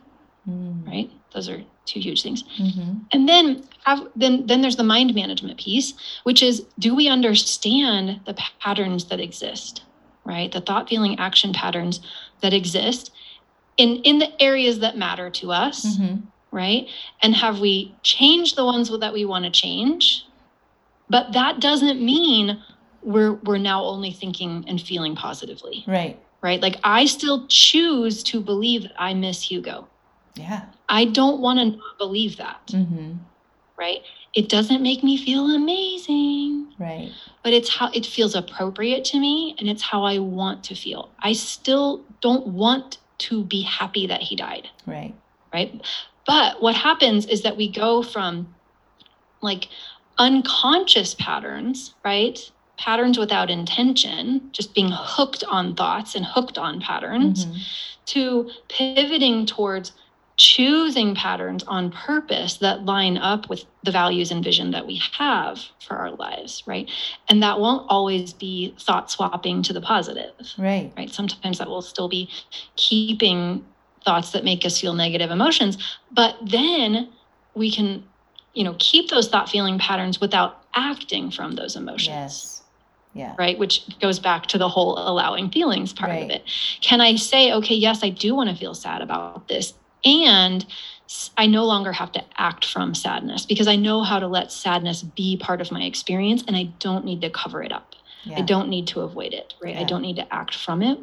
mm, 0.47 0.87
right? 0.87 1.11
Those 1.33 1.49
are 1.49 1.61
two 1.85 1.99
huge 1.99 2.23
things. 2.23 2.43
Mhm, 2.59 3.01
and 3.11 3.27
then 3.27 3.63
have, 3.85 4.07
then 4.15 4.45
then 4.47 4.61
there's 4.61 4.75
the 4.75 4.83
mind 4.83 5.13
management 5.15 5.57
piece 5.57 5.93
which 6.23 6.43
is 6.43 6.65
do 6.77 6.95
we 6.95 7.07
understand 7.07 8.21
the 8.25 8.35
patterns 8.59 9.05
that 9.05 9.19
exist 9.19 9.83
right? 10.25 10.51
The 10.51 10.61
thought 10.61 10.87
feeling 10.87 11.17
action 11.19 11.53
patterns 11.53 12.01
that 12.41 12.53
exist 12.53 13.11
in 13.77 13.97
in 14.03 14.19
the 14.19 14.41
areas 14.41 14.79
that 14.79 14.97
matter 14.97 15.29
to 15.31 15.51
us 15.51 15.97
mhm. 15.97 16.23
right? 16.51 16.87
And 17.21 17.35
have 17.35 17.59
we 17.59 17.95
changed 18.03 18.55
the 18.55 18.65
ones 18.65 18.89
that 18.89 19.13
we 19.13 19.25
want 19.25 19.45
to 19.45 19.51
change? 19.51 20.25
But 21.09 21.33
that 21.33 21.59
doesn't 21.59 22.01
mean 22.01 22.61
we're 23.01 23.33
we're 23.33 23.57
now 23.57 23.83
only 23.83 24.11
thinking 24.11 24.65
and 24.67 24.79
feeling 24.79 25.15
positively. 25.15 25.83
Right. 25.87 26.19
Right? 26.41 26.61
Like 26.61 26.77
i 26.83 27.05
still 27.05 27.47
choose 27.47 28.23
to 28.23 28.39
believe 28.39 28.83
that 28.83 28.93
i 28.97 29.13
miss 29.13 29.41
hugo 29.41 29.87
yeah 30.39 30.63
i 30.87 31.05
don't 31.05 31.39
want 31.41 31.57
to 31.59 31.65
not 31.77 31.97
believe 31.97 32.33
that 32.37 32.65
mm-hmm. 32.67 33.13
right? 33.77 34.01
It 34.35 34.47
doesn't 34.47 34.83
make 34.83 35.01
me 35.03 35.17
feel 35.17 35.45
amazing, 35.55 36.73
Right. 36.77 37.11
but 37.43 37.51
it's 37.51 37.69
how 37.77 37.87
it 37.99 38.05
feels 38.05 38.35
appropriate 38.35 39.03
to 39.05 39.17
me 39.19 39.55
and 39.57 39.67
it's 39.67 39.81
how 39.81 40.03
I 40.03 40.19
want 40.19 40.63
to 40.65 40.75
feel. 40.75 41.09
I 41.29 41.33
still 41.33 42.03
don't 42.21 42.45
want 42.63 42.99
to 43.25 43.43
be 43.43 43.61
happy 43.63 44.05
that 44.05 44.21
he 44.21 44.35
died, 44.35 44.69
Right. 44.85 45.15
right? 45.51 45.71
But 46.27 46.61
what 46.61 46.75
happens 46.75 47.25
is 47.25 47.41
that 47.41 47.57
we 47.57 47.67
go 47.71 48.03
from 48.03 48.53
like 49.41 49.67
unconscious 50.19 51.15
patterns, 51.15 51.95
right? 52.05 52.37
Patterns 52.77 53.17
without 53.17 53.49
intention, 53.49 54.49
just 54.51 54.75
being 54.75 54.91
hooked 54.93 55.43
on 55.49 55.73
thoughts 55.75 56.13
and 56.15 56.23
hooked 56.25 56.57
on 56.59 56.79
patterns, 56.81 57.45
Mhm. 57.45 57.57
to 58.13 58.51
pivoting 58.67 59.45
towards 59.47 59.93
choosing 60.39 61.13
patterns 61.15 61.63
on 61.65 61.91
purpose 61.91 62.57
that 62.59 62.85
line 62.85 63.17
up 63.17 63.49
with 63.49 63.65
the 63.83 63.91
values 63.91 64.31
and 64.31 64.41
vision 64.41 64.71
that 64.71 64.87
we 64.87 65.01
have 65.17 65.59
for 65.85 65.97
our 65.97 66.11
lives, 66.11 66.63
right? 66.65 66.89
And 67.29 67.43
that 67.43 67.59
won't 67.59 67.85
always 67.89 68.31
be 68.31 68.73
thought 68.79 69.11
swapping 69.11 69.61
to 69.63 69.73
the 69.73 69.81
positive, 69.81 70.33
Right. 70.57 70.93
right? 70.97 71.09
Sometimes 71.09 71.57
that 71.57 71.67
will 71.67 71.81
still 71.81 72.07
be 72.07 72.31
keeping 72.77 73.65
thoughts 74.05 74.31
that 74.31 74.45
make 74.45 74.65
us 74.65 74.79
feel 74.79 74.93
negative 74.93 75.29
emotions, 75.29 75.77
but 76.09 76.37
then 76.41 77.09
we 77.53 77.69
can, 77.69 78.05
you 78.53 78.63
know, 78.63 78.77
keep 78.79 79.09
those 79.09 79.27
thought 79.27 79.49
feeling 79.49 79.77
patterns 79.77 80.21
without 80.21 80.63
acting 80.73 81.31
from 81.31 81.55
those 81.55 81.75
emotions 81.75 82.07
Yes. 82.07 82.63
Yeah. 83.13 83.35
right? 83.37 83.59
Which 83.59 83.99
goes 83.99 84.19
back 84.19 84.45
to 84.47 84.57
the 84.57 84.69
whole 84.69 84.97
allowing 84.97 85.49
feelings 85.51 85.91
part 85.91 86.11
Right. 86.11 86.23
of 86.23 86.29
it. 86.29 86.43
Can 86.79 87.01
I 87.01 87.15
say, 87.17 87.51
okay, 87.51 87.75
yes, 87.75 88.03
I 88.03 88.09
do 88.09 88.35
want 88.35 88.49
to 88.49 88.55
feel 88.55 88.73
sad 88.73 89.01
about 89.01 89.49
this, 89.49 89.73
and 90.05 90.65
I 91.37 91.47
no 91.47 91.65
longer 91.65 91.91
have 91.91 92.11
to 92.13 92.23
act 92.37 92.65
from 92.65 92.93
sadness 92.93 93.45
because 93.45 93.67
I 93.67 93.75
know 93.75 94.03
how 94.03 94.19
to 94.19 94.27
let 94.27 94.51
sadness 94.51 95.01
be 95.01 95.37
part 95.37 95.59
of 95.61 95.71
my 95.71 95.81
experience, 95.83 96.43
and 96.47 96.55
I 96.55 96.65
don't 96.79 97.03
need 97.03 97.21
to 97.21 97.29
cover 97.29 97.63
it 97.63 97.71
up. 97.71 97.95
Yeah. 98.23 98.39
I 98.39 98.41
don't 98.41 98.69
need 98.69 98.87
to 98.87 99.01
avoid 99.01 99.33
it, 99.33 99.53
right? 99.63 99.75
I 99.77 99.83
don't 99.83 100.01
need 100.01 100.17
to 100.17 100.33
act 100.33 100.53
from 100.53 100.81
it. 100.83 100.99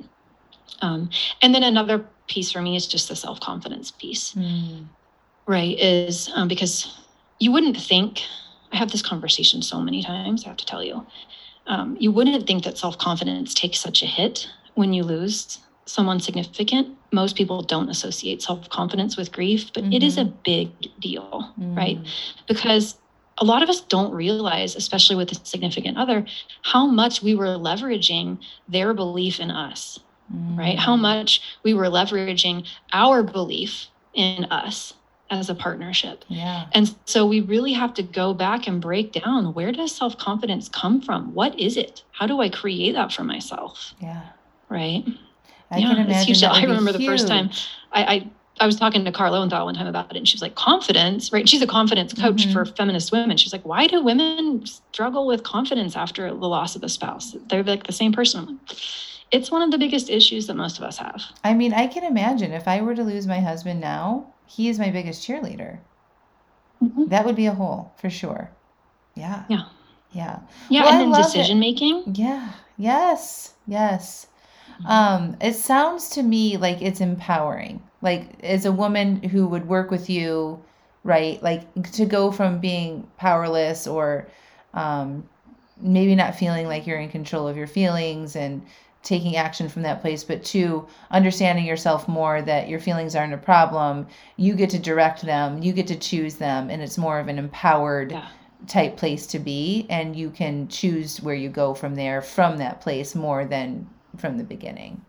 Um, 0.83 1.11
and 1.43 1.55
then 1.55 1.63
another 1.63 2.05
piece 2.29 2.53
for 2.53 2.61
me 2.61 2.77
is 2.77 2.87
just 2.87 3.09
the 3.09 3.17
self 3.17 3.41
confidence 3.41 3.91
piece 3.91 4.35
Mm. 4.35 4.87
right 5.47 5.79
is 5.79 6.31
um, 6.35 6.49
because 6.49 6.99
you 7.39 7.53
wouldn't 7.53 7.77
think 7.77 8.21
i 8.73 8.77
have 8.77 8.91
this 8.91 9.01
conversation 9.03 9.63
so 9.63 9.81
many 9.81 10.03
times 10.03 10.45
i 10.45 10.49
have 10.49 10.57
to 10.57 10.67
tell 10.67 10.83
you 10.83 11.07
um, 11.69 11.97
you 12.01 12.11
wouldn't 12.13 12.47
think 12.47 12.65
that 12.65 12.79
self-confidence 12.79 13.55
takes 13.55 13.79
such 13.79 14.03
a 14.03 14.07
hit 14.07 14.49
when 14.75 14.93
you 14.93 15.03
lose 15.03 15.59
someone 15.87 16.21
significant 16.21 16.89
most 17.13 17.37
people 17.37 17.63
don't 17.63 17.89
associate 17.89 18.43
self-confidence 18.43 19.17
with 19.17 19.33
grief 19.33 19.71
but 19.73 19.85
it 19.93 20.03
is 20.03 20.19
a 20.19 20.25
big 20.25 20.69
deal 21.01 21.53
right 21.59 21.99
Mm. 22.03 22.09
because 22.49 22.99
a 23.39 23.45
lot 23.45 23.63
of 23.63 23.69
us 23.69 23.81
don't 23.83 24.13
realize 24.13 24.75
especially 24.77 25.17
with 25.17 25.31
a 25.33 25.37
significant 25.47 25.97
other 25.99 26.27
how 26.63 26.87
much 26.87 27.23
we 27.23 27.35
were 27.35 27.47
leveraging 27.69 28.39
their 28.69 28.93
belief 28.95 29.41
in 29.41 29.51
us 29.51 30.01
right? 30.57 30.77
How 30.77 30.97
Mm. 30.97 31.03
much 31.03 31.41
we 31.63 31.73
were 31.73 31.85
leveraging 31.87 32.67
our 32.93 33.23
belief 33.23 33.87
in 34.13 34.45
us 34.47 34.95
as 35.31 35.49
a 35.49 35.55
partnership. 35.55 36.25
Yeah. 36.27 36.67
And 36.73 36.93
so 37.05 37.25
we 37.27 37.41
really 37.41 37.73
have 37.75 37.95
to 37.95 38.03
go 38.03 38.35
back 38.35 38.67
and 38.67 38.81
break 38.81 39.13
down 39.13 39.55
where 39.55 39.71
does 39.71 39.93
self 39.93 40.19
confidence 40.19 40.69
come 40.69 41.01
from? 41.01 41.33
What 41.33 41.57
is 41.61 41.77
it? 41.77 42.03
How 42.11 42.27
do 42.27 42.41
I 42.41 42.49
create 42.49 42.95
that 42.97 43.13
for 43.13 43.23
myself? 43.23 43.95
Yeah. 44.01 44.23
Right. 44.69 45.05
I 45.71 45.79
Yeah, 45.79 45.89
can 45.89 45.99
it's 45.99 46.07
imagine. 46.09 46.35
huge. 46.35 46.45
I 46.45 46.63
remember 46.63 46.93
the 46.93 47.01
first 47.05 47.29
time. 47.29 47.51
I, 47.93 48.05
I 48.15 48.31
I 48.59 48.65
was 48.65 48.77
talking 48.77 49.05
to 49.05 49.13
Carla 49.13 49.43
and 49.43 49.53
one 49.53 49.75
time 49.75 49.87
about 49.87 50.11
it, 50.11 50.17
and 50.17 50.27
she 50.27 50.35
was 50.35 50.41
like, 50.41 50.55
confidence, 50.55 51.31
right? 51.31 51.47
She's 51.47 51.61
a 51.61 51.67
confidence 51.67 52.15
coach 52.15 52.47
Mhm. 52.47 52.53
for 52.55 52.65
feminist 52.65 53.13
women. 53.13 53.37
She's 53.37 53.53
like, 53.53 53.67
why 53.67 53.87
do 53.87 54.03
women 54.03 54.65
struggle 54.65 55.27
with 55.27 55.43
confidence 55.43 55.95
after 55.95 56.31
the 56.31 56.49
loss 56.49 56.75
of 56.75 56.83
a 56.83 56.89
spouse? 56.89 57.37
They're 57.51 57.63
like 57.63 57.87
the 57.87 57.93
same 57.93 58.13
person. 58.13 58.59
It's 59.31 59.51
one 59.51 59.61
of 59.61 59.73
the 59.73 59.77
biggest 59.77 60.09
issues 60.09 60.47
that 60.47 60.55
most 60.55 60.79
of 60.79 60.85
us 60.85 60.97
have. 60.97 61.23
I 61.45 61.53
mean, 61.53 61.75
I 61.75 61.87
can 61.87 62.03
imagine 62.05 62.53
if 62.53 62.67
I 62.67 62.81
were 62.81 62.95
to 62.95 63.03
lose 63.03 63.27
my 63.27 63.41
husband 63.41 63.79
now, 63.81 64.33
he 64.47 64.69
is 64.71 64.79
my 64.79 64.91
biggest 64.91 65.27
cheerleader. 65.29 65.81
Mhm. 66.83 67.11
That 67.11 67.27
would 67.27 67.37
be 67.37 67.47
a 67.47 67.53
hole 67.55 67.93
for 67.99 68.09
sure. 68.09 68.51
Yeah. 69.17 69.43
Yeah. 69.49 69.65
Yeah. 70.13 70.39
Yeah, 70.71 70.83
Well, 70.85 70.93
and 70.93 71.01
then 71.03 71.11
love 71.11 71.27
it. 71.27 71.33
decision 71.35 71.61
making. 71.61 72.05
Yeah. 72.15 72.53
Yes. 72.79 73.53
Yes. 73.67 74.29
Mm-hmm. 74.81 74.87
Um, 74.87 75.37
it 75.41 75.55
sounds 75.55 76.11
to 76.11 76.23
me 76.23 76.57
like 76.57 76.83
it's 76.83 77.01
empowering. 77.01 77.83
Like 78.03 78.43
as 78.45 78.65
a 78.65 78.73
woman 78.73 79.23
who 79.23 79.47
would 79.49 79.67
work 79.67 79.91
with 79.91 80.09
you, 80.11 80.63
right? 81.05 81.43
Like 81.43 81.93
to 81.93 82.05
go 82.05 82.31
from 82.31 82.59
being 82.59 83.07
powerless 83.17 83.87
or 83.87 84.29
um, 84.75 85.29
maybe 85.81 86.15
not 86.15 86.35
feeling 86.35 86.67
like 86.67 86.87
you're 86.87 86.99
in 86.99 87.09
control 87.09 87.49
of 87.49 87.57
your 87.57 87.67
feelings 87.67 88.37
and 88.37 88.63
taking 89.03 89.37
action 89.37 89.69
from 89.69 89.83
that 89.83 90.01
place, 90.01 90.25
but 90.25 90.43
to 90.45 90.87
understanding 91.13 91.65
yourself 91.65 92.09
more 92.09 92.43
that 92.43 92.69
your 92.69 92.81
feelings 92.81 93.15
aren't 93.15 93.33
a 93.33 93.39
problem. 93.39 94.07
You 94.37 94.55
get 94.55 94.71
to 94.71 94.81
direct 94.81 95.23
them, 95.23 95.63
you 95.63 95.73
get 95.73 95.87
to 95.89 95.97
choose 95.97 96.35
them, 96.35 96.71
and 96.71 96.83
it's 96.83 96.99
more 96.99 97.21
of 97.21 97.29
an 97.29 97.39
empowered 97.39 98.11
Yeah. 98.11 98.27
type 98.67 98.97
place 98.97 99.27
to 99.29 99.39
be. 99.39 99.87
And 99.89 100.17
you 100.17 100.31
can 100.31 100.67
choose 100.67 101.21
where 101.23 101.37
you 101.37 101.49
go 101.49 101.73
from 101.73 101.95
there, 101.95 102.21
from 102.21 102.57
that 102.57 102.81
place, 102.81 103.15
more 103.15 103.45
than 103.45 103.87
from 104.17 104.39
the 104.39 104.45
beginning. 104.45 105.01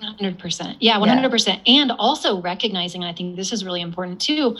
100%. 0.00 0.76
Yeah, 0.80 0.98
100%. 0.98 1.60
And 1.68 1.92
also 1.92 2.40
recognizing, 2.40 3.04
I 3.04 3.12
think 3.12 3.36
this 3.36 3.52
is 3.52 3.64
really 3.64 3.80
important 3.80 4.20
too, 4.20 4.56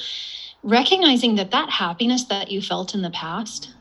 recognizing 0.62 1.36
that 1.36 1.51
that 1.53 1.70
happiness 1.70 2.24
that 2.24 2.51
you 2.51 2.61
felt 2.61 2.95
in 2.95 3.03
the 3.03 3.11
past, 3.11 3.72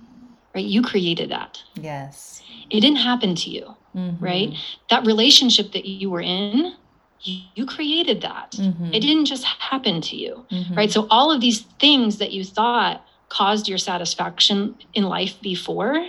right? 0.53 0.65
You 0.65 0.81
created 0.83 1.31
that. 1.31 1.61
Yes. 1.75 2.43
It 2.69 2.81
didn't 2.81 2.97
happen 2.99 3.33
to 3.35 3.49
you, 3.49 3.75
Mhm. 3.95 4.17
right? 4.21 4.53
That 4.89 5.05
relationship 5.05 5.71
that 5.71 5.85
you 5.85 6.09
were 6.11 6.21
in, 6.21 6.75
you, 7.21 7.65
created 7.65 8.21
that. 8.21 8.51
Mhm. 8.51 8.93
It 8.93 8.99
didn't 8.99 9.25
just 9.25 9.43
happen 9.43 10.01
to 10.01 10.15
you, 10.15 10.45
Mhm. 10.51 10.77
right? 10.77 10.91
So 10.91 11.07
all 11.09 11.31
of 11.31 11.41
these 11.41 11.61
things 11.79 12.19
that 12.19 12.31
you 12.31 12.43
thought 12.43 13.03
caused 13.29 13.67
your 13.67 13.79
satisfaction 13.79 14.75
in 14.93 15.03
life 15.03 15.41
before 15.41 16.07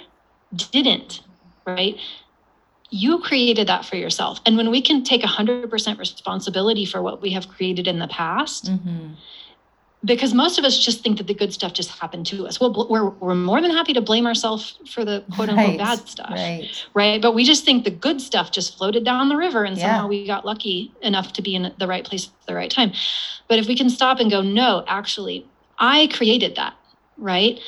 didn't, 0.70 1.22
right? 1.66 1.96
You 2.90 3.18
created 3.18 3.66
that 3.68 3.84
for 3.84 3.96
yourself. 3.96 4.40
And 4.46 4.56
when 4.56 4.70
we 4.70 4.80
can 4.80 5.04
take 5.04 5.22
100% 5.22 5.98
responsibility 5.98 6.84
for 6.84 7.02
what 7.02 7.20
we 7.20 7.30
have 7.32 7.48
created 7.48 7.86
in 7.86 7.98
the 7.98 8.08
past, 8.08 8.70
Mhm. 8.72 9.16
because 10.04 10.32
most 10.32 10.58
of 10.58 10.64
us 10.64 10.78
just 10.78 11.02
think 11.02 11.18
that 11.18 11.26
the 11.26 11.34
good 11.34 11.52
stuff 11.52 11.72
just 11.72 11.90
happened 11.90 12.24
to 12.26 12.46
us. 12.46 12.60
Well, 12.60 12.86
we're, 12.88 13.10
we're 13.10 13.34
more 13.34 13.60
than 13.60 13.70
happy 13.72 13.92
to 13.94 14.00
blame 14.00 14.26
ourselves 14.26 14.78
for 14.88 15.04
the 15.04 15.24
quote 15.34 15.48
unquote 15.48 15.70
Right, 15.70 15.78
bad 15.78 16.08
stuff 16.08 16.30
Right. 16.30 16.68
right? 16.94 17.20
But 17.20 17.32
we 17.34 17.44
just 17.44 17.64
think 17.64 17.84
the 17.84 17.90
good 17.90 18.20
stuff 18.20 18.52
just 18.52 18.78
floated 18.78 19.04
down 19.04 19.28
the 19.28 19.36
river 19.36 19.64
and 19.64 19.76
Yeah. 19.76 19.82
somehow 19.84 20.06
we 20.08 20.24
got 20.26 20.46
lucky 20.46 20.94
enough 21.02 21.32
to 21.34 21.42
be 21.42 21.54
in 21.56 21.74
the 21.78 21.86
right 21.88 22.04
place 22.04 22.26
at 22.28 22.46
the 22.46 22.54
right 22.54 22.70
time. 22.70 22.92
But 23.48 23.58
if 23.58 23.66
we 23.66 23.74
can 23.76 23.90
stop 23.90 24.20
and 24.20 24.30
go, 24.30 24.40
no, 24.40 24.84
actually, 24.86 25.50
I 25.78 26.06
created 26.06 26.54
that, 26.56 26.74
right? 27.18 27.58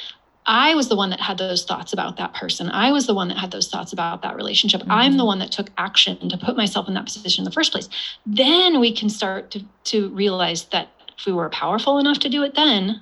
I 0.52 0.74
was 0.74 0.88
the 0.88 0.96
one 0.96 1.10
that 1.10 1.20
had 1.20 1.38
those 1.38 1.64
thoughts 1.64 1.92
about 1.92 2.16
that 2.16 2.34
person. 2.34 2.68
I 2.70 2.90
was 2.90 3.06
the 3.06 3.14
one 3.14 3.28
that 3.28 3.38
had 3.38 3.52
those 3.52 3.68
thoughts 3.68 3.92
about 3.92 4.22
that 4.22 4.34
relationship. 4.34 4.82
I'm 4.90 5.14
Mhm. 5.14 5.18
the 5.18 5.24
one 5.24 5.38
that 5.38 5.52
took 5.52 5.70
action 5.78 6.28
to 6.28 6.36
put 6.36 6.56
myself 6.56 6.88
in 6.88 6.94
that 6.94 7.04
position 7.04 7.42
in 7.42 7.44
the 7.44 7.52
first 7.52 7.70
place. 7.70 7.88
Then 8.26 8.80
we 8.80 8.90
can 8.90 9.08
start 9.08 9.52
to, 9.52 9.64
to 9.84 10.08
realize 10.08 10.64
that 10.72 10.88
if 11.16 11.24
we 11.24 11.32
were 11.32 11.48
powerful 11.50 11.98
enough 11.98 12.18
to 12.20 12.28
do 12.28 12.42
it 12.42 12.56
then, 12.56 13.00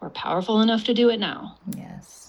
we're 0.00 0.10
powerful 0.10 0.60
enough 0.60 0.82
to 0.84 0.92
do 0.94 1.08
it 1.08 1.20
now. 1.20 1.54
Yes. 1.76 2.27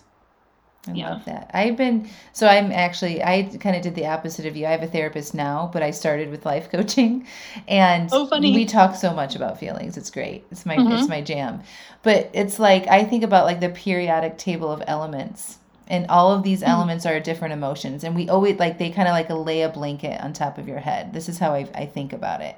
I 0.89 0.93
Yeah. 0.93 1.09
love 1.11 1.25
that. 1.25 1.51
I've 1.53 1.77
been 1.77 2.09
so 2.33 2.47
I'm 2.47 2.71
actually 2.71 3.23
I 3.23 3.43
kind 3.59 3.75
of 3.75 3.81
did 3.81 3.95
the 3.95 4.07
opposite 4.07 4.45
of 4.45 4.55
you. 4.57 4.65
I 4.65 4.71
have 4.71 4.83
a 4.83 4.87
therapist 4.87 5.33
now, 5.33 5.69
but 5.71 5.83
I 5.83 5.91
started 5.91 6.29
with 6.29 6.45
life 6.45 6.69
coaching 6.71 7.25
and 7.67 8.09
Oh, 8.11 8.25
funny. 8.27 8.53
we 8.53 8.65
talk 8.65 8.95
so 8.95 9.13
much 9.13 9.35
about 9.35 9.59
feelings. 9.59 9.97
It's 9.97 10.09
great. 10.09 10.45
It's 10.51 10.65
my 10.65 10.77
Mhm. 10.77 10.99
it's 10.99 11.07
my 11.09 11.21
jam. 11.21 11.61
But 12.03 12.29
it's 12.33 12.59
like 12.59 12.87
I 12.87 13.03
think 13.03 13.23
about 13.23 13.45
like 13.45 13.59
the 13.59 13.69
periodic 13.69 14.37
table 14.37 14.71
of 14.71 14.81
elements 14.87 15.57
and 15.87 16.05
all 16.07 16.31
of 16.31 16.43
these 16.43 16.61
Mhm. 16.61 16.67
elements 16.69 17.05
are 17.05 17.19
different 17.19 17.53
emotions 17.53 18.03
and 18.03 18.15
we 18.15 18.29
always 18.29 18.59
like 18.59 18.77
they 18.77 18.89
kind 18.89 19.07
of 19.07 19.13
like 19.13 19.29
lay 19.29 19.61
a 19.63 19.69
blanket 19.69 20.21
on 20.23 20.33
top 20.33 20.57
of 20.57 20.67
your 20.67 20.79
head. 20.79 21.13
This 21.13 21.29
is 21.29 21.39
how 21.39 21.53
I 21.53 21.65
I 21.75 21.85
think 21.85 22.13
about 22.13 22.41
it. 22.41 22.55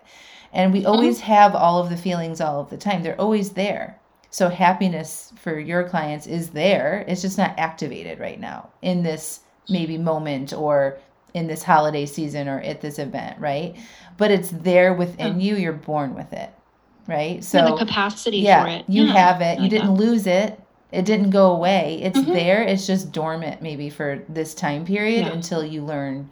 And 0.54 0.74
we 0.74 0.86
always 0.86 1.22
have 1.22 1.56
all 1.56 1.80
of 1.80 1.90
the 1.90 1.96
feelings 1.96 2.42
all 2.42 2.60
of 2.60 2.70
the 2.70 2.76
time. 2.78 3.04
They're 3.04 3.20
always 3.20 3.52
there. 3.52 3.96
So 4.32 4.48
happiness 4.50 5.34
for 5.36 5.60
your 5.60 5.84
clients 5.88 6.26
is 6.26 6.50
there. 6.50 7.04
It's 7.08 7.22
just 7.22 7.38
not 7.38 7.54
activated 7.60 8.18
right 8.20 8.40
now 8.40 8.70
in 8.82 9.04
this 9.04 9.42
maybe 9.70 9.98
moment 9.98 10.54
or 10.54 10.98
in 11.34 11.48
this 11.48 11.64
holiday 11.64 12.06
season 12.06 12.48
or 12.48 12.60
at 12.62 12.82
this 12.82 12.98
event, 12.98 13.40
right? 13.40 13.76
But 14.18 14.32
it's 14.32 14.50
there 14.50 14.94
within 14.94 15.40
you. 15.42 15.56
You're 15.58 15.74
born 15.74 16.16
with 16.16 16.32
it, 16.34 16.50
right? 17.08 17.44
So 17.44 17.60
So 17.60 17.72
the 17.72 17.78
capacity 17.86 18.38
yeah, 18.38 18.64
for 18.64 18.70
it. 18.70 18.86
you 18.88 19.04
Yeah, 19.04 19.14
have 19.14 19.42
it. 19.42 19.46
I 19.46 19.54
You 19.56 19.62
like 19.64 19.70
didn't 19.72 19.96
that. 19.96 20.02
lose 20.04 20.28
it. 20.28 20.60
It 20.94 21.06
didn't 21.06 21.30
go 21.30 21.52
away. 21.52 22.00
It's 22.02 22.20
Mhm. 22.20 22.34
there. 22.34 22.64
It's 22.64 22.88
just 22.88 23.12
dormant 23.12 23.62
maybe 23.62 23.90
for 23.90 24.24
this 24.30 24.54
time 24.54 24.86
period 24.86 25.26
Yeah. 25.28 25.34
until 25.34 25.64
you 25.66 25.84
learn 25.84 26.16
like, 26.20 26.30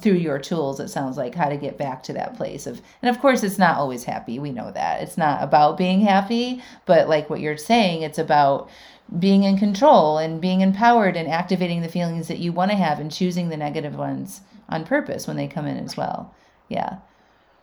through 0.00 0.14
your 0.14 0.38
tools 0.38 0.80
it 0.80 0.88
sounds 0.88 1.16
like 1.16 1.34
how 1.34 1.48
to 1.48 1.56
get 1.56 1.76
back 1.76 2.02
to 2.02 2.12
that 2.12 2.36
place 2.36 2.66
of 2.66 2.80
and 3.02 3.14
of 3.14 3.20
course 3.20 3.42
it's 3.42 3.58
not 3.58 3.76
always 3.76 4.04
happy 4.04 4.38
we 4.38 4.50
know 4.50 4.70
that. 4.70 5.02
It's 5.02 5.18
not 5.18 5.42
about 5.42 5.76
being 5.76 6.00
happy 6.00 6.62
but 6.86 7.08
like 7.08 7.28
what 7.28 7.40
you're 7.40 7.56
saying 7.56 8.02
it's 8.02 8.18
about 8.18 8.70
being 9.18 9.42
in 9.42 9.58
control 9.58 10.18
and 10.18 10.40
being 10.40 10.60
empowered 10.60 11.16
and 11.16 11.28
activating 11.28 11.82
the 11.82 11.88
feelings 11.88 12.28
that 12.28 12.38
you 12.38 12.52
want 12.52 12.70
to 12.70 12.76
have 12.76 13.00
and 13.00 13.12
choosing 13.12 13.48
the 13.48 13.56
negative 13.56 13.96
ones 13.96 14.40
on 14.68 14.84
purpose 14.84 15.26
when 15.26 15.36
they 15.36 15.48
come 15.48 15.66
in 15.66 15.76
as 15.78 15.96
well. 15.96 16.32
Yeah. 16.68 16.98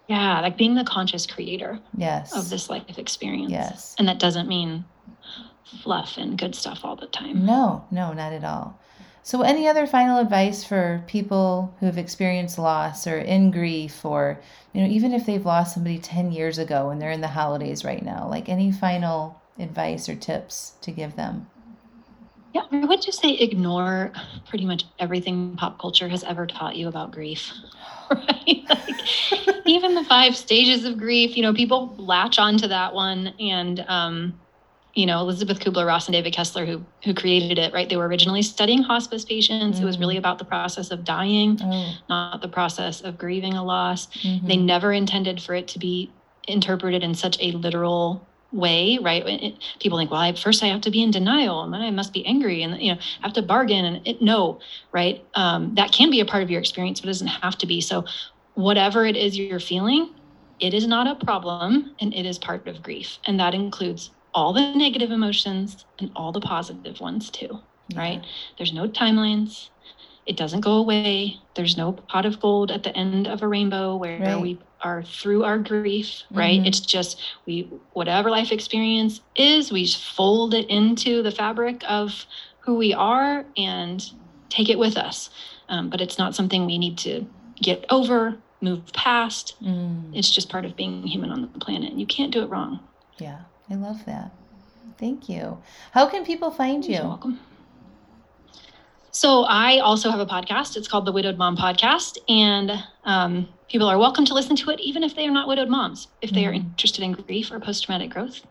Yeah 0.08 0.42
like 0.42 0.58
being 0.58 0.76
the 0.76 0.84
conscious 0.84 1.26
creator 1.26 1.80
yes. 1.96 2.36
of 2.36 2.50
this 2.50 2.70
life 2.70 2.98
experience. 2.98 3.52
Yes. 3.52 3.96
And 3.98 4.08
that 4.08 4.20
doesn't 4.20 4.48
mean 4.48 4.84
fluff 5.84 6.18
and 6.18 6.38
good 6.38 6.54
stuff 6.54 6.82
all 6.84 6.96
the 6.96 7.08
time. 7.08 7.46
No 7.46 7.86
no 7.92 8.14
not 8.14 8.34
at 8.34 8.44
all 8.44 8.80
so, 9.28 9.42
any 9.42 9.68
other 9.68 9.86
final 9.86 10.20
advice 10.20 10.64
for 10.64 11.04
people 11.06 11.76
who 11.82 11.86
have 11.86 11.98
experienced 11.98 12.58
loss 12.58 13.06
or 13.06 13.18
in 13.18 13.52
grief, 13.52 14.06
or 14.06 14.40
you 14.72 14.80
know, 14.80 14.88
even 14.88 15.12
if 15.12 15.26
they've 15.26 15.46
lost 15.46 15.74
somebody 15.74 16.00
ten 16.00 16.32
years 16.32 16.58
ago 16.58 16.92
and 16.92 17.02
they're 17.02 17.12
in 17.12 17.20
the 17.20 17.28
holidays 17.28 17.84
right 17.84 18.02
now? 18.02 18.30
Like 18.30 18.48
any 18.48 18.72
final 18.72 19.42
advice 19.60 20.08
or 20.08 20.16
tips 20.16 20.76
to 20.80 20.92
give 20.92 21.18
them? 21.18 21.46
Yeah, 22.54 22.62
I 22.72 22.86
would 22.86 23.02
just 23.02 23.20
say 23.20 23.32
ignore 23.32 24.14
pretty 24.48 24.66
much 24.66 24.86
everything 24.98 25.58
pop 25.58 25.78
culture 25.78 26.08
has 26.08 26.24
ever 26.24 26.48
taught 26.48 26.78
you 26.78 26.88
about 26.88 27.12
grief. 27.12 27.52
Right? 28.10 28.64
Like, 28.70 29.66
even 29.66 29.94
the 29.94 30.06
five 30.06 30.38
stages 30.38 30.86
of 30.86 30.98
grief, 30.98 31.36
you 31.36 31.44
know, 31.44 31.54
people 31.54 31.94
latch 31.98 32.40
onto 32.40 32.66
that 32.70 32.94
one 32.94 33.34
and 33.38 33.84
um, 33.90 34.40
you 34.98 35.06
know 35.06 35.20
Elisabeth 35.20 35.60
Kubler-Ross 35.60 36.08
and 36.08 36.14
David 36.14 36.34
Kessler 36.34 36.66
who 36.66 36.84
who 37.04 37.14
created 37.14 37.60
it 37.60 37.72
right 37.72 37.88
they 37.88 37.96
were 37.96 38.08
originally 38.08 38.42
studying 38.42 38.82
hospice 38.82 39.24
patients 39.24 39.78
mm. 39.78 39.84
it 39.84 39.86
was 39.86 40.00
really 40.00 40.16
mm. 40.16 40.20
about 40.20 40.40
the 40.40 40.46
process 40.46 40.90
of 40.90 41.06
dying 41.06 41.58
oh. 41.62 41.94
not 42.10 42.42
the 42.42 42.48
process 42.48 43.02
of 43.02 43.18
grieving 43.18 43.54
a 43.54 43.64
loss 43.64 44.08
mm-hmm. 44.08 44.46
they 44.48 44.58
never 44.58 44.92
intended 44.92 45.42
for 45.42 45.54
it 45.54 45.68
to 45.70 45.80
be 45.80 46.12
interpreted 46.48 47.04
in 47.04 47.14
such 47.14 47.38
a 47.40 47.52
literal 47.52 48.26
way 48.52 48.98
right 49.02 49.24
it, 49.28 49.54
people 49.80 50.00
think 50.00 50.10
well 50.10 50.22
I, 50.22 50.34
first 50.34 50.64
i 50.64 50.68
have 50.68 50.82
to 50.82 50.92
be 50.92 51.04
in 51.04 51.12
denial 51.12 51.64
and 51.64 51.72
then 51.72 51.82
i 51.82 51.92
must 51.92 52.12
be 52.12 52.26
angry 52.26 52.64
and 52.64 52.82
you 52.82 52.96
know 52.96 53.00
have 53.22 53.34
to 53.34 53.42
bargain 53.44 53.86
and 53.86 54.08
it, 54.08 54.22
no 54.22 54.60
right 54.92 55.24
um, 55.36 55.76
that 55.76 55.92
can 55.92 56.10
be 56.10 56.22
a 56.22 56.26
part 56.26 56.42
of 56.42 56.50
your 56.50 56.60
experience 56.60 57.02
but 57.02 57.08
it 57.08 57.12
doesn't 57.12 57.28
have 57.28 57.58
to 57.60 57.68
be 57.68 57.82
so 57.82 58.04
whatever 58.56 59.06
it 59.06 59.16
is 59.16 59.38
you're 59.38 59.60
feeling 59.60 60.10
it 60.60 60.74
is 60.74 60.88
not 60.88 61.06
a 61.06 61.24
problem 61.24 61.94
and 62.00 62.16
it 62.16 62.26
is 62.26 62.40
part 62.40 62.66
of 62.68 62.82
grief 62.82 63.20
and 63.28 63.40
that 63.40 63.54
includes 63.54 64.12
all 64.38 64.54
the 64.54 64.72
negative 64.76 65.10
emotions 65.10 65.84
and 65.98 66.12
all 66.16 66.32
the 66.32 66.40
positive 66.40 67.00
ones 67.02 67.32
too, 67.32 67.60
yeah. 67.88 68.00
right? 68.00 68.26
There's 68.58 68.72
no 68.72 68.88
timelines. 68.88 69.70
It 70.28 70.38
doesn't 70.38 70.62
go 70.62 70.74
away. 70.74 71.38
There's 71.56 71.76
no 71.76 71.94
pot 71.94 72.28
of 72.28 72.40
gold 72.40 72.70
at 72.70 72.84
the 72.84 72.96
end 72.96 73.28
of 73.28 73.42
a 73.42 73.48
rainbow 73.48 73.96
where 73.96 74.20
right. 74.20 74.40
we 74.40 74.60
are 74.82 75.02
through 75.02 75.44
our 75.44 75.58
grief, 75.58 76.22
right? 76.30 76.60
Mm-hmm. 76.60 76.68
It's 76.68 76.82
just 76.82 77.20
we 77.48 77.68
whatever 77.94 78.30
life 78.30 78.52
experience 78.52 79.22
is, 79.36 79.72
we 79.72 79.86
just 79.86 80.04
fold 80.04 80.54
it 80.54 80.70
into 80.70 81.24
the 81.24 81.32
fabric 81.32 81.82
of 81.90 82.28
who 82.60 82.76
we 82.76 82.94
are 82.94 83.44
and 83.58 84.06
take 84.50 84.70
it 84.70 84.78
with 84.78 84.98
us. 84.98 85.32
Um, 85.68 85.90
but 85.90 86.00
it's 86.00 86.20
not 86.20 86.36
something 86.36 86.68
we 86.68 86.78
need 86.78 87.00
to 87.00 87.26
get 87.60 87.86
over, 87.90 88.38
move 88.62 88.86
past. 88.94 89.56
Mm. 89.64 90.16
It's 90.16 90.30
just 90.30 90.48
part 90.48 90.64
of 90.64 90.76
being 90.76 91.02
human 91.08 91.32
on 91.32 91.42
the 91.42 91.48
planet. 91.60 91.94
You 91.94 92.06
can't 92.06 92.32
do 92.32 92.44
it 92.44 92.52
wrong. 92.52 92.82
Yeah. 93.18 93.40
I 93.70 93.76
love 93.76 94.06
that. 94.06 94.32
Thank 94.98 95.30
you. 95.30 95.58
How 95.92 96.08
can 96.08 96.26
people 96.26 96.52
find 96.52 96.86
you? 96.86 96.96
You're 96.96 97.04
welcome. 97.04 97.40
So 99.12 99.44
I 99.44 99.80
also 99.80 100.12
have 100.12 100.20
a 100.20 100.26
podcast. 100.26 100.78
It's 100.78 100.88
called 100.88 101.06
the 101.06 101.12
Widowed 101.12 101.38
Mom 101.38 101.58
Podcast, 101.58 102.18
and 102.30 102.72
um, 103.04 103.50
people 103.68 103.88
are 103.88 103.98
welcome 103.98 104.26
to 104.26 104.34
listen 104.34 104.56
to 104.58 104.70
it, 104.70 104.80
even 104.80 105.04
if 105.04 105.16
they 105.16 105.28
are 105.28 105.32
not 105.32 105.48
widowed 105.48 105.70
moms. 105.70 106.08
If 106.22 106.32
they 106.32 106.42
mm-hmm. 106.42 106.50
are 106.50 106.54
interested 106.54 107.04
in 107.04 107.14
grief 107.14 107.52
or 107.52 107.60
post-traumatic 107.60 108.12
growth, 108.12 108.42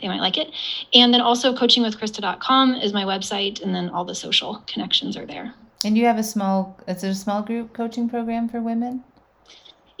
they 0.00 0.08
might 0.08 0.20
like 0.20 0.36
it. 0.36 0.50
And 0.92 1.14
then 1.14 1.20
also 1.20 1.54
coachingwithkrista.com 1.54 2.74
is 2.74 2.92
my 2.92 3.04
website, 3.04 3.62
and 3.62 3.74
then 3.74 3.88
all 3.88 4.04
the 4.04 4.14
social 4.14 4.62
connections 4.66 5.16
are 5.16 5.26
there. 5.26 5.54
And 5.84 5.96
you 5.96 6.04
have 6.04 6.18
a 6.18 6.22
small, 6.22 6.78
is 6.86 7.02
it 7.02 7.08
a 7.08 7.14
small 7.14 7.40
group 7.42 7.72
coaching 7.72 8.08
program 8.08 8.48
for 8.48 8.60
women? 8.60 9.02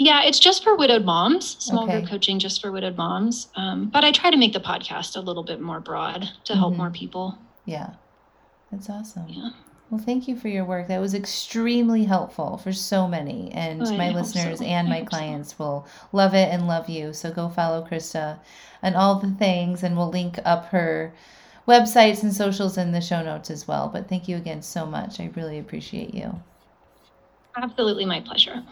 Yeah, 0.00 0.22
it's 0.22 0.38
just 0.38 0.64
for 0.64 0.76
widowed 0.76 1.04
moms, 1.04 1.62
small 1.62 1.84
okay. 1.84 1.98
group 1.98 2.08
coaching 2.08 2.38
just 2.38 2.62
for 2.62 2.72
widowed 2.72 2.96
moms. 2.96 3.48
Um, 3.54 3.90
but 3.90 4.02
I 4.02 4.12
try 4.12 4.30
to 4.30 4.36
make 4.38 4.54
the 4.54 4.60
podcast 4.60 5.14
a 5.14 5.20
little 5.20 5.42
bit 5.42 5.60
more 5.60 5.78
broad 5.78 6.26
to 6.44 6.56
help 6.56 6.72
mm-hmm. 6.72 6.80
more 6.80 6.90
people. 6.90 7.36
Yeah, 7.66 7.90
that's 8.72 8.88
awesome. 8.88 9.26
Yeah. 9.28 9.50
Well, 9.90 10.00
thank 10.00 10.26
you 10.26 10.36
for 10.36 10.48
your 10.48 10.64
work. 10.64 10.88
That 10.88 11.02
was 11.02 11.12
extremely 11.12 12.04
helpful 12.04 12.56
for 12.56 12.72
so 12.72 13.06
many. 13.06 13.52
And 13.52 13.82
oh, 13.82 13.94
my 13.94 14.08
listeners 14.08 14.60
so. 14.60 14.64
and 14.64 14.88
I 14.88 15.00
my 15.00 15.04
clients 15.04 15.50
so. 15.50 15.56
will 15.58 15.86
love 16.12 16.32
it 16.32 16.48
and 16.50 16.66
love 16.66 16.88
you. 16.88 17.12
So 17.12 17.30
go 17.30 17.50
follow 17.50 17.86
Krista 17.86 18.38
and 18.80 18.96
all 18.96 19.16
the 19.16 19.32
things, 19.32 19.82
and 19.82 19.98
we'll 19.98 20.08
link 20.08 20.38
up 20.46 20.64
her 20.68 21.12
websites 21.68 22.22
and 22.22 22.32
socials 22.32 22.78
in 22.78 22.92
the 22.92 23.02
show 23.02 23.22
notes 23.22 23.50
as 23.50 23.68
well. 23.68 23.90
But 23.92 24.08
thank 24.08 24.28
you 24.28 24.38
again 24.38 24.62
so 24.62 24.86
much. 24.86 25.20
I 25.20 25.30
really 25.36 25.58
appreciate 25.58 26.14
you. 26.14 26.40
Absolutely, 27.54 28.06
my 28.06 28.20
pleasure. 28.20 28.64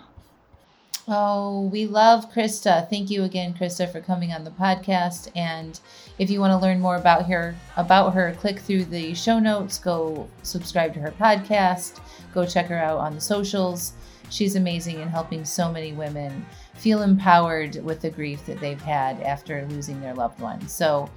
Oh, 1.10 1.62
we 1.72 1.86
love 1.86 2.30
Krista. 2.30 2.86
Thank 2.90 3.08
you 3.08 3.24
again, 3.24 3.54
Krista, 3.54 3.90
for 3.90 3.98
coming 3.98 4.30
on 4.30 4.44
the 4.44 4.50
podcast. 4.50 5.30
And 5.34 5.80
if 6.18 6.28
you 6.28 6.38
want 6.38 6.50
to 6.50 6.58
learn 6.58 6.80
more 6.80 6.96
about 6.96 7.24
her, 7.30 7.56
about 7.78 8.12
her, 8.12 8.34
click 8.38 8.58
through 8.58 8.84
the 8.84 9.14
show 9.14 9.38
notes. 9.38 9.78
Go 9.78 10.28
subscribe 10.42 10.92
to 10.92 11.00
her 11.00 11.12
podcast. 11.12 12.00
Go 12.34 12.44
check 12.44 12.66
her 12.66 12.76
out 12.76 12.98
on 12.98 13.14
the 13.14 13.22
socials. 13.22 13.94
She's 14.28 14.54
amazing 14.54 15.00
in 15.00 15.08
helping 15.08 15.46
so 15.46 15.72
many 15.72 15.94
women 15.94 16.44
feel 16.74 17.00
empowered 17.00 17.82
with 17.82 18.02
the 18.02 18.10
grief 18.10 18.44
that 18.44 18.60
they've 18.60 18.78
had 18.78 19.22
after 19.22 19.66
losing 19.70 20.02
their 20.02 20.14
loved 20.14 20.38
one. 20.42 20.68
So, 20.68 21.08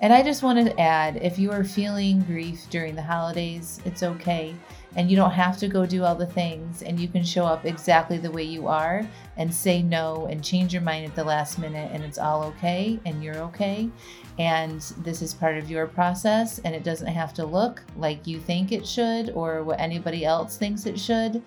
and 0.00 0.12
I 0.12 0.22
just 0.22 0.44
wanted 0.44 0.66
to 0.66 0.80
add 0.80 1.16
if 1.16 1.36
you 1.36 1.50
are 1.50 1.64
feeling 1.64 2.22
grief 2.22 2.70
during 2.70 2.94
the 2.94 3.02
holidays, 3.02 3.80
it's 3.84 4.04
okay 4.04 4.54
and 4.94 5.10
you 5.10 5.16
don't 5.16 5.32
have 5.32 5.58
to 5.58 5.68
go 5.68 5.84
do 5.84 6.04
all 6.04 6.14
the 6.14 6.26
things 6.26 6.82
and 6.82 6.98
you 6.98 7.08
can 7.08 7.24
show 7.24 7.44
up 7.44 7.66
exactly 7.66 8.18
the 8.18 8.30
way 8.30 8.42
you 8.42 8.68
are 8.68 9.06
and 9.36 9.52
say 9.52 9.82
no 9.82 10.26
and 10.30 10.42
change 10.42 10.72
your 10.72 10.82
mind 10.82 11.04
at 11.04 11.14
the 11.14 11.24
last 11.24 11.58
minute 11.58 11.90
and 11.92 12.04
it's 12.04 12.18
all 12.18 12.44
okay 12.44 12.98
and 13.04 13.22
you're 13.22 13.38
okay. 13.38 13.90
And 14.38 14.80
this 14.98 15.22
is 15.22 15.34
part 15.34 15.56
of 15.58 15.70
your 15.70 15.86
process 15.86 16.58
and 16.60 16.74
it 16.74 16.84
doesn't 16.84 17.06
have 17.06 17.34
to 17.34 17.44
look 17.44 17.82
like 17.96 18.26
you 18.26 18.38
think 18.38 18.72
it 18.72 18.86
should 18.86 19.30
or 19.30 19.64
what 19.64 19.80
anybody 19.80 20.24
else 20.24 20.56
thinks 20.56 20.86
it 20.86 20.98
should. 20.98 21.42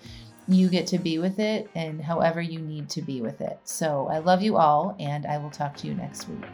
You 0.48 0.68
get 0.68 0.86
to 0.88 0.98
be 0.98 1.18
with 1.18 1.38
it 1.38 1.70
and 1.74 2.02
however 2.02 2.40
you 2.40 2.58
need 2.58 2.88
to 2.90 3.02
be 3.02 3.20
with 3.20 3.40
it. 3.40 3.58
So 3.64 4.08
i 4.10 4.18
love 4.18 4.42
you 4.42 4.56
all 4.56 4.96
and 4.98 5.26
i 5.26 5.38
will 5.38 5.50
talk 5.50 5.76
to 5.78 5.86
you 5.86 5.94
next 5.94 6.28
week 6.28 6.44